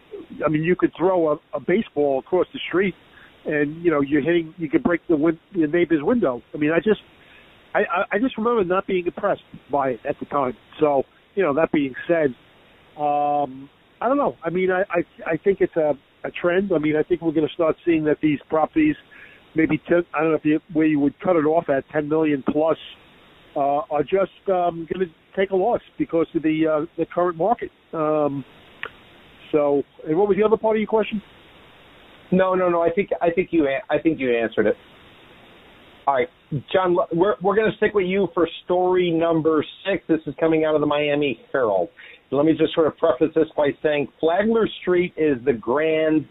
I 0.46 0.50
mean, 0.50 0.64
you 0.64 0.76
could 0.76 0.92
throw 0.98 1.34
a, 1.34 1.40
a 1.54 1.60
baseball 1.60 2.20
across 2.20 2.48
the 2.54 2.60
street, 2.70 2.96
and 3.46 3.84
you 3.84 3.92
know, 3.92 4.02
you're 4.02 4.22
hitting, 4.22 4.54
you 4.58 4.70
could 4.70 4.84
break 4.84 5.02
the 5.10 5.18
win- 5.18 5.40
your 5.52 5.68
neighbor's 5.68 6.02
window. 6.02 6.42
I 6.54 6.58
mean, 6.58 6.72
I 6.72 6.78
just, 6.78 7.02
I, 7.76 7.82
I 8.12 8.20
just 8.20 8.38
remember 8.38 8.64
not 8.64 8.88
being 8.88 9.06
impressed 9.06 9.44
by 9.70 9.90
it 9.90 10.00
at 10.08 10.16
the 10.20 10.26
time. 10.28 10.56
So, 10.80 11.04
you 11.36 11.44
know, 11.44 11.54
that 11.56 11.72
being 11.72 11.96
said, 12.08 12.36
um, 12.98 13.70
I 14.00 14.08
don't 14.08 14.18
know. 14.18 14.36
I 14.44 14.50
mean, 14.50 14.72
I, 14.72 14.82
I, 14.90 15.32
I 15.34 15.38
think 15.38 15.60
it's 15.62 15.76
a 15.76 15.94
a 16.24 16.32
trend. 16.32 16.72
I 16.74 16.80
mean, 16.80 16.96
I 16.96 17.04
think 17.04 17.22
we're 17.22 17.32
going 17.32 17.48
to 17.48 17.54
start 17.54 17.76
seeing 17.86 18.04
that 18.06 18.18
these 18.22 18.40
properties, 18.50 18.96
maybe 19.56 19.82
ten, 19.88 20.04
I 20.14 20.22
don't 20.22 20.32
know 20.32 20.38
if 20.38 20.46
you, 20.46 20.60
where 20.74 20.86
you 20.86 21.00
would 21.00 21.20
cut 21.20 21.36
it 21.36 21.46
off 21.46 21.70
at 21.70 21.88
10 21.90 22.08
million 22.08 22.44
plus, 22.50 22.78
uh, 23.56 23.82
are 23.90 24.04
just 24.04 24.32
um, 24.48 24.88
going 24.92 25.08
to 25.08 25.12
take 25.36 25.52
a 25.52 25.56
loss 25.56 25.82
because 25.98 26.28
of 26.36 26.44
the 26.44 26.64
uh, 26.68 26.86
the 26.98 27.06
current 27.06 27.38
market. 27.38 27.70
Um, 27.94 28.46
so, 29.52 29.84
and 30.08 30.18
what 30.18 30.28
was 30.28 30.38
the 30.38 30.44
other 30.44 30.58
part 30.58 30.78
of 30.78 30.80
your 30.80 30.88
question? 30.88 31.22
No, 32.32 32.56
no, 32.56 32.70
no. 32.70 32.82
I 32.82 32.90
think 32.90 33.10
I 33.22 33.30
think 33.30 33.50
you 33.52 33.68
I 33.90 34.00
think 34.00 34.20
you 34.20 34.36
answered 34.36 34.68
it. 34.68 34.76
All 36.08 36.16
right, 36.16 36.30
John. 36.72 36.96
We're 37.12 37.36
we're 37.42 37.56
going 37.56 37.70
to 37.70 37.78
stick 37.78 37.94
with 37.94 38.06
you 38.06 38.30
for 38.34 38.48
story 38.66 39.12
number 39.12 39.66
six. 39.86 40.04
This 40.08 40.20
is 40.26 40.34
coming 40.40 40.64
out 40.64 40.76
of 40.76 40.82
the 40.82 40.88
Miami 40.88 41.42
Herald. 41.52 41.90
Let 42.32 42.46
me 42.46 42.54
just 42.58 42.74
sort 42.74 42.88
of 42.88 42.98
preface 42.98 43.30
this 43.36 43.48
by 43.56 43.70
saying 43.84 44.08
Flagler 44.20 44.68
Street 44.82 45.14
is 45.18 45.38
the 45.46 45.54
grand 45.54 46.26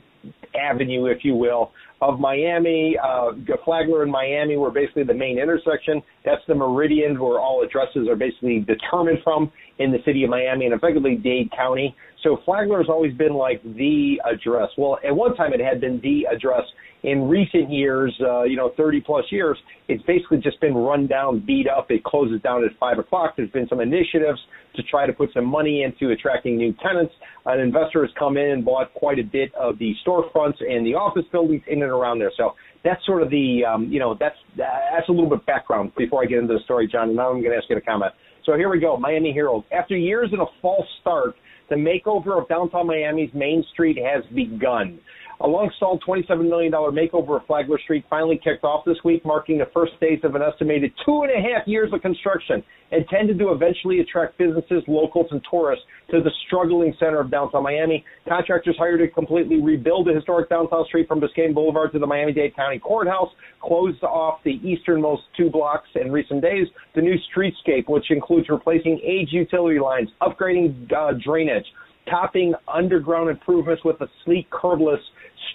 avenue, 0.58 1.06
if 1.06 1.18
you 1.24 1.34
will, 1.34 1.72
of 2.00 2.18
Miami. 2.18 2.96
Uh, 3.02 3.32
Flagler 3.64 4.02
and 4.02 4.10
Miami 4.10 4.56
were 4.56 4.70
basically 4.70 5.04
the 5.04 5.14
main 5.14 5.38
intersection. 5.38 6.02
That's 6.24 6.42
the 6.48 6.54
meridian 6.54 7.18
where 7.18 7.38
all 7.38 7.62
addresses 7.62 8.08
are 8.08 8.16
basically 8.16 8.60
determined 8.60 9.18
from 9.22 9.52
in 9.80 9.90
the 9.90 9.98
city 10.04 10.22
of 10.22 10.30
Miami 10.30 10.66
and 10.66 10.74
effectively 10.74 11.16
Dade 11.16 11.50
County. 11.56 11.96
So 12.22 12.38
Flagler 12.44 12.78
has 12.78 12.88
always 12.88 13.14
been 13.14 13.32
like 13.32 13.62
the 13.62 14.20
address. 14.30 14.68
Well, 14.76 14.98
at 15.06 15.16
one 15.16 15.34
time 15.34 15.52
it 15.54 15.60
had 15.60 15.80
been 15.80 16.00
the 16.02 16.26
address. 16.30 16.62
In 17.02 17.30
recent 17.30 17.72
years, 17.72 18.14
uh, 18.20 18.42
you 18.42 18.56
know, 18.56 18.72
30 18.76 19.00
plus 19.00 19.24
years, 19.30 19.56
it's 19.88 20.02
basically 20.02 20.36
just 20.36 20.60
been 20.60 20.74
run 20.74 21.06
down, 21.06 21.42
beat 21.46 21.66
up. 21.66 21.90
It 21.90 22.04
closes 22.04 22.42
down 22.42 22.62
at 22.62 22.78
five 22.78 22.98
o'clock. 22.98 23.34
There's 23.38 23.50
been 23.50 23.66
some 23.68 23.80
initiatives 23.80 24.38
to 24.76 24.82
try 24.82 25.06
to 25.06 25.12
put 25.14 25.32
some 25.32 25.46
money 25.46 25.82
into 25.82 26.12
attracting 26.12 26.58
new 26.58 26.74
tenants. 26.74 27.14
An 27.46 27.58
investor 27.58 28.02
has 28.02 28.10
come 28.18 28.36
in 28.36 28.50
and 28.50 28.64
bought 28.66 28.92
quite 28.92 29.18
a 29.18 29.22
bit 29.24 29.50
of 29.54 29.78
the 29.78 29.94
storefronts 30.06 30.60
and 30.60 30.84
the 30.84 30.92
office 30.92 31.24
buildings 31.32 31.62
in 31.68 31.82
and 31.82 31.90
around 31.90 32.18
there. 32.18 32.32
So 32.36 32.52
that's 32.84 33.04
sort 33.06 33.22
of 33.22 33.30
the, 33.30 33.64
um, 33.64 33.90
you 33.90 33.98
know, 33.98 34.14
that's 34.20 34.36
that's 34.58 35.08
a 35.08 35.12
little 35.12 35.30
bit 35.30 35.46
background 35.46 35.92
before 35.96 36.22
I 36.22 36.26
get 36.26 36.38
into 36.38 36.52
the 36.52 36.60
story, 36.64 36.86
John. 36.86 37.08
And 37.08 37.16
now 37.16 37.30
I'm 37.30 37.40
going 37.40 37.52
to 37.52 37.56
ask 37.56 37.64
you 37.70 37.76
to 37.76 37.80
comment. 37.80 38.12
So 38.44 38.56
here 38.56 38.68
we 38.68 38.80
go, 38.80 38.96
Miami 38.96 39.32
Herald. 39.32 39.64
After 39.72 39.96
years 39.96 40.30
in 40.32 40.40
a 40.40 40.46
false 40.62 40.86
start 41.00 41.34
the 41.70 41.76
makeover 41.76 42.40
of 42.40 42.48
downtown 42.48 42.88
Miami's 42.88 43.30
Main 43.32 43.64
Street 43.72 43.96
has 43.96 44.24
begun. 44.34 44.98
A 45.42 45.48
long-stalled 45.48 46.04
$27 46.06 46.50
million 46.50 46.70
makeover 46.70 47.40
of 47.40 47.46
Flagler 47.46 47.78
Street 47.78 48.04
finally 48.10 48.38
kicked 48.44 48.62
off 48.62 48.84
this 48.84 48.98
week, 49.04 49.24
marking 49.24 49.56
the 49.56 49.70
first 49.72 49.92
stage 49.96 50.22
of 50.22 50.34
an 50.34 50.42
estimated 50.42 50.92
two 51.02 51.22
and 51.22 51.32
a 51.32 51.40
half 51.40 51.66
years 51.66 51.90
of 51.94 52.02
construction 52.02 52.62
intended 52.92 53.38
to 53.38 53.50
eventually 53.50 54.00
attract 54.00 54.36
businesses, 54.36 54.82
locals, 54.86 55.28
and 55.30 55.40
tourists 55.50 55.84
to 56.10 56.20
the 56.20 56.30
struggling 56.46 56.94
center 57.00 57.20
of 57.20 57.30
downtown 57.30 57.62
Miami. 57.62 58.04
Contractors 58.28 58.76
hired 58.78 59.00
to 59.00 59.08
completely 59.08 59.62
rebuild 59.62 60.06
the 60.06 60.12
historic 60.12 60.50
downtown 60.50 60.84
street 60.86 61.08
from 61.08 61.22
Biscayne 61.22 61.54
Boulevard 61.54 61.92
to 61.92 61.98
the 61.98 62.06
Miami-Dade 62.06 62.54
County 62.54 62.78
Courthouse, 62.78 63.30
closed 63.62 64.02
off 64.02 64.40
the 64.44 64.60
easternmost 64.62 65.22
two 65.38 65.48
blocks 65.48 65.88
in 65.94 66.12
recent 66.12 66.42
days. 66.42 66.66
The 66.94 67.00
new 67.00 67.16
streetscape, 67.34 67.88
which 67.88 68.10
includes 68.10 68.50
replacing 68.50 69.00
aged 69.02 69.32
utility 69.32 69.80
lines, 69.80 70.10
upgrading 70.20 70.92
uh, 70.92 71.12
drainage, 71.24 71.64
topping 72.08 72.54
underground 72.72 73.30
improvements 73.30 73.84
with 73.84 74.00
a 74.00 74.06
sleek, 74.24 74.48
curbless 74.50 75.00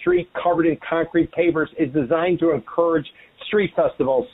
street 0.00 0.28
covered 0.40 0.66
in 0.66 0.78
concrete 0.88 1.30
pavers 1.32 1.66
is 1.78 1.92
designed 1.92 2.38
to 2.40 2.52
encourage 2.52 3.06
street 3.46 3.70
festivals. 3.74 4.26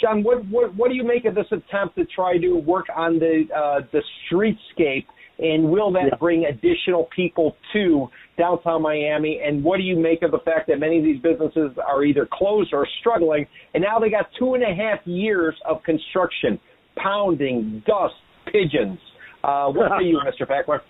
John, 0.00 0.22
what, 0.22 0.44
what, 0.46 0.74
what 0.74 0.88
do 0.88 0.94
you 0.94 1.04
make 1.04 1.24
of 1.24 1.34
this 1.34 1.46
attempt 1.52 1.96
to 1.96 2.04
try 2.04 2.36
to 2.38 2.54
work 2.56 2.86
on 2.94 3.18
the 3.18 3.44
uh, 3.54 3.80
the 3.92 4.00
streetscape, 4.26 5.06
and 5.38 5.70
will 5.70 5.92
that 5.92 6.08
yeah. 6.10 6.18
bring 6.18 6.46
additional 6.46 7.08
people 7.14 7.56
to 7.72 8.08
downtown 8.36 8.82
Miami? 8.82 9.40
And 9.44 9.62
what 9.62 9.76
do 9.76 9.84
you 9.84 9.96
make 9.96 10.22
of 10.22 10.32
the 10.32 10.40
fact 10.44 10.66
that 10.68 10.80
many 10.80 10.98
of 10.98 11.04
these 11.04 11.20
businesses 11.22 11.76
are 11.86 12.04
either 12.04 12.28
closed 12.32 12.74
or 12.74 12.88
struggling, 13.00 13.46
and 13.72 13.82
now 13.82 14.00
they 14.00 14.10
got 14.10 14.26
two 14.38 14.54
and 14.54 14.64
a 14.64 14.74
half 14.74 14.98
years 15.06 15.54
of 15.64 15.82
construction, 15.84 16.58
pounding, 16.96 17.82
dust, 17.86 18.14
pigeons. 18.46 18.98
Uh, 19.44 19.68
what 19.68 19.92
say 20.00 20.06
you, 20.06 20.20
Mr. 20.40 20.48
Fackler? 20.48 20.80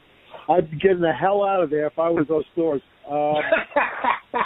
I'd 0.49 0.71
be 0.71 0.79
getting 0.79 1.01
the 1.01 1.13
hell 1.13 1.45
out 1.45 1.63
of 1.63 1.71
there 1.71 1.87
if 1.87 1.99
I 1.99 2.11
was 2.11 2.27
those 2.29 2.45
stores. 2.53 2.83
Um, 3.11 3.37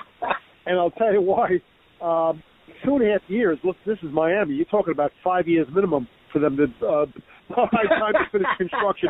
and 0.67 0.79
I'll 0.79 0.91
tell 0.93 1.13
you 1.13 1.23
why. 1.23 1.61
Um, 2.01 2.43
two 2.85 2.97
and 2.97 3.09
a 3.09 3.13
half 3.13 3.23
years. 3.29 3.59
Look, 3.65 3.77
this 3.87 3.99
is 4.03 4.11
Miami. 4.13 4.55
You're 4.55 4.67
talking 4.67 4.93
about 4.93 5.13
five 5.25 5.49
years 5.49 5.67
minimum 5.75 6.07
for 6.33 6.39
them 6.39 6.57
to 6.57 6.87
uh, 6.87 7.07
by 7.49 7.83
time 7.89 8.13
to 8.15 8.31
finish 8.31 8.49
construction. 8.57 9.09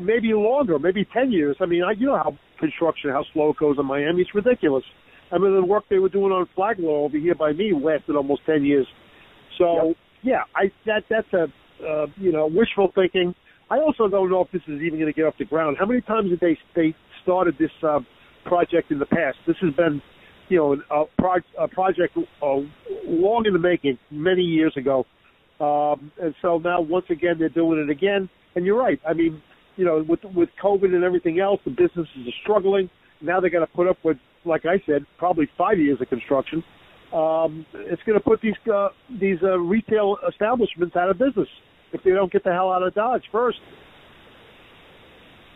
Maybe 0.00 0.28
longer, 0.32 0.78
maybe 0.78 1.06
ten 1.12 1.32
years. 1.32 1.56
I 1.60 1.66
mean, 1.66 1.82
I, 1.82 1.92
you 1.92 2.06
know 2.06 2.16
how 2.16 2.38
construction, 2.58 3.10
how 3.10 3.24
slow 3.32 3.50
it 3.50 3.56
goes 3.56 3.76
in 3.78 3.86
Miami. 3.86 4.22
It's 4.22 4.34
ridiculous. 4.34 4.84
I 5.32 5.38
mean, 5.38 5.54
the 5.54 5.64
work 5.64 5.84
they 5.90 5.98
were 5.98 6.08
doing 6.08 6.32
on 6.32 6.48
Flagler 6.54 6.90
over 6.90 7.18
here 7.18 7.34
by 7.34 7.52
me 7.52 7.72
lasted 7.72 8.16
almost 8.16 8.42
ten 8.46 8.64
years. 8.64 8.86
So 9.58 9.88
yep. 9.88 9.96
yeah, 10.22 10.42
I 10.54 10.70
that 10.86 11.02
that's 11.10 11.32
a 11.32 11.46
uh, 11.84 12.06
you 12.16 12.32
know 12.32 12.46
wishful 12.46 12.92
thinking. 12.94 13.34
I 13.70 13.78
also 13.78 14.08
don't 14.08 14.30
know 14.30 14.40
if 14.40 14.50
this 14.50 14.62
is 14.66 14.82
even 14.82 14.98
going 14.98 15.06
to 15.06 15.12
get 15.12 15.24
off 15.26 15.34
the 15.38 15.44
ground. 15.44 15.76
How 15.78 15.86
many 15.86 16.00
times 16.00 16.30
did 16.30 16.40
they 16.40 16.58
they 16.74 16.94
started 17.22 17.56
this 17.58 17.70
uh, 17.82 18.00
project 18.44 18.90
in 18.90 18.98
the 18.98 19.06
past? 19.06 19.38
This 19.46 19.56
has 19.62 19.72
been, 19.74 20.02
you 20.48 20.58
know, 20.58 20.72
a, 20.90 21.04
pro- 21.16 21.64
a 21.64 21.68
project 21.68 22.16
uh, 22.16 22.46
long 23.06 23.44
in 23.46 23.52
the 23.52 23.60
making, 23.60 23.98
many 24.10 24.42
years 24.42 24.76
ago, 24.76 25.06
um, 25.60 26.10
and 26.20 26.34
so 26.42 26.58
now 26.58 26.80
once 26.80 27.06
again 27.10 27.36
they're 27.38 27.48
doing 27.48 27.78
it 27.78 27.90
again. 27.90 28.28
And 28.56 28.66
you're 28.66 28.78
right. 28.78 29.00
I 29.08 29.12
mean, 29.12 29.40
you 29.76 29.84
know, 29.84 30.04
with 30.06 30.24
with 30.34 30.48
COVID 30.62 30.92
and 30.92 31.04
everything 31.04 31.38
else, 31.38 31.60
the 31.64 31.70
businesses 31.70 32.26
are 32.26 32.38
struggling. 32.42 32.90
Now 33.22 33.38
they 33.38 33.50
got 33.50 33.60
to 33.60 33.68
put 33.68 33.86
up 33.86 33.98
with, 34.02 34.16
like 34.44 34.66
I 34.66 34.82
said, 34.84 35.06
probably 35.16 35.48
five 35.56 35.78
years 35.78 36.00
of 36.00 36.08
construction. 36.08 36.64
Um, 37.12 37.66
it's 37.74 38.02
going 38.02 38.18
to 38.18 38.24
put 38.24 38.40
these 38.40 38.54
uh, 38.72 38.88
these 39.20 39.38
uh, 39.44 39.58
retail 39.58 40.16
establishments 40.28 40.96
out 40.96 41.08
of 41.08 41.18
business 41.18 41.48
if 41.92 42.02
they 42.04 42.10
don't 42.10 42.32
get 42.32 42.44
the 42.44 42.52
hell 42.52 42.72
out 42.72 42.82
of 42.82 42.94
Dodge 42.94 43.24
first. 43.32 43.58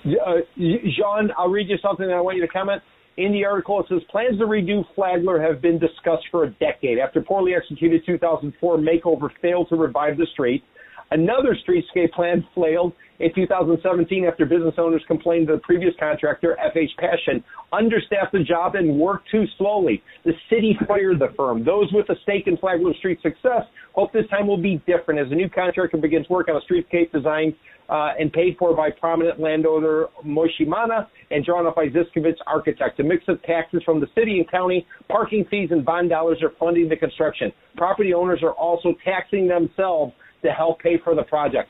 Uh, 0.04 0.40
Jean, 0.56 1.30
I'll 1.38 1.48
read 1.48 1.68
you 1.68 1.76
something 1.82 2.06
that 2.06 2.14
I 2.14 2.20
want 2.20 2.36
you 2.36 2.42
to 2.42 2.48
comment. 2.48 2.82
In 3.16 3.32
the 3.32 3.44
article, 3.44 3.80
it 3.80 3.86
says 3.88 4.00
plans 4.10 4.38
to 4.38 4.44
redo 4.44 4.84
Flagler 4.94 5.40
have 5.40 5.62
been 5.62 5.78
discussed 5.78 6.24
for 6.30 6.44
a 6.44 6.50
decade. 6.50 6.98
After 6.98 7.22
poorly 7.22 7.54
executed 7.54 8.02
2004 8.04 8.76
makeover 8.76 9.28
failed 9.40 9.68
to 9.68 9.76
revive 9.76 10.16
the 10.16 10.26
street, 10.32 10.64
another 11.10 11.56
streetscape 11.66 12.12
plan 12.12 12.46
failed 12.54 12.92
in 13.20 13.32
2017 13.34 14.24
after 14.24 14.44
business 14.44 14.74
owners 14.78 15.02
complained 15.06 15.48
that 15.48 15.54
the 15.54 15.58
previous 15.60 15.94
contractor, 16.00 16.56
FH 16.74 16.90
Paschen, 17.00 17.42
understaffed 17.72 18.32
the 18.32 18.42
job 18.42 18.74
and 18.74 18.98
worked 18.98 19.30
too 19.30 19.44
slowly. 19.56 20.02
The 20.24 20.32
city 20.50 20.76
fired 20.86 21.20
the 21.20 21.32
firm. 21.36 21.64
Those 21.64 21.92
with 21.92 22.08
a 22.10 22.16
stake 22.22 22.46
in 22.46 22.56
Flagler 22.56 22.94
Street 22.94 23.20
success 23.22 23.62
hope 23.94 24.12
this 24.12 24.26
time 24.28 24.46
will 24.46 24.60
be 24.60 24.82
different 24.86 25.20
as 25.20 25.28
the 25.28 25.36
new 25.36 25.48
contractor 25.48 25.96
begins 25.96 26.28
work 26.28 26.48
on 26.48 26.56
a 26.56 26.60
streetscape 26.72 27.12
designed 27.12 27.54
uh, 27.88 28.12
and 28.18 28.32
paid 28.32 28.56
for 28.58 28.74
by 28.74 28.90
prominent 28.90 29.38
landowner 29.38 30.06
Moishe 30.24 30.66
Mana 30.66 31.08
and 31.30 31.44
drawn 31.44 31.66
up 31.66 31.76
by 31.76 31.86
Zyscovich 31.86 32.38
Architects. 32.46 32.98
A 32.98 33.02
mix 33.02 33.24
of 33.28 33.42
taxes 33.42 33.82
from 33.84 34.00
the 34.00 34.06
city 34.14 34.38
and 34.38 34.50
county, 34.50 34.86
parking 35.08 35.44
fees, 35.50 35.68
and 35.70 35.84
bond 35.84 36.10
dollars 36.10 36.38
are 36.42 36.52
funding 36.58 36.88
the 36.88 36.96
construction. 36.96 37.52
Property 37.76 38.14
owners 38.14 38.40
are 38.42 38.52
also 38.52 38.94
taxing 39.04 39.46
themselves 39.46 40.12
to 40.44 40.52
help 40.52 40.80
pay 40.80 40.98
for 41.02 41.14
the 41.14 41.22
project. 41.24 41.68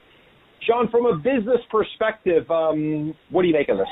Sean, 0.67 0.89
from 0.91 1.07
a 1.07 1.17
business 1.17 1.61
perspective, 1.71 2.51
um, 2.51 3.15
what 3.31 3.43
do 3.43 3.49
you 3.49 3.55
make 3.55 3.69
of 3.69 3.79
this? 3.79 3.89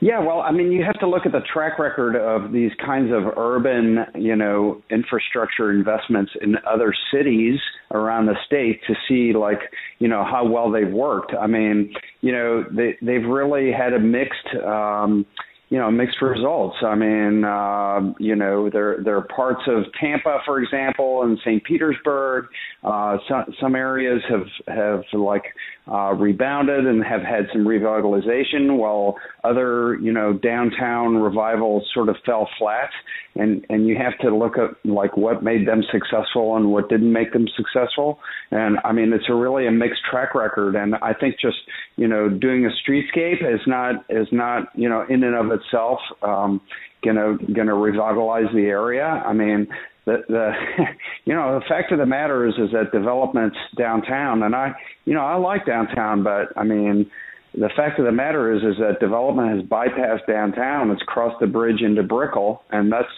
Yeah, 0.00 0.20
well, 0.20 0.40
I 0.40 0.52
mean, 0.52 0.70
you 0.70 0.84
have 0.84 0.98
to 1.00 1.08
look 1.08 1.26
at 1.26 1.32
the 1.32 1.40
track 1.52 1.78
record 1.80 2.14
of 2.14 2.52
these 2.52 2.70
kinds 2.84 3.10
of 3.12 3.36
urban, 3.36 3.98
you 4.14 4.36
know, 4.36 4.80
infrastructure 4.90 5.72
investments 5.72 6.30
in 6.40 6.54
other 6.70 6.94
cities 7.12 7.58
around 7.90 8.26
the 8.26 8.36
state 8.46 8.80
to 8.86 8.94
see, 9.08 9.36
like, 9.36 9.58
you 9.98 10.06
know, 10.06 10.24
how 10.24 10.46
well 10.46 10.70
they've 10.70 10.92
worked. 10.92 11.32
I 11.34 11.48
mean, 11.48 11.92
you 12.20 12.30
know, 12.32 12.64
they 12.70 12.96
they've 13.02 13.26
really 13.26 13.72
had 13.72 13.92
a 13.92 13.98
mixed. 13.98 14.46
Um, 14.64 15.26
you 15.70 15.78
know 15.78 15.90
mixed 15.90 16.22
results. 16.22 16.76
I 16.82 16.94
mean, 16.94 17.44
uh, 17.44 18.14
you 18.18 18.34
know, 18.34 18.70
there 18.70 18.98
there 19.02 19.16
are 19.16 19.26
parts 19.26 19.62
of 19.66 19.84
Tampa, 20.00 20.38
for 20.46 20.60
example, 20.60 21.22
and 21.22 21.38
St. 21.40 21.62
Petersburg. 21.64 22.46
Uh, 22.82 23.18
some 23.28 23.54
some 23.60 23.74
areas 23.74 24.22
have 24.28 24.46
have 24.74 25.02
like 25.12 25.44
uh, 25.90 26.12
rebounded 26.12 26.86
and 26.86 27.02
have 27.04 27.22
had 27.22 27.46
some 27.52 27.64
revitalization, 27.64 28.76
while 28.76 29.16
other, 29.44 29.98
you 30.00 30.12
know, 30.12 30.32
downtown 30.32 31.16
revivals 31.16 31.84
sort 31.94 32.08
of 32.08 32.16
fell 32.26 32.48
flat. 32.58 32.90
And 33.36 33.64
and 33.68 33.86
you 33.86 33.96
have 33.96 34.18
to 34.20 34.34
look 34.34 34.58
at 34.58 34.70
like 34.84 35.16
what 35.16 35.42
made 35.42 35.66
them 35.66 35.82
successful 35.92 36.56
and 36.56 36.72
what 36.72 36.88
didn't 36.88 37.12
make 37.12 37.32
them 37.32 37.46
successful. 37.56 38.18
And 38.50 38.78
I 38.84 38.92
mean, 38.92 39.12
it's 39.12 39.28
a 39.28 39.34
really 39.34 39.66
a 39.66 39.70
mixed 39.70 40.00
track 40.10 40.34
record. 40.34 40.74
And 40.74 40.96
I 40.96 41.12
think 41.14 41.36
just 41.40 41.58
you 41.96 42.08
know 42.08 42.28
doing 42.28 42.66
a 42.66 42.70
streetscape 42.70 43.42
is 43.42 43.60
not 43.66 44.04
is 44.08 44.26
not 44.32 44.68
you 44.74 44.88
know 44.88 45.04
in 45.08 45.22
and 45.22 45.36
of 45.36 45.52
itself 45.52 46.00
um, 46.22 46.60
gonna 47.04 47.38
gonna 47.54 47.74
revitalize 47.74 48.52
the 48.52 48.66
area. 48.66 49.04
I 49.04 49.32
mean, 49.32 49.68
the 50.08 50.24
the 50.28 50.52
you 51.24 51.34
know 51.34 51.58
the 51.58 51.64
fact 51.68 51.92
of 51.92 51.98
the 51.98 52.06
matter 52.06 52.46
is 52.46 52.54
is 52.54 52.72
that 52.72 52.92
developments 52.92 53.56
downtown 53.76 54.42
and 54.42 54.54
I 54.54 54.72
you 55.04 55.14
know 55.14 55.20
I 55.20 55.36
like 55.36 55.66
downtown 55.66 56.22
but 56.22 56.52
I 56.56 56.64
mean 56.64 57.10
the 57.54 57.70
fact 57.76 57.98
of 57.98 58.04
the 58.04 58.12
matter 58.12 58.52
is 58.52 58.62
is 58.62 58.78
that 58.78 59.00
development 59.00 59.56
has 59.56 59.66
bypassed 59.66 60.26
downtown. 60.26 60.90
It's 60.90 61.02
crossed 61.02 61.40
the 61.40 61.46
bridge 61.46 61.82
into 61.82 62.02
Brickell 62.02 62.62
and 62.70 62.92
that's 62.92 63.08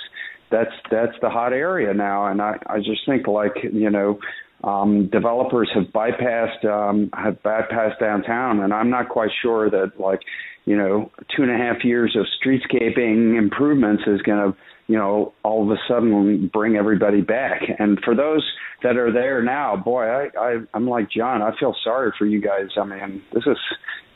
that's 0.51 0.72
that's 0.91 1.14
the 1.22 1.30
hot 1.30 1.53
area 1.53 1.95
now. 1.95 2.26
And 2.26 2.43
I 2.43 2.57
I 2.66 2.78
just 2.78 3.07
think 3.07 3.26
like 3.26 3.55
you 3.62 3.91
know 3.91 4.18
um, 4.62 5.09
developers 5.11 5.70
have 5.74 5.84
bypassed 5.84 6.64
um, 6.64 7.11
have 7.14 7.43
bypassed 7.43 7.99
downtown, 7.99 8.61
and 8.61 8.74
I'm 8.74 8.91
not 8.91 9.09
quite 9.09 9.30
sure 9.43 9.70
that 9.70 9.93
like 9.99 10.20
you 10.64 10.76
know 10.76 11.11
two 11.34 11.43
and 11.43 11.51
a 11.51 11.57
half 11.57 11.84
years 11.84 12.16
of 12.16 12.26
streetscaping 12.43 13.38
improvements 13.38 14.03
is 14.07 14.20
going 14.22 14.53
to 14.53 14.59
you 14.91 14.97
know, 14.99 15.32
all 15.45 15.62
of 15.62 15.70
a 15.70 15.78
sudden 15.86 16.51
bring 16.53 16.74
everybody 16.74 17.20
back. 17.20 17.61
And 17.78 18.01
for 18.05 18.16
those 18.16 18.45
that 18.82 18.97
are 18.97 19.12
there 19.12 19.41
now, 19.41 19.76
boy, 19.76 20.03
I, 20.03 20.28
I 20.36 20.57
I'm 20.74 20.88
like 20.88 21.09
John. 21.16 21.43
I 21.43 21.53
feel 21.61 21.76
sorry 21.84 22.11
for 22.18 22.26
you 22.26 22.43
guys. 22.43 22.70
I 22.76 22.84
mean, 22.84 23.22
this 23.32 23.45
is 23.47 23.57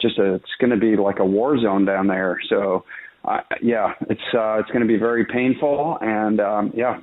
just 0.02 0.18
a 0.18 0.34
it's 0.34 0.50
going 0.58 0.72
to 0.72 0.76
be 0.76 0.96
like 0.96 1.20
a 1.20 1.24
war 1.24 1.56
zone 1.60 1.84
down 1.84 2.08
there. 2.08 2.38
So, 2.48 2.84
uh, 3.24 3.38
yeah, 3.62 3.92
it's 4.10 4.34
uh, 4.36 4.58
it's 4.58 4.70
going 4.72 4.80
to 4.80 4.88
be 4.88 4.98
very 4.98 5.24
painful. 5.24 5.96
And 6.00 6.40
um, 6.40 6.72
yeah, 6.74 6.98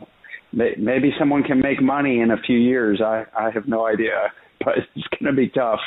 may, 0.52 0.72
maybe 0.78 1.14
someone 1.18 1.44
can 1.44 1.62
make 1.62 1.82
money 1.82 2.20
in 2.20 2.32
a 2.32 2.42
few 2.46 2.58
years. 2.58 3.00
I 3.02 3.24
I 3.40 3.52
have 3.52 3.70
no 3.70 3.88
idea, 3.88 4.34
but 4.66 4.74
it's 4.80 5.08
going 5.18 5.34
to 5.34 5.42
be 5.42 5.48
tough. 5.48 5.80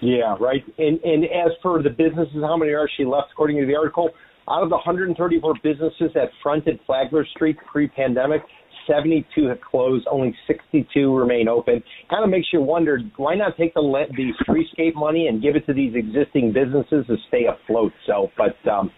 Yeah, 0.00 0.36
right. 0.38 0.62
And 0.78 1.00
and 1.00 1.24
as 1.24 1.50
for 1.64 1.82
the 1.82 1.90
businesses, 1.90 2.44
how 2.44 2.56
many 2.56 2.70
are 2.70 2.84
actually 2.84 3.06
left 3.06 3.32
according 3.32 3.56
to 3.56 3.66
the 3.66 3.74
article? 3.74 4.10
Out 4.50 4.62
of 4.62 4.68
the 4.68 4.76
134 4.76 5.54
businesses 5.62 6.10
that 6.14 6.28
fronted 6.42 6.78
Flagler 6.86 7.24
Street 7.34 7.56
pre-pandemic, 7.70 8.42
72 8.86 9.46
have 9.46 9.60
closed. 9.62 10.06
Only 10.10 10.36
62 10.46 11.16
remain 11.16 11.48
open. 11.48 11.82
Kind 12.10 12.24
of 12.24 12.30
makes 12.30 12.48
you 12.52 12.60
wonder 12.60 13.00
why 13.16 13.36
not 13.36 13.56
take 13.56 13.72
the 13.72 13.80
the 13.80 14.32
streetscape 14.44 14.94
money 14.96 15.28
and 15.28 15.40
give 15.40 15.56
it 15.56 15.64
to 15.66 15.72
these 15.72 15.94
existing 15.94 16.52
businesses 16.52 17.06
to 17.06 17.16
stay 17.28 17.46
afloat. 17.46 17.92
So, 18.06 18.30
but 18.36 18.56
um, 18.70 18.90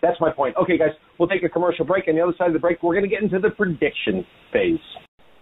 that's 0.00 0.18
my 0.18 0.32
point. 0.32 0.56
Okay, 0.56 0.78
guys, 0.78 0.92
we'll 1.18 1.28
take 1.28 1.42
a 1.42 1.48
commercial 1.50 1.84
break. 1.84 2.08
On 2.08 2.14
the 2.14 2.22
other 2.22 2.34
side 2.38 2.48
of 2.48 2.54
the 2.54 2.58
break, 2.58 2.82
we're 2.82 2.94
going 2.94 3.04
to 3.04 3.10
get 3.10 3.22
into 3.22 3.38
the 3.38 3.50
prediction 3.50 4.24
phase. 4.50 4.78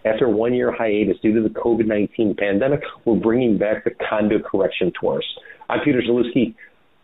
After 0.03 0.29
one 0.29 0.53
year 0.53 0.71
hiatus 0.71 1.17
due 1.21 1.33
to 1.33 1.41
the 1.41 1.53
COVID 1.53 1.87
19 1.87 2.35
pandemic, 2.37 2.81
we're 3.05 3.15
bringing 3.15 3.57
back 3.57 3.85
the 3.85 3.91
condo 4.09 4.37
correction 4.39 4.91
tours. 4.99 5.25
I'm 5.69 5.79
Peter 5.83 6.01
Zalewski 6.01 6.53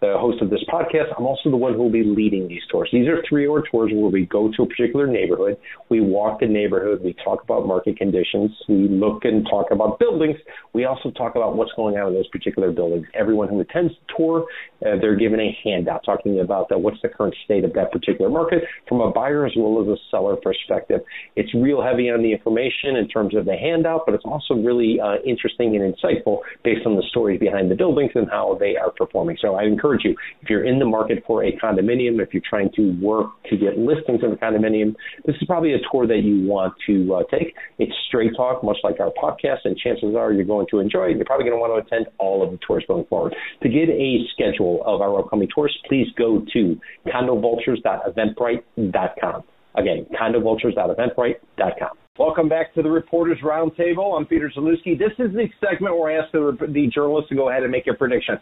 the 0.02 0.16
host 0.18 0.42
of 0.42 0.50
this 0.50 0.64
podcast, 0.68 1.14
I'm 1.16 1.26
also 1.28 1.52
the 1.52 1.58
one 1.58 1.74
who 1.74 1.84
will 1.84 1.92
be 1.92 2.04
leading 2.04 2.48
these 2.48 2.64
tours. 2.72 2.90
These 2.92 3.08
are 3.08 3.22
three 3.30 3.48
hour 3.48 3.64
tours 3.70 3.92
where 3.94 4.10
we 4.10 4.26
go 4.26 4.52
to 4.58 4.64
a 4.64 4.66
particular 4.66 5.06
neighborhood, 5.06 5.58
we 5.90 6.02
walk 6.02 6.40
the 6.40 6.48
neighborhood, 6.48 7.02
we 7.04 7.16
talk 7.24 7.44
about 7.44 7.68
market 7.68 7.98
conditions, 7.98 8.50
we 8.68 8.88
look 8.88 9.26
and 9.26 9.46
talk 9.46 9.68
about 9.70 10.00
buildings. 10.00 10.38
We 10.74 10.86
also 10.86 11.12
talk 11.12 11.36
about 11.36 11.56
what's 11.56 11.72
going 11.76 11.98
on 11.98 12.08
in 12.08 12.14
those 12.16 12.28
particular 12.30 12.72
buildings. 12.72 13.06
Everyone 13.14 13.48
who 13.48 13.60
attends 13.60 13.94
the 13.94 14.14
tour, 14.18 14.46
uh, 14.84 14.98
they're 15.00 15.16
given 15.16 15.40
a 15.40 15.56
handout 15.64 16.04
talking 16.04 16.40
about 16.40 16.70
the, 16.70 16.80
what's 16.80 16.98
the 17.04 17.10
current 17.10 17.36
state 17.46 17.64
of 17.64 17.74
that 17.74 17.92
particular 17.92 18.32
market 18.32 18.64
from 18.90 19.02
a 19.02 19.12
buyer 19.12 19.46
as 19.46 19.52
well 19.56 19.84
as 19.84 19.88
a 19.88 19.98
seller 20.10 20.36
perspective. 20.36 21.02
It's 21.36 21.54
real 21.54 21.84
heavy 21.84 22.10
on 22.10 22.24
the 22.24 22.32
information 22.32 22.96
in 22.96 23.08
terms 23.08 23.36
of 23.36 23.46
the 23.46 23.56
handout, 23.56 24.08
but 24.08 24.16
it's 24.16 24.26
also 24.26 24.56
really 24.56 25.00
uh, 25.00 25.22
interesting 25.24 25.76
and 25.76 25.94
insightful 25.94 26.40
based 26.64 26.88
on 26.88 26.96
the 26.96 27.04
stories 27.10 27.40
behind 27.40 27.70
the 27.70 27.76
buildings 27.76 28.12
and 28.16 28.28
how 28.32 28.58
they 28.60 28.76
are 28.78 28.90
performing. 28.90 29.38
So 29.40 29.54
I 29.54 29.64
encourage 29.64 29.91
encourage 29.92 30.06
you, 30.06 30.16
if 30.42 30.50
you're 30.50 30.66
in 30.66 30.80
the 30.80 30.86
market 30.86 31.24
for 31.28 31.44
a 31.44 31.52
condominium, 31.58 32.22
if 32.22 32.34
you're 32.34 32.42
trying 32.48 32.70
to 32.76 32.98
work 33.02 33.28
to 33.50 33.58
get 33.58 33.78
listings 33.78 34.22
in 34.24 34.32
a 34.32 34.36
condominium, 34.36 34.96
this 35.26 35.36
is 35.36 35.44
probably 35.46 35.74
a 35.74 35.80
tour 35.92 36.08
that 36.08 36.22
you 36.24 36.48
want 36.48 36.74
to 36.88 37.16
uh, 37.16 37.24
take. 37.30 37.54
It's 37.80 37.92
straight 38.08 38.32
talk, 38.36 38.64
much 38.64 38.78
like 38.84 39.00
our 39.00 39.12
podcast, 39.22 39.60
and 39.66 39.78
chances 39.78 40.16
are 40.16 40.34
you're 40.34 40.46
going 40.46 40.66
to 40.72 40.80
enjoy 40.80 41.10
it. 41.10 41.18
You're 41.18 41.26
probably 41.26 41.46
going 41.46 41.58
to 41.58 41.62
want 41.62 41.74
to 41.76 41.82
attend 41.96 42.08
all 42.18 42.42
of 42.44 42.52
the 42.52 42.58
tours 42.66 42.84
going 42.88 43.06
forward. 43.06 43.36
To 43.64 43.70
get 43.70 43.90
a 43.90 44.20
schedule 44.34 44.82
of 44.86 45.02
our 45.02 45.20
upcoming 45.20 45.50
tours, 45.54 45.78
please 45.88 46.08
go 46.18 46.42
to 46.54 46.80
condovultures.eventbrite.com. 47.08 49.44
Again, 49.76 50.08
condovultures.eventbrite.com. 50.20 51.90
Welcome 52.20 52.50
back 52.50 52.74
to 52.76 52.82
the 52.82 52.90
Reporters 52.90 53.38
Roundtable. 53.42 54.18
I'm 54.18 54.26
Peter 54.26 54.52
Zalewski. 54.56 55.00
This 55.00 55.14
is 55.18 55.32
the 55.34 55.48
segment 55.62 55.98
where 55.98 56.12
I 56.12 56.16
ask 56.22 56.30
the, 56.34 56.58
the 56.68 56.88
journalists 56.94 57.30
to 57.30 57.36
go 57.36 57.48
ahead 57.50 57.64
and 57.64 57.72
make 57.72 57.88
a 57.88 57.94
prediction. 57.94 58.38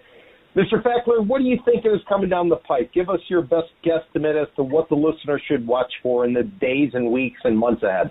Mr. 0.55 0.81
Fackler, 0.81 1.25
what 1.25 1.39
do 1.39 1.43
you 1.45 1.57
think 1.63 1.85
is 1.85 2.01
coming 2.07 2.27
down 2.27 2.49
the 2.49 2.55
pike? 2.55 2.91
Give 2.93 3.09
us 3.09 3.19
your 3.27 3.41
best 3.41 3.69
guesstimate 3.85 4.41
as 4.41 4.47
to 4.55 4.63
what 4.63 4.89
the 4.89 4.95
listener 4.95 5.39
should 5.47 5.65
watch 5.65 5.91
for 6.01 6.25
in 6.25 6.33
the 6.33 6.43
days 6.43 6.91
and 6.93 7.11
weeks 7.11 7.39
and 7.43 7.57
months 7.57 7.83
ahead. 7.83 8.09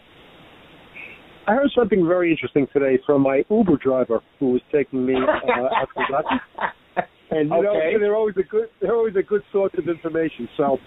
I 1.49 1.55
heard 1.55 1.70
something 1.76 2.07
very 2.07 2.30
interesting 2.30 2.68
today 2.72 2.99
from 3.05 3.22
my 3.22 3.43
Uber 3.51 3.78
driver 3.82 4.20
who 4.39 4.53
was 4.53 4.61
taking 4.70 5.05
me 5.05 5.14
uh, 5.14 5.62
out 5.62 5.89
to 5.97 7.05
And 7.30 7.51
you 7.51 7.57
okay. 7.57 7.93
know, 7.93 7.99
they're 7.99 8.16
always 8.16 8.36
a 8.39 8.43
good 8.43 8.68
they're 8.80 8.95
always 8.95 9.14
a 9.16 9.22
good 9.22 9.43
source 9.53 9.72
of 9.76 9.86
information. 9.86 10.49
So, 10.57 10.78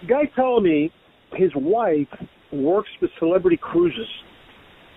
the 0.00 0.06
guy 0.06 0.22
telling 0.36 0.62
me 0.62 0.92
his 1.32 1.50
wife 1.56 2.06
works 2.52 2.88
for 3.00 3.08
Celebrity 3.18 3.58
Cruises, 3.60 4.06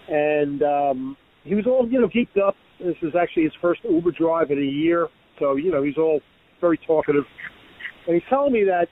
and 0.07 0.61
um, 0.61 1.17
he 1.43 1.55
was 1.55 1.65
all 1.65 1.87
you 1.89 1.99
know 1.99 2.07
geeked 2.07 2.39
up. 2.39 2.55
This 2.79 2.95
is 3.01 3.13
actually 3.19 3.43
his 3.43 3.53
first 3.59 3.81
Uber 3.83 4.11
drive 4.11 4.51
in 4.51 4.59
a 4.59 4.61
year 4.61 5.07
so, 5.39 5.55
you 5.55 5.71
know, 5.71 5.81
he's 5.83 5.97
all 5.97 6.21
very 6.61 6.79
talkative. 6.85 7.23
And 8.05 8.15
he's 8.15 8.23
telling 8.29 8.53
me 8.53 8.63
that, 8.65 8.87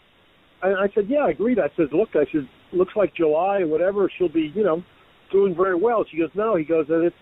and 0.61 0.75
I 0.77 0.93
said, 0.95 1.05
yeah, 1.07 1.25
I 1.25 1.29
agree. 1.31 1.53
I 1.53 1.69
said, 1.75 1.87
look, 1.91 2.09
I 2.13 2.25
said, 2.31 2.47
looks 2.71 2.93
like 2.95 3.13
July 3.15 3.59
or 3.59 3.67
whatever, 3.67 4.11
she'll 4.17 4.31
be, 4.31 4.51
you 4.55 4.63
know, 4.63 4.83
doing 5.31 5.55
very 5.55 5.75
well. 5.75 6.05
She 6.09 6.17
goes, 6.17 6.29
no. 6.33 6.55
He 6.55 6.63
goes, 6.63 6.85
it's, 6.89 7.15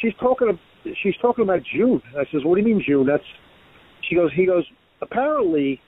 she's 0.00 0.14
talking, 0.20 0.58
she's 1.02 1.16
talking 1.20 1.44
about 1.44 1.60
June. 1.74 2.00
I 2.16 2.24
says, 2.32 2.42
what 2.44 2.56
do 2.56 2.60
you 2.60 2.66
mean 2.66 2.84
June? 2.86 3.06
That's, 3.06 3.24
she 4.08 4.14
goes, 4.14 4.30
he 4.34 4.46
goes, 4.46 4.64
apparently 5.02 5.80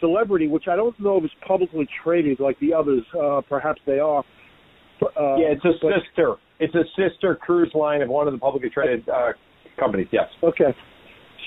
celebrity, 0.00 0.48
which 0.48 0.64
I 0.70 0.76
don't 0.76 0.98
know 1.00 1.18
if 1.18 1.24
it's 1.24 1.34
publicly 1.46 1.88
traded 2.02 2.40
like 2.40 2.58
the 2.60 2.72
others, 2.72 3.02
uh, 3.20 3.40
perhaps 3.48 3.80
they 3.86 3.98
are. 3.98 4.24
Uh, 5.02 5.36
yeah, 5.36 5.52
it's 5.52 5.64
a 5.64 5.72
but, 5.80 5.92
sister. 6.06 6.36
It's 6.60 6.74
a 6.74 6.84
sister 6.96 7.36
cruise 7.36 7.70
line 7.74 8.02
of 8.02 8.08
one 8.08 8.26
of 8.26 8.32
the 8.32 8.38
publicly 8.38 8.70
traded 8.70 9.08
uh, 9.08 9.32
companies. 9.78 10.08
Yes. 10.10 10.26
Okay. 10.42 10.74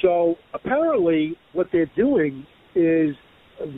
So 0.02 0.36
apparently, 0.54 1.38
what 1.54 1.68
they're 1.72 1.92
doing 1.96 2.46
is 2.76 3.16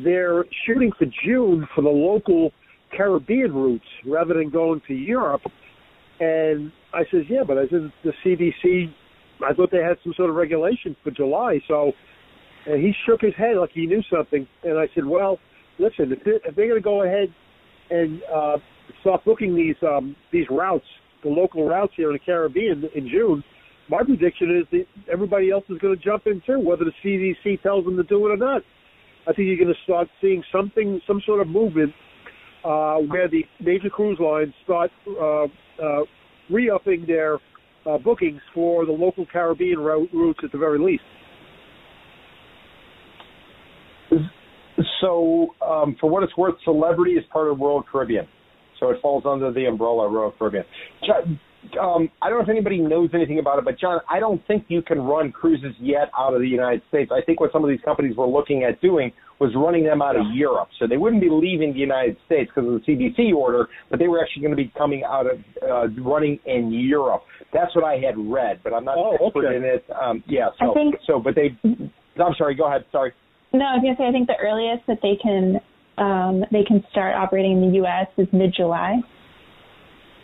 they're 0.04 0.46
shooting 0.66 0.92
for 0.98 1.06
June 1.26 1.68
for 1.76 1.82
the 1.82 1.90
local 1.90 2.52
Caribbean 2.96 3.54
routes 3.54 3.86
rather 4.06 4.34
than 4.36 4.50
going 4.50 4.82
to 4.88 4.94
Europe. 4.94 5.42
And 6.20 6.72
I 6.94 7.04
says, 7.12 7.24
yeah, 7.30 7.44
but 7.46 7.58
I 7.58 7.68
said 7.70 7.92
the 8.04 8.14
CDC. 8.24 8.94
I 9.46 9.54
thought 9.54 9.72
they 9.72 9.80
had 9.80 9.98
some 10.04 10.14
sort 10.16 10.30
of 10.30 10.36
regulation 10.36 10.96
for 11.04 11.12
July. 11.12 11.60
So, 11.68 11.92
and 12.66 12.82
he 12.82 12.94
shook 13.06 13.22
his 13.22 13.34
head 13.36 13.58
like 13.58 13.72
he 13.74 13.86
knew 13.86 14.02
something. 14.12 14.48
And 14.64 14.78
I 14.78 14.88
said, 14.96 15.06
well, 15.06 15.40
listen, 15.80 16.12
if 16.12 16.24
they're, 16.24 16.40
if 16.46 16.56
they're 16.56 16.68
going 16.68 16.82
to 16.82 16.82
go 16.82 17.04
ahead 17.04 17.34
and 17.90 18.22
uh, 18.34 18.58
start 19.02 19.26
booking 19.26 19.56
these 19.56 19.76
um, 19.82 20.16
these 20.32 20.46
routes, 20.50 20.86
the 21.24 21.30
local 21.30 21.68
routes 21.68 21.94
here 21.96 22.10
in 22.10 22.14
the 22.14 22.20
Caribbean 22.20 22.84
in 22.96 23.10
June, 23.10 23.44
my 23.90 24.04
prediction 24.04 24.62
is 24.62 24.68
that 24.72 25.12
everybody 25.12 25.52
else 25.52 25.64
is 25.70 25.78
going 25.80 25.98
to 25.98 26.04
jump 26.04 26.24
in 26.26 26.42
too, 26.46 26.60
whether 26.60 26.86
the 26.86 26.92
CDC 27.04 27.62
tells 27.62 27.86
them 27.86 27.98
to 27.98 28.04
do 28.04 28.26
it 28.28 28.32
or 28.32 28.38
not. 28.38 28.62
I 29.28 29.34
think 29.34 29.48
you're 29.48 29.58
going 29.58 29.74
to 29.74 29.84
start 29.84 30.08
seeing 30.22 30.44
something, 30.52 31.02
some 31.08 31.22
sort 31.26 31.42
of 31.42 31.48
movement 31.48 31.94
uh, 32.64 32.98
where 32.98 33.28
the 33.28 33.44
major 33.60 33.90
cruise 33.90 34.20
lines 34.20 34.54
start 34.64 34.92
uh, 35.08 35.44
uh, 35.44 36.04
re-upping 36.50 37.06
their 37.08 37.40
uh, 37.86 37.98
bookings 37.98 38.42
for 38.54 38.86
the 38.86 38.92
local 38.92 39.26
Caribbean 39.26 39.80
routes 39.80 40.40
at 40.44 40.52
the 40.52 40.58
very 40.58 40.80
least. 40.80 41.04
So, 45.02 45.48
um, 45.66 45.96
for 46.00 46.10
what 46.10 46.24
it's 46.24 46.36
worth, 46.38 46.56
Celebrity 46.64 47.14
is 47.14 47.24
part 47.32 47.50
of 47.50 47.60
Royal 47.60 47.84
Caribbean, 47.84 48.28
so 48.80 48.90
it 48.90 49.02
falls 49.02 49.24
under 49.26 49.52
the 49.52 49.66
umbrella 49.66 50.08
of 50.08 50.14
Royal 50.14 50.32
Caribbean 50.32 50.66
um, 51.82 52.10
I 52.22 52.30
don't 52.30 52.40
know 52.40 52.44
if 52.44 52.50
anybody 52.50 52.80
knows 52.80 53.10
anything 53.14 53.40
about 53.40 53.60
it, 53.60 53.66
but 53.66 53.80
John, 53.80 54.00
I 54.10 54.20
don't 54.20 54.46
think 54.48 54.66
you 54.68 54.82
can 54.82 55.00
run 55.02 55.32
cruises 55.32 55.74
yet 55.80 56.10
out 56.18 56.34
of 56.34 56.42
the 56.42 56.48
United 56.48 56.82
States. 56.90 57.12
I 57.14 57.22
think 57.22 57.40
what 57.40 57.52
some 57.52 57.64
of 57.64 57.70
these 57.70 57.82
companies 57.84 58.16
were 58.16 58.28
looking 58.28 58.64
at 58.64 58.82
doing 58.82 59.12
was 59.40 59.52
running 59.56 59.84
them 59.84 60.02
out 60.02 60.16
of 60.16 60.24
Europe. 60.34 60.70
So 60.80 60.88
they 60.88 60.98
wouldn't 60.98 61.22
be 61.22 61.30
leaving 61.30 61.74
the 61.74 61.80
United 61.80 62.18
States 62.26 62.52
because 62.54 62.72
of 62.72 62.80
the 62.80 62.86
CDC 62.86 63.34
order, 63.34 63.68
but 63.90 64.00
they 64.00 64.08
were 64.08 64.22
actually 64.22 64.44
going 64.44 64.56
to 64.56 64.64
be 64.64 64.72
coming 64.78 65.04
out 65.04 65.26
of 65.26 65.40
uh, 65.62 66.02
running 66.02 66.40
in 66.46 66.72
Europe. 66.72 67.24
That's 67.52 67.76
what 67.76 67.84
I 67.84 67.96
had 67.96 68.16
read, 68.18 68.62
but 68.64 68.74
I'm 68.74 68.86
not 68.86 68.98
oh, 68.98 69.14
expert 69.14 69.46
okay. 69.46 69.58
in 69.58 69.64
it. 69.64 69.86
Um, 70.02 70.24
yeah, 70.28 70.50
so 70.60 70.72
I 70.72 70.74
think, 70.74 70.96
so, 71.06 71.20
but 71.20 71.36
they. 71.36 71.58
I'm 71.64 72.34
sorry. 72.38 72.56
Go 72.56 72.68
ahead. 72.68 72.86
Sorry. 72.92 73.12
No, 73.54 73.66
I 73.66 73.74
was 73.76 73.82
going 73.82 73.96
to 73.96 74.02
say 74.02 74.08
I 74.08 74.12
think 74.12 74.28
the 74.28 74.38
earliest 74.42 74.86
that 74.88 75.00
they 75.02 75.18
can 75.22 75.60
um, 75.98 76.44
they 76.52 76.64
can 76.64 76.84
start 76.92 77.16
operating 77.16 77.54
in 77.54 77.70
the 77.70 77.76
U.S. 77.78 78.08
is 78.18 78.28
mid 78.32 78.54
July. 78.56 79.02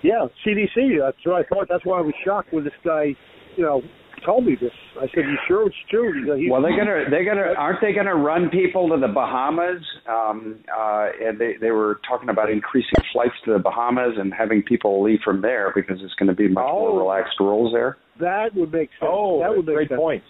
Yeah, 0.01 0.27
CDC. 0.45 0.99
That's 0.99 1.17
what 1.25 1.35
I 1.35 1.43
thought. 1.47 1.67
That's 1.69 1.85
why 1.85 1.99
I 1.99 2.01
was 2.01 2.13
shocked 2.25 2.53
when 2.53 2.63
this 2.63 2.73
guy, 2.85 3.15
you 3.57 3.63
know, 3.63 3.81
told 4.25 4.45
me 4.45 4.55
this. 4.59 4.71
I 4.97 5.07
said, 5.13 5.25
"You 5.25 5.37
sure 5.47 5.67
it's 5.67 5.75
true?" 5.89 6.13
He's, 6.37 6.49
well, 6.49 6.61
they're 6.61 6.77
gonna, 6.77 7.09
they're 7.09 7.25
gonna, 7.25 7.53
aren't 7.57 7.81
they 7.81 7.93
gonna 7.93 8.15
run 8.15 8.49
people 8.49 8.89
to 8.89 8.97
the 8.97 9.07
Bahamas? 9.07 9.81
Um, 10.07 10.59
uh, 10.75 11.07
and 11.21 11.39
they 11.39 11.53
they 11.59 11.71
were 11.71 11.99
talking 12.07 12.29
about 12.29 12.49
increasing 12.49 12.99
flights 13.11 13.35
to 13.45 13.53
the 13.53 13.59
Bahamas 13.59 14.13
and 14.17 14.33
having 14.33 14.63
people 14.63 15.03
leave 15.03 15.19
from 15.23 15.41
there 15.41 15.71
because 15.75 15.97
it's 16.01 16.13
going 16.15 16.27
to 16.27 16.35
be 16.35 16.47
much 16.47 16.65
oh, 16.67 16.79
more 16.79 16.99
relaxed 16.99 17.39
rules 17.39 17.73
there. 17.73 17.97
That 18.19 18.49
would 18.55 18.71
make 18.71 18.89
sense. 18.99 19.09
Oh, 19.11 19.39
that 19.39 19.49
would 19.49 19.65
make 19.65 19.75
great 19.75 19.89
sense. 19.89 19.99
point. 19.99 20.23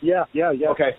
Yeah, 0.00 0.24
yeah, 0.32 0.52
yeah. 0.52 0.68
Okay. 0.68 0.90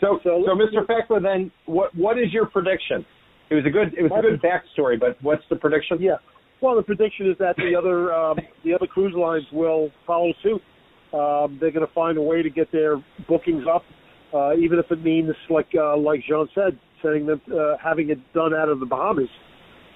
So, 0.00 0.20
so, 0.22 0.44
so 0.46 0.52
Mr. 0.52 0.86
Fackler, 0.86 1.22
then, 1.22 1.50
what 1.66 1.94
what 1.94 2.18
is 2.18 2.32
your 2.32 2.46
prediction? 2.46 3.04
It 3.50 3.54
was 3.54 3.64
a 3.66 3.70
good 3.70 3.94
it 3.96 4.02
was 4.02 4.12
a 4.12 4.22
good 4.22 4.42
backstory, 4.42 4.98
but 4.98 5.16
what's 5.22 5.44
the 5.50 5.56
prediction? 5.56 5.98
Yeah. 6.00 6.16
Well, 6.62 6.76
the 6.76 6.82
prediction 6.82 7.30
is 7.30 7.36
that 7.38 7.56
the 7.56 7.76
other 7.76 8.12
um, 8.12 8.38
the 8.64 8.74
other 8.74 8.86
cruise 8.86 9.14
lines 9.14 9.44
will 9.52 9.90
follow 10.06 10.32
suit. 10.42 10.62
Um, 11.12 11.58
they're 11.60 11.70
going 11.70 11.86
to 11.86 11.92
find 11.92 12.18
a 12.18 12.22
way 12.22 12.42
to 12.42 12.50
get 12.50 12.72
their 12.72 12.96
bookings 13.28 13.64
up, 13.72 13.84
uh, 14.34 14.54
even 14.56 14.78
if 14.78 14.90
it 14.90 15.02
means, 15.02 15.30
like 15.50 15.68
uh, 15.78 15.96
like 15.96 16.20
Jean 16.28 16.48
said, 16.54 16.78
sending 17.02 17.26
them 17.26 17.40
uh, 17.52 17.76
having 17.82 18.10
it 18.10 18.18
done 18.32 18.54
out 18.54 18.68
of 18.68 18.80
the 18.80 18.86
Bahamas. 18.86 19.28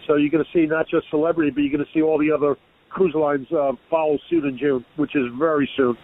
So 0.07 0.17
you're 0.17 0.31
going 0.31 0.45
to 0.45 0.51
see 0.53 0.67
not 0.67 0.87
just 0.89 1.09
celebrity, 1.11 1.51
but 1.51 1.61
you're 1.61 1.73
going 1.73 1.85
to 1.85 1.93
see 1.93 2.03
all 2.03 2.19
the 2.19 2.31
other 2.35 2.57
cruise 2.91 3.15
lines 3.15 3.47
uh, 3.53 3.73
follow 3.89 4.19
suit 4.29 4.45
in 4.45 4.59
June, 4.59 4.85
which 4.97 5.15
is 5.15 5.25
very 5.39 5.69
soon. 5.77 5.97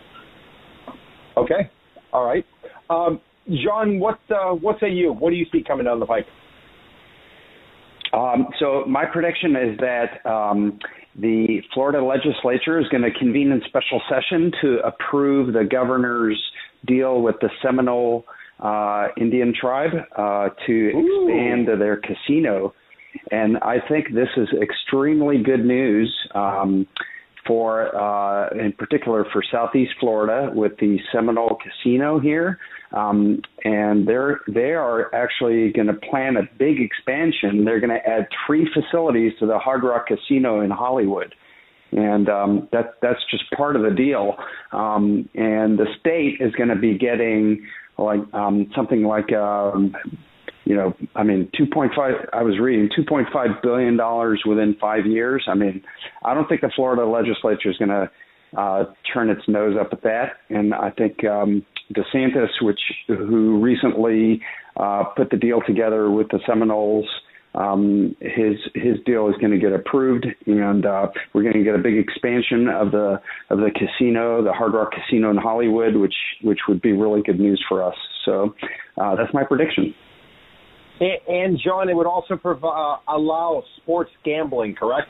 Okay. 1.37 1.71
All 2.13 2.25
right. 2.25 2.45
Um, 2.89 3.21
John, 3.65 4.01
what 4.01 4.19
uh, 4.31 4.55
what 4.55 4.77
say 4.81 4.91
you? 4.91 5.13
What 5.13 5.31
do 5.31 5.37
you 5.37 5.47
see 5.53 5.63
coming 5.67 5.85
down 5.85 6.01
the 6.01 6.07
pike? 6.07 6.27
Um, 8.17 8.49
so 8.59 8.85
my 8.87 9.05
prediction 9.05 9.55
is 9.57 9.79
that 9.79 10.29
um, 10.29 10.79
the 11.19 11.61
Florida 11.75 12.03
legislature 12.03 12.81
is 12.81 12.89
going 12.89 13.03
to 13.03 13.11
convene 13.19 13.53
in 13.53 13.61
special 13.67 14.01
session 14.09 14.51
to 14.63 14.79
approve 14.85 15.53
the 15.53 15.65
governor's 15.65 16.41
deal 16.87 17.21
with 17.21 17.37
the 17.43 17.51
Seminole 17.63 18.25
uh, 18.61 19.09
Indian 19.19 19.53
tribe 19.59 19.93
uh, 20.17 20.49
to 20.67 20.73
Ooh. 20.73 21.29
expand 21.29 21.81
their 21.81 22.01
casino. 22.01 22.73
And 23.31 23.59
I 23.59 23.77
think 23.87 24.15
this 24.15 24.29
is 24.37 24.49
extremely 24.63 25.43
good 25.43 25.65
news 25.65 26.15
um, 26.35 26.87
for, 27.47 27.95
uh, 27.97 28.49
in 28.51 28.73
particular, 28.73 29.27
for 29.33 29.43
Southeast 29.51 29.93
Florida 30.01 30.51
with 30.55 30.73
the 30.79 30.99
Seminole 31.13 31.59
Casino 31.63 32.19
here. 32.19 32.59
Um, 32.97 33.43
and 33.63 34.09
they're 34.09 34.41
they 34.49 34.73
are 34.73 35.15
actually 35.15 35.71
going 35.73 35.89
to 35.89 35.93
plan 35.93 36.37
a 36.39 36.49
big 36.59 36.81
expansion. 36.81 37.65
They're 37.67 37.81
going 37.81 37.91
to 37.91 38.09
add 38.09 38.27
three 38.47 38.67
facilities 38.73 39.33
to 39.41 39.47
the 39.47 39.59
Hard 39.59 39.85
Rock 39.85 40.07
Casino 40.07 40.61
in 40.63 40.71
Hollywood, 40.71 41.35
and 41.93 42.29
um, 42.31 42.69
that 42.73 42.95
that's 43.03 43.21
just 43.31 43.45
part 43.55 43.77
of 43.77 43.83
the 43.83 43.91
deal. 43.91 44.37
Um, 44.73 45.29
and 45.35 45.79
the 45.79 45.87
state 46.01 46.41
is 46.41 46.55
going 46.55 46.71
to 46.71 46.77
be 46.77 46.97
getting 46.97 47.67
like 47.99 48.21
um, 48.33 48.71
something 48.75 49.03
like 49.03 49.31
um, 49.31 49.95
you 50.65 50.75
know, 50.75 50.95
I 51.15 51.23
mean, 51.23 51.51
2.5. 51.61 52.29
I 52.33 52.43
was 52.43 52.59
reading 52.59 52.89
2.5 52.99 53.63
billion 53.63 53.99
dollars 53.99 54.43
within 54.47 54.75
five 54.81 55.05
years. 55.05 55.45
I 55.49 55.55
mean, 55.55 55.83
I 56.25 56.33
don't 56.33 56.49
think 56.49 56.63
the 56.63 56.73
Florida 56.75 57.07
legislature 57.07 57.71
is 57.71 57.77
going 57.77 57.91
to 57.91 58.11
uh, 58.59 58.85
turn 59.13 59.29
its 59.29 59.43
nose 59.49 59.77
up 59.79 59.93
at 59.93 60.03
that, 60.03 60.39
and 60.49 60.73
I 60.73 60.91
think 60.91 61.25
um, 61.25 61.65
DeSantis, 61.93 62.49
which 62.63 62.81
who 63.09 63.61
recently 63.61 64.41
uh, 64.77 65.05
put 65.17 65.31
the 65.31 65.37
deal 65.37 65.61
together 65.67 66.11
with 66.11 66.29
the 66.29 66.41
Seminoles. 66.47 67.07
Um, 67.55 68.15
his 68.21 68.57
his 68.75 68.97
deal 69.07 69.29
is 69.29 69.35
going 69.41 69.53
to 69.53 69.59
get 69.59 69.73
approved, 69.73 70.27
and 70.47 70.85
uh, 70.85 71.07
we're 71.33 71.43
going 71.43 71.55
to 71.55 71.65
get 71.65 71.75
a 71.75 71.79
big 71.79 71.97
expansion 71.97 72.69
of 72.69 72.91
the 72.91 73.21
of 73.49 73.59
the 73.59 73.71
casino, 73.75 74.43
the 74.43 74.53
Hard 74.53 74.75
Rock 74.75 74.91
Casino 74.93 75.31
in 75.31 75.39
Hollywood, 75.39 75.97
which 75.97 76.15
which 76.43 76.61
would 76.69 76.83
be 76.83 76.93
really 76.93 77.23
good 77.23 77.41
news 77.41 77.65
for 77.67 77.83
us. 77.83 77.97
So 78.27 78.55
uh, 79.01 79.17
that's 79.17 79.33
my 79.33 79.45
prediction. 79.45 79.95
And, 81.01 81.59
John, 81.63 81.91
it 81.91 81.95
would 81.95 82.07
also 82.07 82.37
provide, 82.37 82.69
uh, 82.69 83.13
allow 83.13 83.63
sports 83.77 84.11
gambling, 84.25 84.75
correct? 84.75 85.09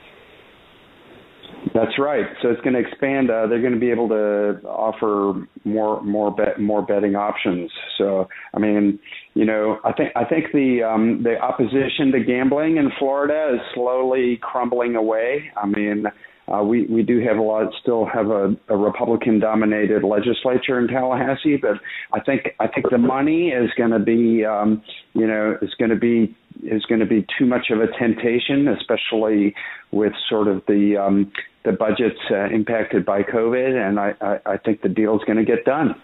That's 1.75 1.99
right. 1.99 2.27
So 2.43 2.49
it's 2.51 2.61
going 2.61 2.75
to 2.75 2.81
expand. 2.81 3.31
Uh, 3.31 3.47
they're 3.47 3.61
going 3.61 3.75
to 3.75 3.81
be 3.81 3.91
able 3.91 4.09
to 4.09 4.61
offer 4.67 5.47
more 5.65 6.01
more 6.03 6.31
bet 6.31 6.61
more 6.61 6.81
betting 6.81 7.17
options. 7.17 7.71
So 7.99 8.29
I 8.55 8.59
mean, 8.59 8.99
you 9.35 9.45
know, 9.45 9.79
I 9.85 9.93
think 9.93 10.11
I 10.17 10.25
think 10.25 10.47
the 10.53 10.83
um, 10.83 11.23
the 11.23 11.39
opposition 11.39 12.13
to 12.13 12.21
gambling 12.25 12.77
in 12.77 12.91
Florida 12.99 13.55
is 13.55 13.61
slowly 13.75 14.39
crumbling 14.43 14.95
away. 14.97 15.51
I 15.57 15.67
mean, 15.67 16.07
uh, 16.49 16.63
we 16.63 16.87
we 16.87 17.03
do 17.03 17.21
have 17.21 17.37
a 17.37 17.43
lot, 17.43 17.73
still 17.83 18.07
have 18.07 18.29
a, 18.29 18.55
a 18.69 18.77
Republican-dominated 18.77 20.05
legislature 20.05 20.79
in 20.79 20.87
Tallahassee, 20.87 21.57
but 21.57 21.73
I 22.13 22.21
think 22.21 22.55
I 22.61 22.69
think 22.69 22.91
the 22.91 22.99
money 22.99 23.49
is 23.49 23.71
going 23.77 23.91
to 23.91 23.99
be, 23.99 24.45
um, 24.45 24.83
you 25.15 25.27
know, 25.27 25.59
is 25.61 25.75
going 25.79 25.91
to 25.91 25.97
be 25.97 26.37
is 26.63 26.85
going 26.87 27.01
to 27.01 27.07
be 27.07 27.27
too 27.39 27.47
much 27.47 27.71
of 27.71 27.81
a 27.81 27.87
temptation, 27.99 28.69
especially 28.69 29.55
with 29.93 30.13
sort 30.29 30.49
of 30.49 30.63
the 30.67 30.97
um, 30.97 31.33
the 31.65 31.73
budgets 31.73 32.19
uh, 32.31 32.47
impacted 32.55 33.05
by 33.05 33.23
COVID, 33.23 33.89
and 33.89 33.99
I, 33.99 34.15
I, 34.21 34.53
I 34.53 34.57
think 34.59 34.83
the 34.83 34.89
deal 34.89 35.17
is 35.17 35.23
going 35.27 35.39
to 35.39 35.45
get 35.45 35.65
done. 35.65 35.95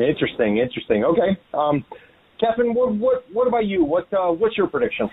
Interesting, 0.00 0.58
interesting. 0.58 1.04
Okay, 1.04 1.38
um, 1.54 1.84
Catherine, 2.38 2.74
what 2.74 2.94
what 2.94 3.24
what 3.32 3.48
about 3.48 3.66
you? 3.66 3.84
What 3.84 4.12
uh, 4.12 4.30
what's 4.32 4.56
your 4.56 4.68
prediction? 4.68 5.10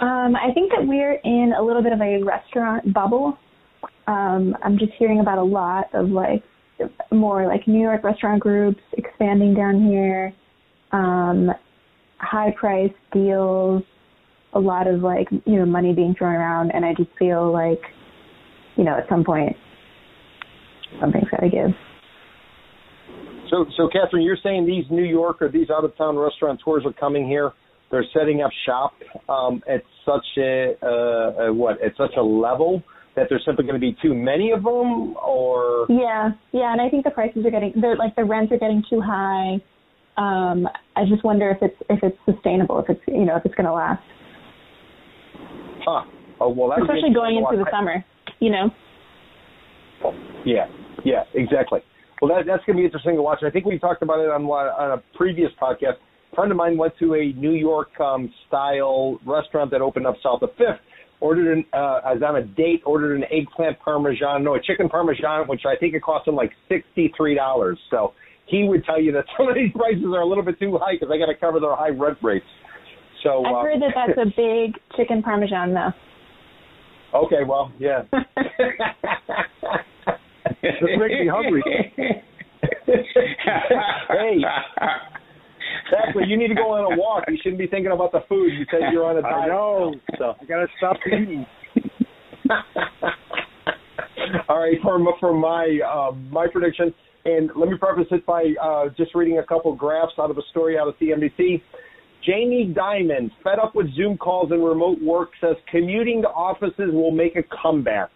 Um, 0.00 0.36
I 0.36 0.52
think 0.52 0.72
that 0.72 0.86
we're 0.86 1.20
in 1.24 1.54
a 1.58 1.62
little 1.62 1.82
bit 1.82 1.92
of 1.92 2.00
a 2.00 2.22
restaurant 2.22 2.92
bubble. 2.92 3.38
Um, 4.06 4.56
I'm 4.62 4.78
just 4.78 4.92
hearing 4.98 5.20
about 5.20 5.38
a 5.38 5.42
lot 5.42 5.86
of 5.94 6.08
like 6.08 6.42
more 7.10 7.46
like 7.46 7.66
New 7.66 7.80
York 7.80 8.04
restaurant 8.04 8.40
groups 8.40 8.80
expanding 8.92 9.54
down 9.54 9.86
here, 9.86 10.32
um, 10.92 11.50
high 12.18 12.52
price 12.58 12.92
deals, 13.12 13.82
a 14.52 14.60
lot 14.60 14.86
of 14.86 15.00
like 15.00 15.28
you 15.30 15.56
know 15.56 15.66
money 15.66 15.92
being 15.92 16.14
thrown 16.16 16.34
around, 16.34 16.70
and 16.72 16.84
I 16.84 16.94
just 16.94 17.10
feel 17.18 17.52
like 17.52 17.80
you 18.76 18.84
know 18.84 18.96
at 18.96 19.08
some 19.08 19.24
point 19.24 19.56
something's 21.00 21.28
got 21.30 21.40
to 21.40 21.48
give. 21.48 21.70
So, 23.50 23.64
so 23.76 23.88
Catherine, 23.88 24.24
you're 24.24 24.38
saying 24.42 24.66
these 24.66 24.84
New 24.90 25.04
York 25.04 25.40
or 25.40 25.48
these 25.48 25.68
out 25.70 25.84
of 25.84 25.96
town 25.96 26.16
restaurateurs 26.16 26.82
are 26.84 26.92
coming 26.92 27.28
here 27.28 27.52
they're 27.90 28.04
setting 28.18 28.42
up 28.42 28.50
shop 28.64 28.94
um, 29.28 29.62
at 29.68 29.82
such 30.04 30.26
a, 30.38 30.74
uh, 30.82 31.46
a 31.46 31.52
what 31.52 31.80
at 31.82 31.92
such 31.96 32.12
a 32.16 32.22
level 32.22 32.82
that 33.14 33.26
there's 33.30 33.44
simply 33.46 33.64
going 33.64 33.80
to 33.80 33.80
be 33.80 33.96
too 34.02 34.14
many 34.14 34.50
of 34.50 34.62
them, 34.62 35.16
or 35.16 35.86
yeah, 35.88 36.30
yeah, 36.52 36.72
and 36.72 36.80
I 36.80 36.88
think 36.90 37.04
the 37.04 37.10
prices 37.10 37.46
are 37.46 37.50
getting 37.50 37.72
they're 37.80 37.96
like 37.96 38.14
the 38.16 38.24
rents 38.24 38.52
are 38.52 38.58
getting 38.58 38.82
too 38.90 39.00
high. 39.00 39.56
Um, 40.16 40.66
I 40.96 41.04
just 41.08 41.22
wonder 41.24 41.50
if 41.50 41.58
it's 41.60 41.76
if 41.90 42.00
it's 42.02 42.18
sustainable, 42.24 42.78
if 42.80 42.88
it's 42.88 43.00
you 43.06 43.24
know 43.24 43.36
if 43.36 43.44
it's 43.44 43.54
going 43.54 43.66
to 43.66 43.72
last. 43.72 44.02
Huh. 45.84 46.04
Oh 46.40 46.48
well, 46.50 46.70
that's 46.70 46.82
especially 46.82 47.14
going 47.14 47.36
into 47.36 47.62
the 47.62 47.70
summer, 47.70 48.04
you 48.40 48.50
know. 48.50 48.70
Yeah, 50.44 50.66
yeah, 51.04 51.24
exactly. 51.34 51.80
Well, 52.20 52.34
that, 52.34 52.46
that's 52.46 52.64
going 52.64 52.76
to 52.76 52.80
be 52.80 52.84
interesting 52.84 53.16
to 53.16 53.22
watch. 53.22 53.40
I 53.46 53.50
think 53.50 53.66
we 53.66 53.78
talked 53.78 54.02
about 54.02 54.20
it 54.20 54.30
on, 54.30 54.44
on 54.44 54.98
a 54.98 55.16
previous 55.16 55.50
podcast 55.60 55.96
A 56.32 56.36
friend 56.36 56.50
of 56.50 56.56
mine 56.56 56.76
went 56.76 56.94
to 56.98 57.14
a 57.14 57.32
New 57.32 57.52
York 57.52 57.88
um, 58.00 58.32
style 58.48 59.18
restaurant 59.26 59.70
that 59.70 59.80
opened 59.80 60.06
up 60.06 60.16
south 60.22 60.42
of 60.42 60.50
Fifth. 60.56 60.80
Ordered 61.20 61.56
an, 61.56 61.64
uh, 61.72 62.00
I 62.04 62.12
was 62.12 62.22
on 62.22 62.36
a 62.36 62.42
date, 62.42 62.82
ordered 62.84 63.16
an 63.16 63.24
eggplant 63.32 63.80
parmesan, 63.80 64.44
no, 64.44 64.54
a 64.54 64.60
chicken 64.60 64.88
parmesan, 64.88 65.48
which 65.48 65.62
I 65.66 65.74
think 65.76 65.94
it 65.94 66.02
cost 66.02 66.28
him 66.28 66.34
like 66.34 66.52
sixty-three 66.68 67.34
dollars. 67.34 67.78
So 67.90 68.12
he 68.46 68.64
would 68.64 68.84
tell 68.84 69.00
you 69.00 69.12
that 69.12 69.24
some 69.36 69.48
of 69.48 69.54
these 69.54 69.72
prices 69.72 70.04
are 70.06 70.20
a 70.20 70.26
little 70.26 70.44
bit 70.44 70.58
too 70.58 70.78
high 70.80 70.94
because 70.94 71.08
they 71.08 71.18
got 71.18 71.26
to 71.26 71.36
cover 71.36 71.60
their 71.60 71.76
high 71.76 71.90
rent 71.90 72.18
rates. 72.22 72.46
So 73.22 73.44
I've 73.44 73.54
uh, 73.54 73.62
heard 73.62 73.82
that 73.82 73.94
that's 73.94 74.18
a 74.18 74.26
big 74.36 74.74
chicken 74.96 75.22
parmesan, 75.22 75.74
though. 75.74 75.92
Okay, 77.14 77.44
well, 77.46 77.72
yeah. 77.78 78.02
This 80.62 80.72
makes 80.80 81.14
me 81.20 81.28
hungry. 81.30 81.62
hey, 84.06 84.40
Exactly. 85.86 86.24
You 86.26 86.36
need 86.36 86.48
to 86.48 86.54
go 86.54 86.72
on 86.72 86.92
a 86.92 86.96
walk. 86.96 87.24
You 87.28 87.36
shouldn't 87.42 87.58
be 87.58 87.66
thinking 87.66 87.92
about 87.92 88.12
the 88.12 88.20
food. 88.28 88.52
You 88.52 88.66
said 88.70 88.92
you're 88.92 89.04
on 89.04 89.18
a 89.18 89.22
diet. 89.22 89.34
I 89.34 89.46
know. 89.46 89.94
So 90.18 90.34
I 90.40 90.44
gotta 90.44 90.66
stop 90.78 90.96
eating. 91.06 91.46
All 94.48 94.58
right, 94.58 94.76
for 94.82 94.98
for 95.20 95.32
my 95.32 95.78
um, 95.86 96.28
my 96.30 96.46
prediction, 96.50 96.92
and 97.26 97.50
let 97.56 97.68
me 97.68 97.76
preface 97.76 98.06
it 98.12 98.24
by 98.24 98.54
uh, 98.62 98.88
just 98.96 99.14
reading 99.14 99.38
a 99.38 99.44
couple 99.44 99.74
graphs 99.74 100.12
out 100.18 100.30
of 100.30 100.38
a 100.38 100.42
story 100.50 100.78
out 100.78 100.86
of 100.86 100.94
CNBC. 100.98 101.60
Jamie 102.24 102.72
Dimon, 102.74 103.30
fed 103.42 103.58
up 103.58 103.74
with 103.74 103.92
Zoom 103.94 104.16
calls 104.16 104.52
and 104.52 104.64
remote 104.64 105.02
work, 105.02 105.30
says 105.40 105.56
commuting 105.70 106.22
to 106.22 106.28
offices 106.28 106.92
will 106.92 107.10
make 107.10 107.36
a 107.36 107.42
comeback. 107.62 108.10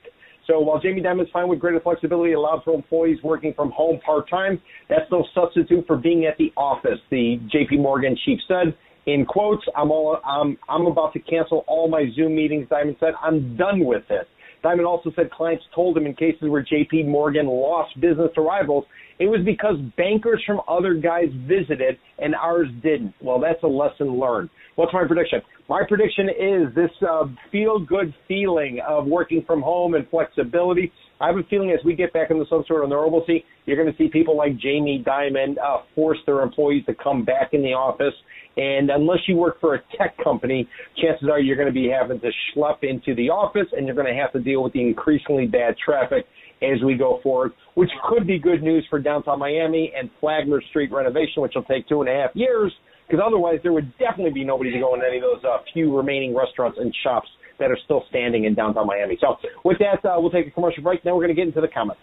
So 0.47 0.61
while 0.61 0.81
Jamie 0.81 1.03
Dimon 1.03 1.23
is 1.23 1.29
fine 1.33 1.49
with 1.49 1.59
greater 1.59 1.81
flexibility 1.81 2.33
allowed 2.35 2.63
for 2.65 2.73
employees 2.73 3.19
working 3.25 3.53
from 3.55 3.71
home 3.73 4.01
part 4.05 4.31
time, 4.31 4.61
that's 4.89 5.11
no 5.11 5.25
substitute 5.35 5.87
for 5.87 5.97
being 5.97 6.27
at 6.27 6.39
the 6.39 6.53
office. 6.57 6.99
The 7.11 7.41
J.P. 7.51 7.79
Morgan 7.79 8.17
chief 8.25 8.39
said, 8.47 8.75
in 9.07 9.25
quotes, 9.27 9.65
"I'm 9.77 9.91
all 9.91 10.21
I'm 10.25 10.57
I'm 10.69 10.87
about 10.87 11.13
to 11.15 11.21
cancel 11.21 11.65
all 11.67 11.89
my 11.89 12.07
Zoom 12.15 12.37
meetings." 12.37 12.69
Dimon 12.69 12.99
said, 13.01 13.15
"I'm 13.21 13.57
done 13.57 13.85
with 13.85 14.05
it." 14.11 14.29
Dimon 14.63 14.87
also 14.87 15.11
said 15.17 15.31
clients 15.31 15.65
told 15.75 15.97
him 15.97 16.07
in 16.07 16.15
cases 16.15 16.49
where 16.49 16.63
J.P. 16.63 17.05
Morgan 17.05 17.47
lost 17.47 17.99
business 18.01 18.31
to 18.35 18.41
rivals, 18.41 18.85
it 19.19 19.27
was 19.27 19.41
because 19.45 19.77
bankers 19.97 20.43
from 20.47 20.61
other 20.67 20.95
guys 20.95 21.29
visited 21.47 21.99
and 22.19 22.35
ours 22.35 22.69
didn't. 22.83 23.15
Well, 23.21 23.39
that's 23.41 23.63
a 23.63 23.67
lesson 23.67 24.19
learned. 24.19 24.51
What's 24.77 24.93
my 24.95 25.07
prediction? 25.07 25.41
My 25.69 25.83
prediction 25.87 26.29
is 26.29 26.75
this 26.75 26.91
uh, 27.09 27.25
feel 27.53 27.79
good 27.79 28.15
feeling 28.27 28.81
of 28.87 29.07
working 29.07 29.45
from 29.47 29.61
home 29.61 29.95
and 29.95 30.09
flexibility. 30.09 30.91
I 31.21 31.27
have 31.27 31.37
a 31.37 31.43
feeling 31.51 31.71
as 31.71 31.85
we 31.85 31.95
get 31.95 32.15
back 32.15 32.31
into 32.31 32.47
some 32.49 32.65
sort 32.67 32.83
of 32.83 32.89
normalcy, 32.89 33.45
you're 33.67 33.77
going 33.77 33.93
to 33.93 33.99
see 33.99 34.09
people 34.09 34.37
like 34.37 34.57
Jamie 34.57 35.05
Dimon 35.07 35.57
uh, 35.59 35.83
force 35.95 36.17
their 36.25 36.41
employees 36.41 36.87
to 36.87 36.95
come 36.95 37.25
back 37.27 37.51
in 37.53 37.61
the 37.61 37.75
office. 37.75 38.15
And 38.57 38.91
unless 38.91 39.19
you 39.29 39.37
work 39.37 39.61
for 39.61 39.75
a 39.75 39.83
tech 39.99 40.17
company, 40.25 40.67
chances 41.01 41.29
are 41.31 41.39
you're 41.39 41.57
going 41.57 41.69
to 41.69 41.75
be 41.75 41.89
having 41.89 42.21
to 42.21 42.31
schlep 42.51 42.79
into 42.83 43.15
the 43.15 43.29
office 43.29 43.67
and 43.73 43.87
you're 43.87 43.95
going 43.95 44.13
to 44.13 44.19
have 44.19 44.33
to 44.33 44.41
deal 44.41 44.63
with 44.63 44.73
the 44.73 44.81
increasingly 44.81 45.47
bad 45.47 45.77
traffic 45.85 46.25
as 46.63 46.83
we 46.85 46.95
go 46.95 47.21
forward, 47.23 47.53
which 47.75 47.91
could 48.09 48.27
be 48.27 48.39
good 48.39 48.63
news 48.63 48.87
for 48.89 48.99
downtown 48.99 49.39
Miami 49.39 49.93
and 49.99 50.11
Flagler 50.21 50.63
Street 50.71 50.91
renovation, 50.91 51.43
which 51.43 51.53
will 51.55 51.65
take 51.65 51.87
two 51.87 52.01
and 52.01 52.09
a 52.09 52.13
half 52.13 52.31
years 52.35 52.73
because 53.07 53.23
otherwise 53.27 53.59
there 53.63 53.73
would 53.73 53.93
definitely 53.99 54.33
be 54.33 54.45
nobody 54.45 54.71
to 54.71 54.79
go 54.79 54.95
in 54.95 55.01
any 55.07 55.17
of 55.17 55.23
those 55.23 55.45
uh, 55.45 55.59
few 55.73 55.95
remaining 55.95 56.35
restaurants 56.35 56.79
and 56.81 56.95
shops 57.03 57.29
that 57.61 57.71
are 57.71 57.79
still 57.85 58.05
standing 58.09 58.45
in 58.45 58.55
downtown 58.55 58.87
Miami. 58.87 59.17
So 59.21 59.37
with 59.65 59.79
that, 59.79 60.05
uh, 60.05 60.21
we'll 60.21 60.31
take 60.31 60.49
a 60.49 60.51
commercial 60.51 60.83
break. 60.83 61.05
Now 61.05 61.15
we're 61.15 61.25
going 61.25 61.37
to 61.37 61.41
get 61.41 61.47
into 61.47 61.61
the 61.61 61.69
comments. 61.69 62.01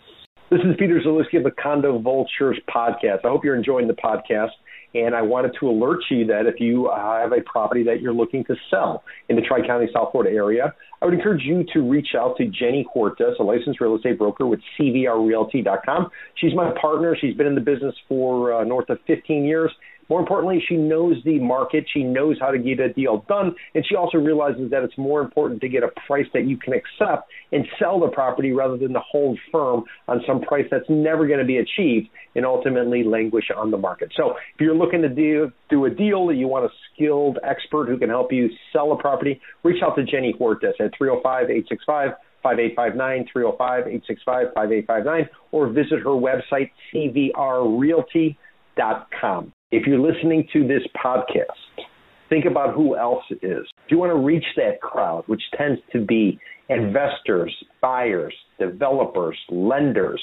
This 0.50 0.62
is 0.62 0.78
Peter 0.80 1.02
Zalewski 1.06 1.38
of 1.38 1.44
the 1.44 1.52
Condo 1.52 2.00
Vultures 2.00 2.58
podcast. 2.74 3.26
I 3.26 3.28
hope 3.28 3.44
you're 3.44 3.58
enjoying 3.58 3.88
the 3.88 3.94
podcast. 3.94 4.52
And 4.96 5.14
I 5.14 5.22
wanted 5.22 5.52
to 5.60 5.68
alert 5.68 6.00
you 6.10 6.26
that 6.28 6.46
if 6.46 6.62
you 6.62 6.90
have 6.96 7.34
a 7.34 7.42
property 7.42 7.84
that 7.84 8.02
you're 8.02 8.14
looking 8.14 8.46
to 8.46 8.56
sell 8.70 9.04
in 9.28 9.36
the 9.36 9.42
Tri 9.42 9.68
County, 9.68 9.88
South 9.94 10.12
Florida 10.12 10.34
area, 10.34 10.74
I 11.02 11.06
would 11.06 11.14
encourage 11.14 11.44
you 11.44 11.66
to 11.74 11.82
reach 11.82 12.10
out 12.18 12.38
to 12.38 12.46
Jenny 12.46 12.88
Hortas, 12.96 13.38
a 13.40 13.44
licensed 13.44 13.82
real 13.82 13.98
estate 13.98 14.18
broker 14.18 14.48
with 14.48 14.62
CVRRealty.com. 14.80 16.10
She's 16.36 16.56
my 16.56 16.72
partner. 16.80 17.16
She's 17.20 17.36
been 17.36 17.48
in 17.48 17.56
the 17.56 17.62
business 17.62 17.94
for 18.08 18.54
uh, 18.54 18.64
north 18.64 18.90
of 18.90 19.00
15 19.06 19.44
years. 19.44 19.72
More 20.10 20.20
importantly, 20.20 20.64
she 20.68 20.78
knows 20.78 21.18
the 21.26 21.40
market. 21.40 21.86
She 21.94 22.04
knows 22.04 22.38
how 22.40 22.52
to 22.52 22.60
get 22.60 22.80
a 22.80 22.94
deal 22.94 23.26
done. 23.28 23.56
And 23.76 23.86
she 23.88 23.96
also 23.96 24.18
realizes 24.18 24.72
that 24.72 24.84
it's 24.84 24.98
more 24.98 25.22
important 25.22 25.62
to 25.62 25.70
get 25.70 25.84
a 25.84 25.90
price 26.08 26.26
that 26.34 26.46
you 26.46 26.58
can 26.58 26.74
accept 26.74 27.30
and 27.52 27.68
sell 27.80 28.00
the 28.00 28.08
property 28.08 28.52
rather 28.52 28.78
than 28.78 28.94
to 28.94 29.00
hold 29.00 29.40
firm 29.52 29.84
on 30.08 30.22
some 30.26 30.42
price 30.42 30.66
that's 30.72 30.90
never 30.90 31.28
going 31.28 31.40
to 31.40 31.46
be 31.46 31.58
achieved 31.58 32.08
and 32.36 32.46
ultimately 32.46 33.04
languish 33.04 33.52
on 33.56 33.70
the 33.72 33.78
market. 33.78 34.12
So 34.16 34.32
if 34.32 34.62
you're 34.62 34.76
looking 34.76 35.02
to 35.02 35.10
do, 35.10 35.52
do 35.70 35.86
a 35.86 35.90
deal 35.90 36.28
that 36.28 36.36
you 36.36 36.48
want 36.48 36.66
a 36.66 36.70
skilled 36.94 37.40
expert 37.44 37.90
who 37.90 37.98
can 37.98 38.10
help 38.10 38.32
you 38.32 38.50
sell 38.72 38.92
a 38.92 38.98
property, 38.98 39.42
reach 39.64 39.82
out 39.84 39.96
to 39.96 40.04
Jenny 40.04 40.36
Hortas 40.40 40.80
at 40.80 40.96
305 40.98 41.50
865 41.50 42.12
5859 42.44 43.26
305 43.32 43.88
865 43.88 44.54
5859 44.54 45.30
or 45.52 45.68
visit 45.68 46.00
her 46.00 46.12
website, 46.12 46.70
cvrrealty.com. 46.94 49.54
If 49.70 49.86
you're 49.86 50.00
listening 50.00 50.48
to 50.54 50.66
this 50.66 50.82
podcast, 50.96 51.86
think 52.30 52.46
about 52.46 52.74
who 52.74 52.98
else 52.98 53.24
is. 53.42 53.66
If 53.86 53.92
you 53.92 53.98
want 53.98 54.12
to 54.12 54.18
reach 54.18 54.46
that 54.56 54.80
crowd, 54.80 55.26
which 55.28 55.42
tends 55.58 55.82
to 55.92 56.06
be 56.06 56.40
investors, 56.70 57.54
buyers, 57.82 58.34
developers, 58.60 59.38
lenders, 59.50 60.22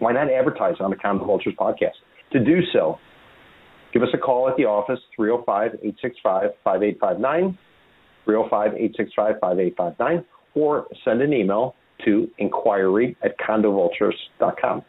why 0.00 0.12
not 0.12 0.32
advertise 0.32 0.74
on 0.80 0.90
the 0.90 0.96
Condo 0.96 1.24
Vultures 1.24 1.54
podcast? 1.56 1.94
To 2.32 2.44
do 2.44 2.58
so, 2.72 2.98
give 3.92 4.02
us 4.02 4.08
a 4.12 4.18
call 4.18 4.48
at 4.48 4.56
the 4.56 4.64
office, 4.64 4.98
305 5.14 5.74
865 5.74 6.50
5859, 6.64 7.56
305 8.24 8.74
865 8.74 9.34
5859, 9.40 10.24
or 10.56 10.86
send 11.04 11.22
an 11.22 11.32
email 11.32 11.76
to 12.04 12.28
inquiry 12.38 13.16
at 13.22 13.38
condovultures.com. 13.38 14.82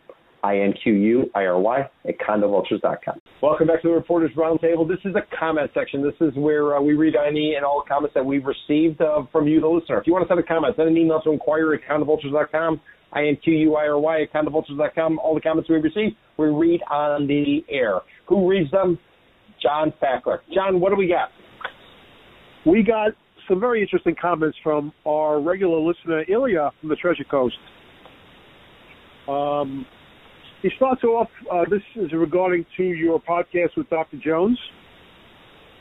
I-N-Q-U-I-R-Y 0.48 1.80
at 2.08 2.18
condovultures.com. 2.20 3.22
Welcome 3.42 3.68
back 3.68 3.82
to 3.82 3.90
the 3.90 3.94
Reporters 3.94 4.32
Roundtable. 4.38 4.88
This 4.88 5.00
is 5.04 5.14
a 5.16 5.38
comment 5.38 5.72
section. 5.74 6.02
This 6.02 6.16
is 6.22 6.34
where 6.36 6.78
uh, 6.78 6.82
we 6.82 6.94
read 6.94 7.16
any 7.16 7.56
and 7.56 7.66
all 7.66 7.84
comments 7.86 8.14
that 8.14 8.26
we've 8.26 8.46
received 8.46 9.02
uh, 9.02 9.24
from 9.32 9.48
you, 9.48 9.60
the 9.60 9.68
listener. 9.68 10.00
If 10.00 10.08
you 10.08 10.14
want 10.14 10.26
to 10.26 10.30
send 10.30 10.40
a 10.40 10.44
comment, 10.44 10.76
send 10.78 10.88
an 10.88 10.98
email 10.98 11.22
to 11.22 11.32
inquiry 11.32 11.80
at 11.84 11.90
condovultures.com, 11.90 12.80
I-N-Q-U-I-R-Y 13.12 14.22
at 14.22 14.34
condovultures.com. 14.34 15.20
All 15.20 15.36
the 15.36 15.42
comments 15.42 15.70
we 15.70 15.76
receive, 15.78 16.16
we 16.38 16.48
read 16.48 16.82
on 16.90 17.28
the 17.28 17.66
air. 17.70 18.00
Who 18.28 18.50
reads 18.50 18.72
them? 18.72 18.98
John 19.62 19.92
Fackler. 20.02 20.40
John, 20.54 20.80
what 20.80 20.92
do 20.92 20.96
we 20.96 21.08
got? 21.08 21.30
We 22.66 22.84
got 22.84 23.14
some 23.50 23.60
very 23.60 23.82
interesting 23.82 24.16
comments 24.20 24.58
from 24.64 24.94
our 25.06 25.42
regular 25.42 25.80
listener, 25.80 26.24
Ilya 26.30 26.72
from 26.80 26.90
the 26.90 26.96
Treasure 26.96 27.24
Coast. 27.30 27.58
Um, 29.28 29.86
he 30.62 30.70
starts 30.76 31.04
off. 31.04 31.30
Uh, 31.52 31.64
this 31.70 31.82
is 31.96 32.12
regarding 32.14 32.66
to 32.78 32.84
your 32.84 33.22
podcast 33.22 33.76
with 33.76 33.90
Dr. 33.90 34.18
Jones. 34.18 34.60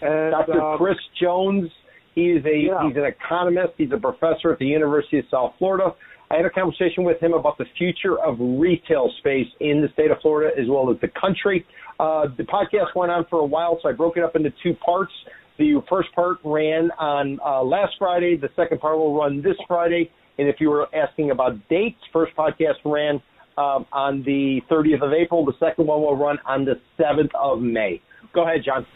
And, 0.02 0.32
Dr. 0.32 0.60
Um, 0.60 0.78
Chris 0.78 0.96
Jones. 1.20 1.70
He 2.14 2.32
is 2.32 2.44
a 2.46 2.56
yeah. 2.56 2.86
he's 2.86 2.96
an 2.96 3.04
economist. 3.04 3.74
He's 3.76 3.92
a 3.92 3.98
professor 3.98 4.52
at 4.52 4.58
the 4.58 4.66
University 4.66 5.18
of 5.18 5.26
South 5.30 5.54
Florida. 5.58 5.94
I 6.30 6.36
had 6.36 6.46
a 6.46 6.50
conversation 6.50 7.04
with 7.04 7.22
him 7.22 7.34
about 7.34 7.56
the 7.56 7.66
future 7.78 8.18
of 8.18 8.36
retail 8.40 9.12
space 9.18 9.46
in 9.60 9.80
the 9.80 9.88
state 9.92 10.10
of 10.10 10.18
Florida 10.22 10.50
as 10.60 10.66
well 10.68 10.90
as 10.90 11.00
the 11.00 11.08
country. 11.08 11.64
Uh, 12.00 12.26
the 12.36 12.42
podcast 12.42 12.94
went 12.96 13.12
on 13.12 13.26
for 13.30 13.40
a 13.40 13.44
while, 13.46 13.78
so 13.82 13.88
I 13.88 13.92
broke 13.92 14.16
it 14.16 14.24
up 14.24 14.34
into 14.34 14.50
two 14.62 14.74
parts. 14.74 15.12
The 15.58 15.80
first 15.88 16.12
part 16.14 16.38
ran 16.44 16.90
on 16.98 17.38
uh, 17.44 17.62
last 17.62 17.94
Friday. 17.98 18.36
The 18.36 18.48
second 18.56 18.80
part 18.80 18.98
will 18.98 19.16
run 19.16 19.40
this 19.40 19.56
Friday. 19.68 20.10
And 20.38 20.48
if 20.48 20.56
you 20.58 20.68
were 20.68 20.88
asking 20.94 21.30
about 21.30 21.56
dates, 21.68 22.00
first 22.12 22.34
podcast 22.36 22.74
ran 22.84 23.22
um, 23.56 23.86
on 23.92 24.22
the 24.24 24.60
30th 24.70 25.02
of 25.02 25.12
April. 25.12 25.44
The 25.44 25.54
second 25.58 25.86
one 25.86 26.00
will 26.00 26.16
run 26.16 26.38
on 26.46 26.64
the 26.64 26.74
7th 26.98 27.30
of 27.34 27.60
May. 27.60 28.00
Go 28.34 28.42
ahead, 28.42 28.62
John. 28.64 28.86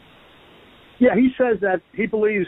Yeah, 0.99 1.15
he 1.15 1.31
says 1.39 1.59
that 1.63 1.81
he 1.95 2.07
believes, 2.07 2.47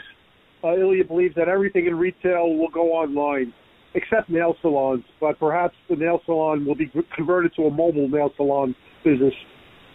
uh, 0.63 0.77
Ilya 0.77 1.05
believes 1.05 1.35
that 1.35 1.47
everything 1.47 1.87
in 1.87 1.95
retail 1.95 2.55
will 2.55 2.69
go 2.69 2.91
online, 2.91 3.51
except 3.95 4.29
nail 4.29 4.55
salons. 4.61 5.03
But 5.19 5.39
perhaps 5.39 5.75
the 5.89 5.95
nail 5.95 6.21
salon 6.25 6.65
will 6.65 6.75
be 6.75 6.91
converted 7.15 7.53
to 7.55 7.63
a 7.63 7.71
mobile 7.71 8.07
nail 8.07 8.31
salon 8.37 8.75
business. 9.03 9.33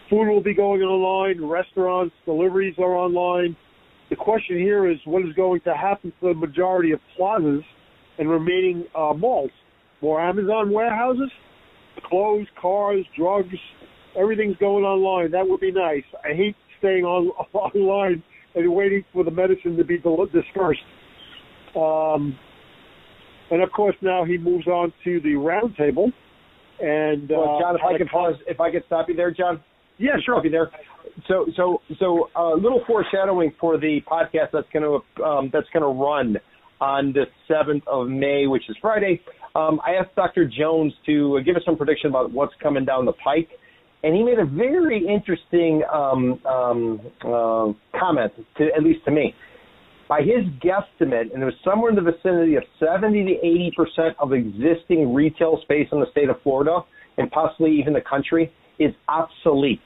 Food 0.09 0.27
will 0.27 0.43
be 0.43 0.53
going 0.53 0.81
online. 0.81 1.45
Restaurants, 1.45 2.13
deliveries 2.25 2.75
are 2.79 2.95
online. 2.95 3.55
The 4.09 4.15
question 4.15 4.57
here 4.57 4.89
is 4.89 4.97
what 5.05 5.23
is 5.23 5.33
going 5.35 5.61
to 5.61 5.73
happen 5.75 6.11
to 6.19 6.29
the 6.29 6.33
majority 6.33 6.91
of 6.91 6.99
plazas 7.15 7.61
and 8.17 8.29
remaining 8.29 8.85
uh, 8.95 9.13
malls? 9.13 9.51
More 10.01 10.19
Amazon 10.19 10.71
warehouses? 10.71 11.29
Clothes, 11.99 12.47
cars, 12.59 13.05
drugs, 13.17 13.55
everything's 14.19 14.57
going 14.57 14.83
online. 14.83 15.31
That 15.31 15.47
would 15.47 15.59
be 15.59 15.71
nice. 15.71 16.03
I 16.23 16.33
hate 16.35 16.55
staying 16.79 17.03
on 17.03 17.27
online 17.53 18.23
and 18.55 18.73
waiting 18.73 19.03
for 19.13 19.23
the 19.23 19.31
medicine 19.31 19.77
to 19.77 19.83
be 19.83 19.97
dispersed. 19.97 20.81
Um, 21.75 22.37
and 23.51 23.63
of 23.63 23.71
course, 23.71 23.95
now 24.01 24.25
he 24.25 24.37
moves 24.37 24.67
on 24.67 24.93
to 25.03 25.19
the 25.21 25.29
roundtable. 25.29 26.11
And 26.79 27.29
well, 27.29 27.57
uh, 27.57 27.61
John, 27.61 27.75
if 27.75 27.81
I 27.83 27.97
could 27.97 28.07
pause, 28.07 28.35
if 28.47 28.59
I 28.59 28.71
could 28.71 28.83
stop 28.87 29.09
you 29.09 29.15
there, 29.15 29.31
John. 29.31 29.61
Yeah, 29.97 30.11
sure. 30.25 30.35
I'll 30.35 30.41
be 30.41 30.49
there. 30.49 30.71
So, 31.27 31.45
so, 31.57 31.81
so 31.99 32.29
a 32.35 32.39
uh, 32.39 32.55
little 32.55 32.81
foreshadowing 32.87 33.53
for 33.59 33.77
the 33.77 33.99
podcast 34.09 34.51
that's 34.53 34.67
going 34.71 34.83
to 34.83 35.23
um, 35.23 35.49
that's 35.51 35.67
going 35.73 35.83
to 35.83 36.01
run 36.01 36.37
on 36.81 37.13
the 37.13 37.25
seventh 37.47 37.83
of 37.87 38.07
May, 38.07 38.47
which 38.47 38.69
is 38.69 38.75
Friday. 38.81 39.21
Um, 39.55 39.81
I 39.85 39.93
asked 39.93 40.15
Dr. 40.15 40.45
Jones 40.47 40.93
to 41.05 41.41
give 41.45 41.55
us 41.55 41.63
some 41.65 41.75
prediction 41.75 42.09
about 42.09 42.31
what's 42.31 42.53
coming 42.61 42.85
down 42.85 43.05
the 43.05 43.13
pike, 43.13 43.49
and 44.03 44.15
he 44.15 44.23
made 44.23 44.39
a 44.39 44.45
very 44.45 45.05
interesting 45.05 45.83
um, 45.91 46.39
um, 46.45 47.01
uh, 47.21 47.99
comment, 47.99 48.31
to, 48.57 48.67
at 48.75 48.83
least 48.83 49.03
to 49.05 49.11
me. 49.11 49.33
By 50.07 50.21
his 50.21 50.45
guesstimate, 50.63 51.33
and 51.33 51.43
it 51.43 51.45
was 51.45 51.53
somewhere 51.63 51.91
in 51.91 51.95
the 51.95 52.01
vicinity 52.01 52.55
of 52.55 52.63
70 52.79 53.25
to 53.25 53.45
80 53.45 53.71
percent 53.75 54.15
of 54.19 54.33
existing 54.33 55.13
retail 55.13 55.59
space 55.61 55.87
in 55.91 55.99
the 55.99 56.07
state 56.11 56.29
of 56.29 56.41
Florida, 56.41 56.79
and 57.17 57.29
possibly 57.29 57.77
even 57.79 57.93
the 57.93 58.01
country, 58.01 58.51
is 58.79 58.93
obsolete. 59.07 59.81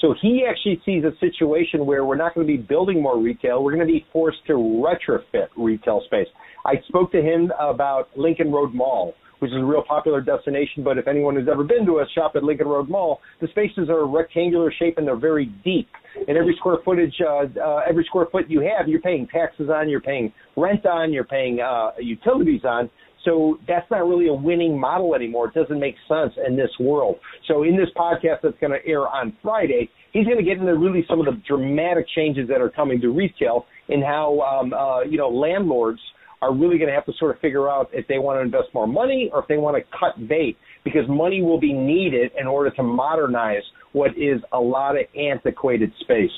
So 0.00 0.14
he 0.20 0.44
actually 0.48 0.80
sees 0.84 1.04
a 1.04 1.16
situation 1.20 1.86
where 1.86 2.04
we're 2.04 2.16
not 2.16 2.34
going 2.34 2.46
to 2.46 2.52
be 2.52 2.62
building 2.62 3.02
more 3.02 3.18
retail. 3.18 3.64
We're 3.64 3.74
going 3.74 3.86
to 3.86 3.92
be 3.92 4.04
forced 4.12 4.44
to 4.46 4.52
retrofit 4.52 5.48
retail 5.56 6.02
space. 6.06 6.28
I 6.66 6.74
spoke 6.88 7.12
to 7.12 7.22
him 7.22 7.50
about 7.58 8.10
Lincoln 8.16 8.52
Road 8.52 8.74
Mall, 8.74 9.14
which 9.38 9.50
is 9.50 9.56
a 9.56 9.64
real 9.64 9.82
popular 9.82 10.20
destination. 10.20 10.82
But 10.84 10.98
if 10.98 11.08
anyone 11.08 11.36
has 11.36 11.46
ever 11.50 11.64
been 11.64 11.86
to 11.86 12.00
a 12.00 12.06
shop 12.14 12.32
at 12.36 12.42
Lincoln 12.42 12.68
Road 12.68 12.88
Mall, 12.90 13.20
the 13.40 13.48
spaces 13.48 13.88
are 13.88 14.06
rectangular 14.06 14.72
shape 14.78 14.98
and 14.98 15.06
they're 15.06 15.16
very 15.16 15.46
deep. 15.64 15.88
And 16.28 16.36
every 16.36 16.56
square 16.58 16.78
footage, 16.84 17.14
uh, 17.20 17.44
uh, 17.60 17.80
every 17.88 18.04
square 18.04 18.26
foot 18.30 18.46
you 18.48 18.60
have, 18.60 18.88
you're 18.88 19.00
paying 19.00 19.26
taxes 19.28 19.70
on, 19.70 19.88
you're 19.88 20.00
paying 20.00 20.32
rent 20.56 20.84
on, 20.86 21.12
you're 21.12 21.24
paying 21.24 21.60
uh, 21.60 21.90
utilities 21.98 22.64
on. 22.64 22.90
So 23.26 23.58
that's 23.66 23.90
not 23.90 24.06
really 24.06 24.28
a 24.28 24.32
winning 24.32 24.80
model 24.80 25.14
anymore. 25.14 25.48
It 25.48 25.54
doesn't 25.54 25.80
make 25.80 25.96
sense 26.08 26.32
in 26.46 26.56
this 26.56 26.70
world. 26.80 27.16
So 27.48 27.64
in 27.64 27.76
this 27.76 27.88
podcast 27.94 28.38
that's 28.42 28.58
going 28.60 28.72
to 28.72 28.88
air 28.88 29.06
on 29.06 29.36
Friday, 29.42 29.90
he's 30.12 30.24
going 30.24 30.38
to 30.38 30.44
get 30.44 30.58
into 30.58 30.74
really 30.74 31.04
some 31.10 31.20
of 31.20 31.26
the 31.26 31.42
dramatic 31.46 32.06
changes 32.14 32.48
that 32.48 32.60
are 32.62 32.70
coming 32.70 33.00
to 33.00 33.08
retail 33.08 33.66
and 33.88 34.02
how 34.02 34.40
um, 34.40 34.72
uh, 34.72 35.02
you 35.02 35.18
know 35.18 35.28
landlords 35.28 36.00
are 36.40 36.54
really 36.54 36.78
going 36.78 36.88
to 36.88 36.94
have 36.94 37.06
to 37.06 37.12
sort 37.18 37.34
of 37.34 37.40
figure 37.40 37.68
out 37.68 37.90
if 37.92 38.06
they 38.08 38.18
want 38.18 38.38
to 38.38 38.42
invest 38.42 38.72
more 38.72 38.86
money 38.86 39.30
or 39.32 39.40
if 39.40 39.48
they 39.48 39.56
want 39.56 39.76
to 39.76 39.82
cut 39.98 40.28
bait 40.28 40.56
because 40.84 41.02
money 41.08 41.42
will 41.42 41.58
be 41.58 41.72
needed 41.72 42.30
in 42.38 42.46
order 42.46 42.70
to 42.70 42.82
modernize 42.82 43.62
what 43.92 44.10
is 44.10 44.40
a 44.52 44.58
lot 44.58 44.96
of 44.96 45.02
antiquated 45.18 45.90
space. 46.00 46.30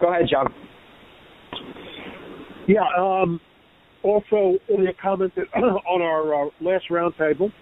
Go 0.00 0.10
ahead, 0.10 0.24
John. 0.30 0.52
Yeah. 2.66 2.86
Um, 2.98 3.40
also, 4.02 4.58
Ilya 4.68 4.92
commented 5.00 5.46
on 5.54 6.02
our 6.02 6.46
uh, 6.46 6.48
last 6.60 6.84
roundtable, 6.90 7.52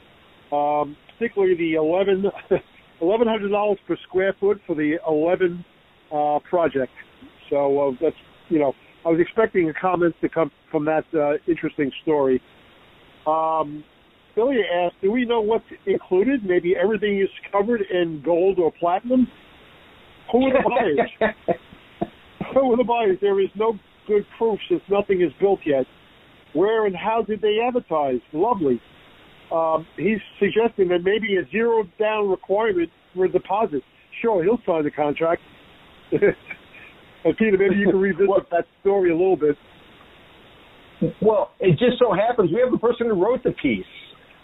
um, 0.53 0.97
particularly 1.19 1.57
the 1.57 1.75
11 1.75 2.25
$1,100 3.03 3.77
per 3.87 3.97
square 4.09 4.35
foot 4.39 4.61
for 4.67 4.75
the 4.75 4.99
11 5.09 5.65
uh, 6.13 6.39
project. 6.49 6.93
So 7.49 7.89
uh, 7.89 7.93
that's 8.01 8.17
you 8.49 8.59
know 8.59 8.73
I 9.05 9.09
was 9.09 9.21
expecting 9.21 9.69
a 9.69 9.75
comment 9.75 10.15
to 10.21 10.29
come 10.29 10.51
from 10.71 10.85
that 10.85 11.05
uh, 11.15 11.35
interesting 11.51 11.91
story. 12.03 12.41
Um, 13.27 13.85
asked, 14.39 14.97
"Do 15.03 15.11
we 15.13 15.27
know 15.27 15.41
what's 15.41 15.65
included? 15.87 16.45
Maybe 16.45 16.75
everything 16.77 17.21
is 17.21 17.29
covered 17.53 17.83
in 17.83 18.23
gold 18.25 18.59
or 18.59 18.73
platinum. 18.79 19.27
Who 20.33 20.47
are 20.47 20.53
the 20.53 20.69
buyers?" 20.69 21.35
Who 22.55 22.69
with 22.69 22.79
the 22.79 22.85
buyers, 22.85 23.19
there 23.21 23.41
is 23.41 23.51
no 23.55 23.79
good 24.07 24.25
proof 24.39 24.59
since 24.69 24.83
nothing 24.89 25.21
is 25.21 25.31
built 25.41 25.61
yet. 25.65 25.87
Where 26.53 26.87
and 26.87 26.97
how 26.97 27.23
did 27.23 27.41
they 27.41 27.59
advertise? 27.67 28.21
Lovely. 28.33 28.81
Um, 29.53 29.87
he's 29.97 30.19
suggesting 30.39 30.89
that 30.89 31.01
maybe 31.03 31.37
a 31.37 31.49
zero 31.51 31.85
down 31.99 32.29
requirement 32.29 32.91
for 33.15 33.25
a 33.25 33.29
deposit. 33.29 33.83
Sure, 34.23 34.45
he'll 34.45 34.61
sign 34.67 34.85
the 34.85 34.91
contract. 34.91 35.43
and 36.13 37.37
Peter, 37.37 37.57
maybe 37.59 37.77
you 37.77 37.87
can 37.87 37.97
revisit 38.01 38.29
well, 38.29 38.47
that 38.51 38.67
story 38.81 39.11
a 39.11 39.17
little 39.17 39.37
bit. 39.37 39.57
Well, 41.23 41.53
it 41.61 41.79
just 41.79 41.99
so 41.99 42.13
happens 42.13 42.51
we 42.53 42.61
have 42.61 42.71
the 42.71 42.79
person 42.79 43.07
who 43.07 43.15
wrote 43.15 43.43
the 43.43 43.53
piece 43.53 43.85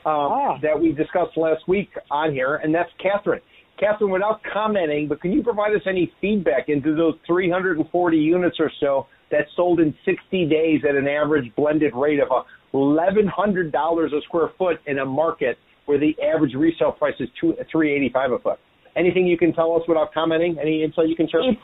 um, 0.06 0.32
ah. 0.32 0.58
that 0.62 0.80
we 0.80 0.92
discussed 0.92 1.36
last 1.36 1.68
week 1.68 1.90
on 2.10 2.32
here, 2.32 2.56
and 2.56 2.74
that's 2.74 2.90
Catherine. 3.02 3.42
Catherine, 3.78 4.10
without 4.10 4.40
commenting, 4.50 5.06
but 5.06 5.20
can 5.20 5.32
you 5.32 5.42
provide 5.42 5.74
us 5.74 5.82
any 5.86 6.10
feedback 6.20 6.68
into 6.68 6.96
those 6.96 7.14
340 7.26 8.16
units 8.16 8.56
or 8.58 8.70
so 8.80 9.06
that 9.30 9.46
sold 9.56 9.80
in 9.80 9.94
60 10.04 10.46
days 10.46 10.80
at 10.88 10.94
an 10.94 11.08
average 11.08 11.52
blended 11.56 11.92
rate 11.94 12.20
of 12.20 12.28
$1,100 12.72 14.06
a 14.06 14.22
square 14.22 14.50
foot 14.58 14.76
in 14.86 14.98
a 14.98 15.04
market 15.04 15.58
where 15.86 15.98
the 15.98 16.14
average 16.22 16.54
resale 16.54 16.92
price 16.92 17.14
is 17.20 17.28
two, 17.40 17.54
385 17.70 18.32
a 18.32 18.38
foot? 18.38 18.58
Anything 18.96 19.26
you 19.26 19.36
can 19.36 19.52
tell 19.52 19.74
us 19.76 19.82
without 19.88 20.12
commenting? 20.14 20.56
Any 20.60 20.82
insight 20.82 21.08
you 21.08 21.16
can 21.16 21.28
share? 21.28 21.40
It's, 21.48 21.60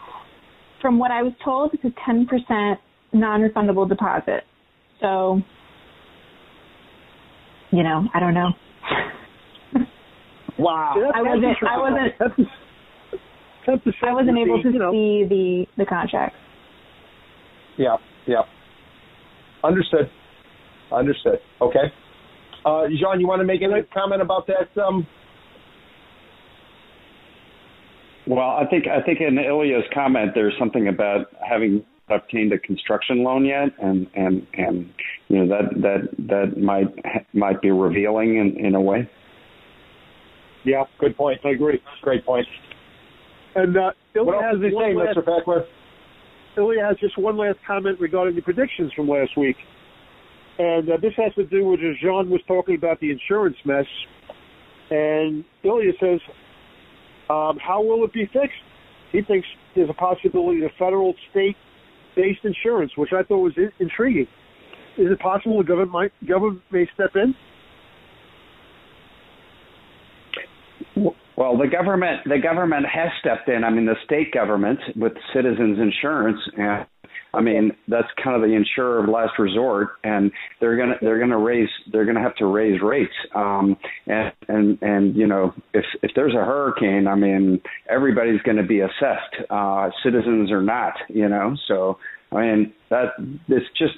from 0.80 0.98
what 0.98 1.10
I 1.10 1.22
was 1.22 1.32
told, 1.44 1.72
it's 1.72 1.84
a 1.84 2.10
10% 2.10 2.76
non-refundable 3.12 3.88
deposit. 3.88 4.42
So, 5.00 5.40
you 7.70 7.82
know, 7.82 8.06
I 8.14 8.20
don't 8.20 8.34
know. 8.34 8.50
wow. 10.58 10.94
I 11.14 11.22
wasn't. 11.22 11.56
I 11.68 11.78
wasn't. 11.78 12.48
I 14.02 14.12
wasn't 14.12 14.38
able 14.38 14.62
to 14.62 14.70
you 14.70 14.78
know. 14.78 14.92
see 14.92 15.24
the 15.28 15.66
the 15.78 15.86
contract. 15.86 16.34
Yeah. 17.82 17.96
Yeah. 18.26 18.42
Understood. 19.64 20.08
Understood. 20.92 21.40
Okay. 21.60 21.92
Uh, 22.64 22.86
Jean, 22.88 23.18
you 23.18 23.26
want 23.26 23.40
to 23.40 23.44
make 23.44 23.60
any 23.62 23.82
comment 23.92 24.22
about 24.22 24.46
that? 24.46 24.80
Um... 24.80 25.06
Well, 28.24 28.38
I 28.38 28.64
think 28.70 28.84
I 28.86 29.02
think 29.04 29.18
in 29.20 29.36
Ilya's 29.36 29.82
comment, 29.92 30.30
there's 30.36 30.54
something 30.56 30.86
about 30.86 31.26
having 31.46 31.84
obtained 32.08 32.52
a 32.52 32.58
construction 32.58 33.24
loan 33.24 33.44
yet, 33.44 33.70
and 33.82 34.06
and 34.14 34.46
and 34.54 34.92
you 35.26 35.44
know 35.44 35.48
that 35.48 35.74
that 35.82 36.08
that 36.28 36.62
might 36.62 36.86
might 37.34 37.60
be 37.60 37.72
revealing 37.72 38.36
in 38.36 38.64
in 38.64 38.76
a 38.76 38.80
way. 38.80 39.10
Yeah, 40.64 40.84
good 41.00 41.16
point. 41.16 41.40
I 41.44 41.48
agree. 41.48 41.82
Great 42.02 42.24
point. 42.24 42.46
And 43.56 43.76
uh, 43.76 43.90
Ilya 44.14 44.24
what 44.24 44.34
else 44.36 44.44
has 44.54 44.62
he 44.62 44.70
say, 44.70 44.94
last, 44.94 45.16
Mr. 45.18 45.24
Fackler? 45.24 45.64
Ilya 46.56 46.84
has 46.84 46.96
just 46.98 47.18
one 47.18 47.36
last 47.36 47.58
comment 47.66 47.98
regarding 48.00 48.36
the 48.36 48.42
predictions 48.42 48.92
from 48.94 49.08
last 49.08 49.36
week, 49.36 49.56
and 50.58 50.88
uh, 50.90 50.96
this 51.00 51.12
has 51.16 51.34
to 51.34 51.44
do 51.44 51.64
with 51.64 51.80
as 51.80 51.96
Jean 52.02 52.28
was 52.28 52.40
talking 52.46 52.74
about 52.74 53.00
the 53.00 53.10
insurance 53.10 53.56
mess, 53.64 53.86
and 54.90 55.44
Ilya 55.64 55.92
says, 55.98 56.20
um, 57.30 57.58
"How 57.58 57.82
will 57.82 58.04
it 58.04 58.12
be 58.12 58.26
fixed?" 58.26 58.62
He 59.12 59.22
thinks 59.22 59.46
there's 59.74 59.90
a 59.90 59.94
possibility 59.94 60.60
the 60.60 60.70
federal, 60.78 61.14
state, 61.30 61.56
based 62.16 62.40
insurance, 62.44 62.92
which 62.96 63.12
I 63.12 63.22
thought 63.22 63.38
was 63.38 63.54
intriguing. 63.78 64.28
Is 64.98 65.10
it 65.10 65.18
possible 65.20 65.58
the 65.58 65.64
government 65.64 65.90
might 65.92 66.12
government 66.26 66.62
may 66.70 66.86
step 66.94 67.16
in? 67.16 67.34
Well, 71.42 71.58
the 71.58 71.66
government 71.66 72.20
the 72.24 72.38
government 72.38 72.86
has 72.86 73.08
stepped 73.18 73.48
in. 73.48 73.64
I 73.64 73.70
mean, 73.70 73.84
the 73.84 73.96
state 74.04 74.30
government 74.32 74.78
with 74.94 75.10
Citizens 75.34 75.76
Insurance, 75.80 76.38
and 76.56 76.86
I 77.34 77.40
mean 77.40 77.72
that's 77.88 78.06
kind 78.22 78.36
of 78.36 78.48
the 78.48 78.54
insurer 78.54 79.02
of 79.02 79.08
last 79.08 79.32
resort, 79.40 79.88
and 80.04 80.30
they're 80.60 80.76
gonna 80.76 80.94
they're 81.02 81.18
gonna 81.18 81.36
raise 81.36 81.68
they're 81.90 82.04
gonna 82.04 82.22
have 82.22 82.36
to 82.36 82.46
raise 82.46 82.80
rates. 82.80 83.10
Um, 83.34 83.76
and 84.06 84.32
and 84.46 84.78
and 84.82 85.16
you 85.16 85.26
know 85.26 85.52
if 85.74 85.84
if 86.04 86.12
there's 86.14 86.34
a 86.34 86.44
hurricane, 86.44 87.08
I 87.08 87.16
mean 87.16 87.60
everybody's 87.90 88.40
going 88.42 88.58
to 88.58 88.62
be 88.62 88.78
assessed. 88.78 89.50
Uh, 89.50 89.90
citizens 90.04 90.52
are 90.52 90.62
not, 90.62 90.94
you 91.08 91.28
know. 91.28 91.56
So 91.66 91.98
I 92.30 92.42
mean 92.42 92.72
that 92.88 93.14
it's 93.48 93.66
just 93.76 93.94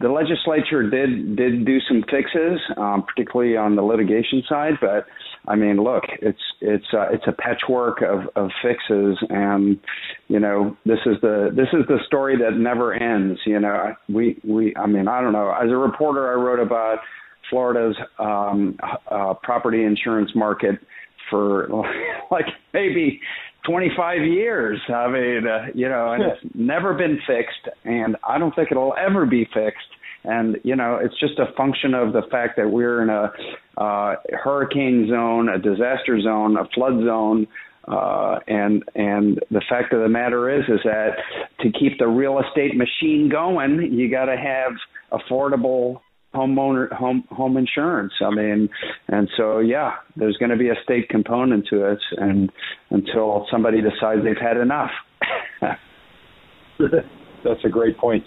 the 0.00 0.08
legislature 0.08 0.82
did 0.90 1.36
did 1.36 1.64
do 1.64 1.78
some 1.86 2.02
fixes, 2.10 2.58
um, 2.76 3.04
particularly 3.06 3.56
on 3.56 3.76
the 3.76 3.82
litigation 3.82 4.42
side. 4.48 4.74
But 4.80 5.06
I 5.48 5.56
mean, 5.56 5.82
look, 5.82 6.04
it's 6.20 6.42
it's 6.60 6.84
uh, 6.92 7.06
it's 7.10 7.24
a 7.26 7.32
patchwork 7.32 8.02
of, 8.02 8.28
of 8.36 8.50
fixes, 8.62 9.16
and 9.30 9.78
you 10.28 10.38
know 10.38 10.76
this 10.84 10.98
is 11.06 11.16
the 11.22 11.50
this 11.56 11.68
is 11.72 11.86
the 11.88 11.98
story 12.06 12.36
that 12.36 12.58
never 12.58 12.92
ends. 12.92 13.40
You 13.46 13.60
know, 13.60 13.94
we 14.08 14.38
we 14.44 14.76
I 14.76 14.86
mean 14.86 15.08
I 15.08 15.22
don't 15.22 15.32
know. 15.32 15.50
As 15.50 15.70
a 15.70 15.76
reporter, 15.76 16.30
I 16.30 16.34
wrote 16.34 16.60
about 16.60 16.98
Florida's 17.48 17.96
um, 18.18 18.78
uh, 19.10 19.34
property 19.42 19.84
insurance 19.84 20.30
market 20.34 20.78
for 21.30 21.68
like 22.30 22.46
maybe 22.74 23.20
25 23.66 24.22
years. 24.22 24.80
I 24.88 25.08
mean, 25.08 25.46
uh, 25.46 25.66
you 25.74 25.88
know, 25.88 26.12
and 26.12 26.22
it's 26.24 26.54
never 26.54 26.94
been 26.94 27.18
fixed, 27.26 27.74
and 27.84 28.16
I 28.28 28.38
don't 28.38 28.54
think 28.54 28.70
it'll 28.70 28.94
ever 28.98 29.24
be 29.24 29.46
fixed. 29.54 29.88
And 30.24 30.58
you 30.64 30.76
know, 30.76 30.98
it's 31.02 31.18
just 31.18 31.38
a 31.38 31.52
function 31.56 31.94
of 31.94 32.12
the 32.12 32.22
fact 32.30 32.56
that 32.56 32.70
we're 32.70 33.02
in 33.02 33.10
a 33.10 33.32
uh, 33.80 34.16
hurricane 34.42 35.08
zone, 35.08 35.48
a 35.48 35.58
disaster 35.58 36.20
zone, 36.20 36.56
a 36.56 36.68
flood 36.74 37.04
zone. 37.04 37.46
Uh, 37.86 38.38
and 38.46 38.84
and 38.94 39.40
the 39.50 39.62
fact 39.68 39.94
of 39.94 40.00
the 40.00 40.08
matter 40.08 40.50
is 40.50 40.64
is 40.68 40.80
that 40.84 41.12
to 41.60 41.70
keep 41.72 41.98
the 41.98 42.06
real 42.06 42.38
estate 42.38 42.76
machine 42.76 43.30
going, 43.30 43.90
you 43.92 44.10
got 44.10 44.26
to 44.26 44.36
have 44.36 44.72
affordable 45.10 46.00
homeowner 46.34 46.92
home 46.92 47.24
home 47.30 47.56
insurance. 47.56 48.12
I 48.20 48.28
mean, 48.30 48.68
and 49.08 49.30
so 49.38 49.60
yeah, 49.60 49.94
there's 50.16 50.36
going 50.36 50.50
to 50.50 50.58
be 50.58 50.68
a 50.68 50.74
state 50.84 51.08
component 51.08 51.66
to 51.68 51.92
it, 51.92 52.00
and 52.18 52.52
until 52.90 53.46
somebody 53.50 53.80
decides 53.80 54.22
they've 54.22 54.36
had 54.36 54.58
enough. 54.58 54.90
That's 57.44 57.64
a 57.64 57.68
great 57.68 57.98
point. 57.98 58.24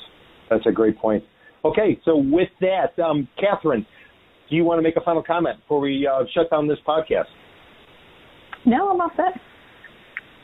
That's 0.50 0.66
a 0.66 0.72
great 0.72 0.98
point. 0.98 1.24
Okay, 1.64 2.00
so 2.06 2.18
with 2.18 2.50
that, 2.62 2.98
um, 3.04 3.28
Catherine, 3.40 3.86
do 4.50 4.56
you 4.56 4.64
want 4.64 4.80
to 4.80 4.82
make 4.82 4.98
a 4.98 5.02
final 5.02 5.24
comment 5.24 5.60
before 5.62 5.80
we 5.80 6.08
uh, 6.08 6.24
shut 6.34 6.50
down 6.50 6.68
this 6.68 6.80
podcast? 6.88 7.26
No, 8.66 8.90
I'm 8.92 9.02
all 9.02 9.12
set. 9.16 9.40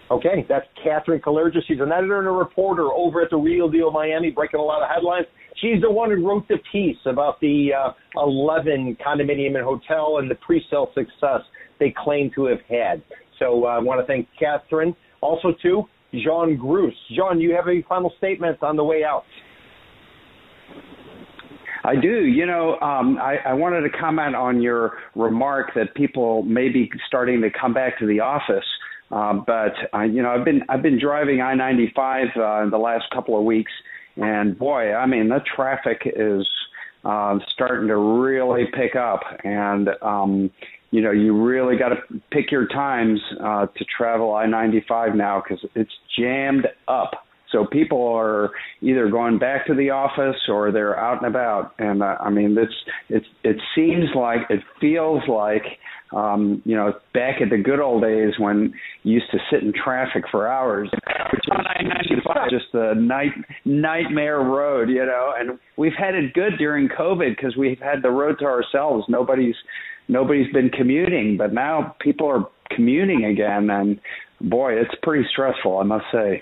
Okay, 0.10 0.46
that's 0.48 0.66
Catherine 0.82 1.20
Kallergis. 1.20 1.62
She's 1.68 1.82
an 1.82 1.92
editor 1.92 2.20
and 2.20 2.28
a 2.28 2.32
reporter 2.32 2.86
over 2.94 3.22
at 3.22 3.30
the 3.30 3.38
Real 3.38 3.70
Deal 3.70 3.92
Miami, 3.92 4.30
breaking 4.30 4.60
a 4.60 4.64
lot 4.64 4.82
of 4.82 4.90
headlines. 4.90 5.26
She's 5.62 5.82
the 5.82 5.92
one 5.92 6.12
who 6.12 6.26
wrote 6.26 6.48
the 6.48 6.58
piece 6.72 6.98
about 7.06 7.40
the 7.42 7.72
uh, 7.74 7.92
11 8.24 8.98
condominium 9.06 9.56
and 9.56 9.66
hotel 9.66 10.20
and 10.20 10.32
the 10.32 10.36
pre-sale 10.36 10.92
success 10.94 11.42
they 11.80 11.94
claim 12.04 12.32
to 12.36 12.46
have 12.46 12.62
had. 12.70 13.02
So 13.40 13.66
uh, 13.66 13.70
I 13.70 13.80
want 13.80 14.00
to 14.00 14.08
thank 14.08 14.28
Catherine. 14.40 14.96
Also, 15.22 15.50
too, 15.62 15.84
Jean 16.14 16.58
Gruss. 16.58 16.94
Jean, 17.10 17.38
do 17.38 17.44
you 17.44 17.54
have 17.54 17.68
a 17.68 17.84
final 17.90 18.14
statement 18.18 18.62
on 18.62 18.78
the 18.78 18.84
way 18.84 19.04
out. 19.04 19.24
I 21.88 21.96
do. 21.96 22.26
You 22.26 22.46
know, 22.46 22.78
um, 22.82 23.18
I, 23.18 23.38
I 23.46 23.54
wanted 23.54 23.90
to 23.90 23.98
comment 23.98 24.36
on 24.36 24.62
your 24.62 24.98
remark 25.16 25.74
that 25.76 25.96
people 25.96 26.44
may 26.44 26.68
be 26.68 26.92
starting 27.08 27.42
to 27.42 27.50
come 27.50 27.74
back 27.74 27.98
to 28.00 28.06
the 28.06 28.20
office. 28.20 28.66
Um, 29.10 29.46
but 29.48 29.74
uh, 29.94 30.02
you 30.02 30.22
know, 30.22 30.30
I've 30.30 30.44
been 30.44 30.64
I've 30.68 30.82
been 30.82 31.00
driving 31.00 31.40
I-95 31.40 32.38
uh, 32.38 32.64
in 32.64 32.72
the 32.72 32.78
last 32.78 33.06
couple 33.14 33.38
of 33.38 33.46
weeks, 33.46 33.72
and 34.18 34.60
boy, 34.60 34.94
I 34.94 35.06
mean, 35.06 35.30
the 35.30 35.40
traffic 35.56 36.02
is 36.06 36.46
uh, 37.06 37.40
starting 37.54 37.88
to 37.88 37.96
really 37.96 38.66
pick 38.74 38.98
up, 38.98 39.22
and 39.46 39.88
um, 40.02 40.52
you 40.92 41.02
know, 41.02 41.12
you 41.12 41.42
really 41.42 41.78
got 41.78 41.90
to 41.90 41.96
pick 42.32 42.52
your 42.52 42.68
times 42.68 43.22
uh, 43.42 43.68
to 43.68 43.86
travel 43.98 44.34
I-95 44.34 45.16
now 45.16 45.42
because 45.42 45.66
it's 45.74 45.92
jammed 46.18 46.68
up. 46.90 47.27
So 47.52 47.66
people 47.66 48.06
are 48.08 48.52
either 48.82 49.10
going 49.10 49.40
back 49.40 49.66
to 49.68 49.74
the 49.74 49.92
office 49.92 50.38
or 50.50 50.72
they're 50.72 51.00
out 51.00 51.24
and 51.24 51.28
about, 51.28 51.74
and 51.80 52.04
uh, 52.04 52.18
I 52.20 52.30
mean, 52.30 52.58
it's 52.58 52.74
it's 53.10 53.26
it 53.44 53.58
seems 53.76 54.06
like 54.16 54.42
it 54.50 54.62
feels 54.82 55.24
like 55.28 55.64
um, 56.16 56.62
you 56.66 56.76
know, 56.76 56.94
back 57.14 57.42
at 57.42 57.50
the 57.50 57.58
good 57.58 57.80
old 57.80 58.02
days 58.02 58.34
when 58.40 58.74
you 59.04 59.16
used 59.16 59.32
to 59.32 59.38
sit 59.52 59.62
in 59.62 59.74
traffic 59.74 60.24
for 60.32 60.48
hours, 60.48 60.90
which 60.92 61.42
is 61.46 62.24
just 62.50 62.74
a 62.74 62.96
night 62.96 63.32
nightmare 63.66 64.40
road, 64.40 64.90
you 64.90 65.06
know. 65.06 65.34
And 65.38 65.60
we've 65.78 65.96
had 65.98 66.16
it 66.16 66.34
good 66.34 66.54
during 66.58 66.88
COVID 66.88 67.36
because 67.36 67.58
we've 67.58 67.80
had 67.80 68.02
the 68.02 68.10
road 68.10 68.40
to 68.40 68.46
ourselves. 68.46 69.06
Nobody's 69.10 69.56
nobody's 70.08 70.52
been 70.54 70.70
commuting, 70.70 71.36
but 71.38 71.54
now 71.54 71.96
people 72.00 72.28
are 72.28 72.48
commuting 72.74 73.26
again, 73.26 73.70
and 73.70 74.00
boy, 74.40 74.74
it's 74.74 74.94
pretty 75.04 75.28
stressful, 75.32 75.78
I 75.78 75.84
must 75.84 76.06
say. 76.12 76.42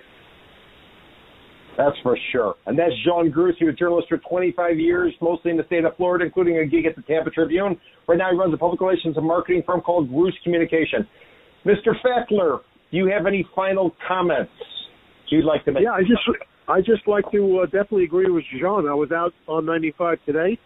That's 1.78 1.96
for 2.04 2.18
sure. 2.32 2.56
And 2.66 2.78
that's 2.80 2.94
Jean 3.04 3.32
Gruss. 3.32 3.54
He 3.60 3.66
was 3.66 3.74
a 3.74 3.78
journalist 3.78 4.08
for 4.10 4.18
25 4.18 4.80
years, 4.80 5.14
mostly 5.22 5.52
in 5.52 5.58
the 5.58 5.66
state 5.66 5.84
of 5.84 5.96
Florida, 5.98 6.26
including 6.26 6.58
a 6.58 6.66
gig 6.66 6.86
at 6.86 6.96
the 6.96 7.02
Tampa 7.02 7.30
Tribune. 7.30 7.78
Right 8.08 8.18
now, 8.18 8.32
he 8.32 8.38
runs 8.38 8.54
a 8.54 8.58
public 8.58 8.80
relations 8.80 9.18
and 9.18 9.26
marketing 9.26 9.64
firm 9.66 9.82
called 9.82 10.10
Gruss 10.10 10.34
Communication. 10.44 11.08
Mr. 11.66 11.94
Fackler, 12.04 12.60
do 12.92 12.98
you 12.98 13.08
have 13.08 13.26
any 13.26 13.48
final 13.56 13.96
comments 14.08 14.52
you'd 15.30 15.46
like 15.46 15.66
to 15.66 15.72
make? 15.72 15.84
Yeah, 15.84 15.92
I 15.92 16.02
just 16.02 16.22
I 16.68 16.80
just 16.80 17.08
like 17.08 17.30
to 17.32 17.60
uh, 17.60 17.66
definitely 17.66 18.06
agree 18.06 18.30
with 18.30 18.44
John. 18.62 18.88
I 18.88 18.94
was 18.94 19.12
out 19.12 19.34
on 19.48 19.66
95 19.66 20.18
today. 20.26 20.60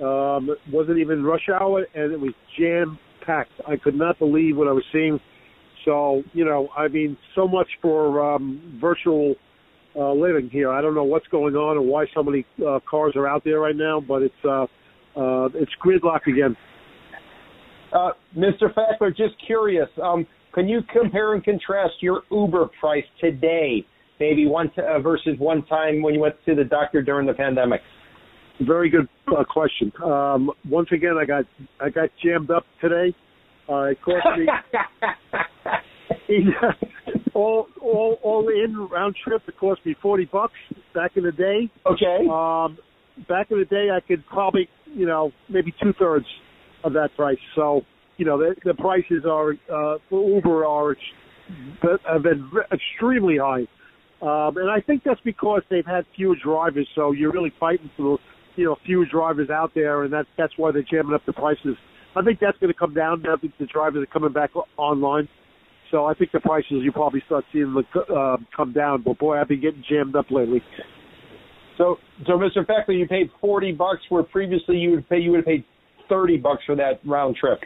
Um, 0.00 0.50
wasn't 0.72 0.98
even 0.98 1.22
rush 1.24 1.48
hour, 1.48 1.86
and 1.94 2.12
it 2.12 2.18
was 2.18 2.32
jam 2.58 2.98
packed. 3.24 3.52
I 3.66 3.76
could 3.76 3.94
not 3.94 4.18
believe 4.18 4.56
what 4.56 4.66
I 4.66 4.72
was 4.72 4.84
seeing. 4.92 5.20
So, 5.84 6.22
you 6.32 6.44
know, 6.44 6.68
I 6.76 6.88
mean, 6.88 7.16
so 7.34 7.46
much 7.46 7.68
for 7.82 8.34
um, 8.34 8.78
virtual 8.80 9.34
uh, 9.96 10.12
living 10.12 10.48
here. 10.50 10.70
I 10.70 10.80
don't 10.80 10.94
know 10.94 11.04
what's 11.04 11.26
going 11.28 11.54
on 11.54 11.76
or 11.76 11.82
why 11.82 12.06
so 12.14 12.22
many 12.22 12.44
uh, 12.66 12.80
cars 12.88 13.14
are 13.16 13.26
out 13.28 13.44
there 13.44 13.60
right 13.60 13.76
now, 13.76 14.00
but 14.00 14.22
it's 14.22 14.34
uh, 14.44 14.64
uh, 15.16 15.48
it's 15.54 15.72
gridlock 15.84 16.26
again. 16.26 16.56
Uh, 17.92 18.10
Mr. 18.36 18.74
Fackler, 18.74 19.16
just 19.16 19.34
curious, 19.46 19.88
um, 20.02 20.26
can 20.52 20.68
you 20.68 20.80
compare 20.92 21.34
and 21.34 21.44
contrast 21.44 21.94
your 22.00 22.22
Uber 22.30 22.68
price 22.80 23.04
today, 23.20 23.86
maybe 24.18 24.46
one 24.46 24.70
t- 24.74 24.82
uh, 24.82 24.98
versus 24.98 25.38
one 25.38 25.64
time 25.66 26.02
when 26.02 26.14
you 26.14 26.20
went 26.20 26.34
to 26.46 26.56
the 26.56 26.64
doctor 26.64 27.02
during 27.02 27.26
the 27.26 27.34
pandemic? 27.34 27.80
Very 28.60 28.90
good 28.90 29.08
uh, 29.28 29.44
question. 29.44 29.92
Um, 30.04 30.50
once 30.68 30.88
again, 30.92 31.16
I 31.20 31.24
got 31.24 31.44
I 31.80 31.90
got 31.90 32.08
jammed 32.22 32.50
up 32.50 32.64
today. 32.80 33.14
Uh, 33.68 33.90
it 33.90 33.98
cost 34.02 34.26
me 34.36 34.46
all 37.34 37.66
all 37.80 38.18
all 38.22 38.48
in 38.48 38.88
round 38.90 39.16
trip. 39.26 39.42
It 39.46 39.58
cost 39.58 39.84
me 39.84 39.94
forty 40.00 40.24
bucks 40.24 40.54
back 40.94 41.12
in 41.16 41.24
the 41.24 41.32
day. 41.32 41.70
Okay. 41.86 42.26
Um, 42.30 42.78
back 43.28 43.50
in 43.50 43.58
the 43.58 43.64
day, 43.64 43.88
I 43.94 44.00
could 44.06 44.24
probably 44.26 44.68
you 44.86 45.06
know 45.06 45.32
maybe 45.48 45.74
two 45.82 45.92
thirds 45.98 46.26
of 46.84 46.92
that 46.94 47.10
price. 47.16 47.38
So 47.54 47.82
you 48.16 48.24
know 48.24 48.38
the, 48.38 48.54
the 48.64 48.74
prices 48.74 49.24
are 49.28 49.52
uh, 49.52 49.98
for 50.08 50.28
Uber 50.28 50.64
are 50.64 50.96
have 51.82 52.22
been 52.22 52.50
extremely 52.72 53.38
high. 53.38 53.66
Um, 54.22 54.56
and 54.56 54.70
I 54.70 54.80
think 54.80 55.02
that's 55.04 55.20
because 55.22 55.62
they've 55.70 55.84
had 55.84 56.06
fewer 56.16 56.36
drivers, 56.42 56.88
so 56.94 57.12
you're 57.12 57.32
really 57.32 57.52
fighting 57.60 57.90
for 57.96 58.18
you 58.56 58.64
know 58.64 58.76
fewer 58.86 59.04
drivers 59.10 59.50
out 59.50 59.72
there, 59.74 60.04
and 60.04 60.12
that's 60.12 60.28
that's 60.38 60.52
why 60.56 60.72
they're 60.72 60.86
jamming 60.90 61.14
up 61.14 61.26
the 61.26 61.32
prices. 61.32 61.76
I 62.16 62.22
think 62.22 62.38
that's 62.40 62.56
going 62.58 62.72
to 62.72 62.78
come 62.78 62.94
down 62.94 63.22
now 63.22 63.36
that 63.36 63.50
the 63.58 63.66
drivers 63.66 64.04
are 64.04 64.12
coming 64.12 64.32
back 64.32 64.50
online. 64.76 65.28
So 65.94 66.06
I 66.06 66.14
think 66.14 66.32
the 66.32 66.40
prices 66.40 66.78
you 66.82 66.90
probably 66.90 67.22
start 67.26 67.44
seeing 67.52 67.72
them 67.72 67.84
uh, 67.94 68.36
come 68.56 68.72
down. 68.72 69.02
But 69.02 69.16
boy, 69.16 69.40
I've 69.40 69.46
been 69.46 69.60
getting 69.60 69.84
jammed 69.88 70.16
up 70.16 70.26
lately. 70.28 70.60
So, 71.78 71.98
so 72.26 72.32
Mr. 72.32 72.66
Fackler, 72.66 72.98
you 72.98 73.06
paid 73.06 73.30
forty 73.40 73.70
bucks 73.70 74.00
where 74.08 74.24
previously 74.24 74.76
you 74.76 74.90
would 74.90 75.08
pay 75.08 75.18
you 75.18 75.30
would 75.30 75.38
have 75.38 75.46
paid 75.46 75.64
thirty 76.08 76.36
bucks 76.36 76.64
for 76.66 76.74
that 76.74 76.94
round 77.06 77.36
trip. 77.36 77.60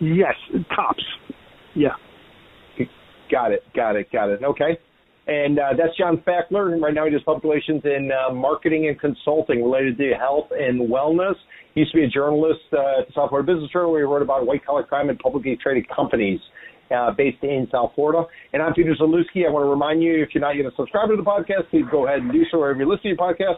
Yes, 0.00 0.34
tops. 0.68 1.02
Yeah. 1.74 1.88
Got 3.28 3.50
it. 3.50 3.64
Got 3.74 3.96
it. 3.96 4.06
Got 4.12 4.28
it. 4.28 4.44
Okay. 4.44 4.78
And 5.26 5.58
uh, 5.58 5.70
that's 5.76 5.96
John 5.98 6.22
Fackler. 6.24 6.80
Right 6.80 6.94
now, 6.94 7.06
he 7.06 7.10
does 7.10 7.22
public 7.24 7.42
relations 7.42 7.82
in 7.84 8.10
uh, 8.12 8.32
marketing 8.32 8.86
and 8.86 9.00
consulting 9.00 9.64
related 9.64 9.98
to 9.98 10.12
health 10.16 10.48
and 10.52 10.88
wellness. 10.88 11.34
He 11.74 11.80
used 11.80 11.92
to 11.92 11.98
be 11.98 12.04
a 12.04 12.08
journalist 12.08 12.60
uh, 12.72 13.00
at 13.00 13.08
the 13.08 13.12
South 13.16 13.30
Florida 13.30 13.52
Business 13.52 13.70
Journal 13.72 13.90
where 13.90 14.00
he 14.00 14.04
wrote 14.04 14.22
about 14.22 14.46
white 14.46 14.64
collar 14.64 14.84
crime 14.84 15.08
and 15.08 15.18
publicly 15.18 15.58
traded 15.60 15.88
companies 15.88 16.38
uh, 16.92 17.10
based 17.10 17.42
in 17.42 17.66
South 17.70 17.92
Florida. 17.94 18.24
And 18.52 18.62
I'm 18.62 18.74
Peter 18.74 18.94
Zalewski. 18.94 19.46
I 19.46 19.50
want 19.50 19.64
to 19.64 19.70
remind 19.70 20.02
you 20.02 20.22
if 20.22 20.30
you're 20.34 20.40
not 20.40 20.56
yet 20.56 20.66
a 20.66 20.70
subscriber 20.76 21.16
to 21.16 21.22
the 21.22 21.28
podcast, 21.28 21.68
please 21.70 21.84
go 21.90 22.06
ahead 22.06 22.20
and 22.20 22.32
do 22.32 22.42
so 22.50 22.58
wherever 22.58 22.78
you 22.78 22.88
listen 22.88 23.02
to 23.02 23.08
your 23.08 23.16
podcast. 23.16 23.56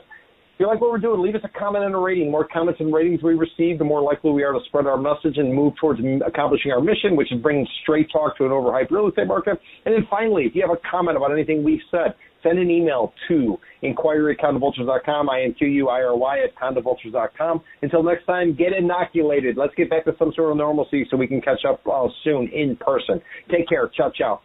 If 0.54 0.60
you 0.60 0.68
like 0.68 0.80
what 0.80 0.90
we're 0.90 0.98
doing, 0.98 1.20
leave 1.20 1.34
us 1.34 1.40
a 1.42 1.58
comment 1.58 1.84
and 1.84 1.96
a 1.96 1.98
rating. 1.98 2.26
The 2.26 2.30
more 2.30 2.46
comments 2.46 2.78
and 2.78 2.94
ratings 2.94 3.24
we 3.24 3.34
receive, 3.34 3.76
the 3.76 3.84
more 3.84 4.00
likely 4.00 4.30
we 4.30 4.44
are 4.44 4.52
to 4.52 4.60
spread 4.66 4.86
our 4.86 4.96
message 4.96 5.36
and 5.36 5.52
move 5.52 5.72
towards 5.80 6.00
accomplishing 6.24 6.70
our 6.70 6.80
mission, 6.80 7.16
which 7.16 7.32
is 7.32 7.40
bringing 7.42 7.66
straight 7.82 8.06
talk 8.12 8.38
to 8.38 8.44
an 8.44 8.52
overhyped 8.52 8.92
real 8.92 9.08
estate 9.08 9.26
market. 9.26 9.58
And 9.84 9.92
then 9.92 10.06
finally, 10.08 10.44
if 10.44 10.54
you 10.54 10.62
have 10.62 10.70
a 10.70 10.78
comment 10.88 11.16
about 11.16 11.32
anything 11.32 11.64
we've 11.64 11.82
said, 11.90 12.14
send 12.44 12.60
an 12.60 12.70
email 12.70 13.12
to 13.26 13.58
inquiry 13.82 14.36
at 14.38 14.44
condovultures.com, 14.44 15.28
I-N-Q-U-I-R-Y 15.28 16.38
at 16.44 16.54
condovultures.com. 16.54 17.60
Until 17.82 18.04
next 18.04 18.24
time, 18.26 18.54
get 18.54 18.72
inoculated. 18.78 19.56
Let's 19.56 19.74
get 19.74 19.90
back 19.90 20.04
to 20.04 20.12
some 20.20 20.32
sort 20.36 20.52
of 20.52 20.56
normalcy 20.56 21.04
so 21.10 21.16
we 21.16 21.26
can 21.26 21.40
catch 21.40 21.64
up 21.68 21.80
uh, 21.92 22.06
soon 22.22 22.48
in 22.54 22.76
person. 22.76 23.20
Take 23.50 23.68
care. 23.68 23.90
Ciao, 23.96 24.12
ciao. 24.14 24.40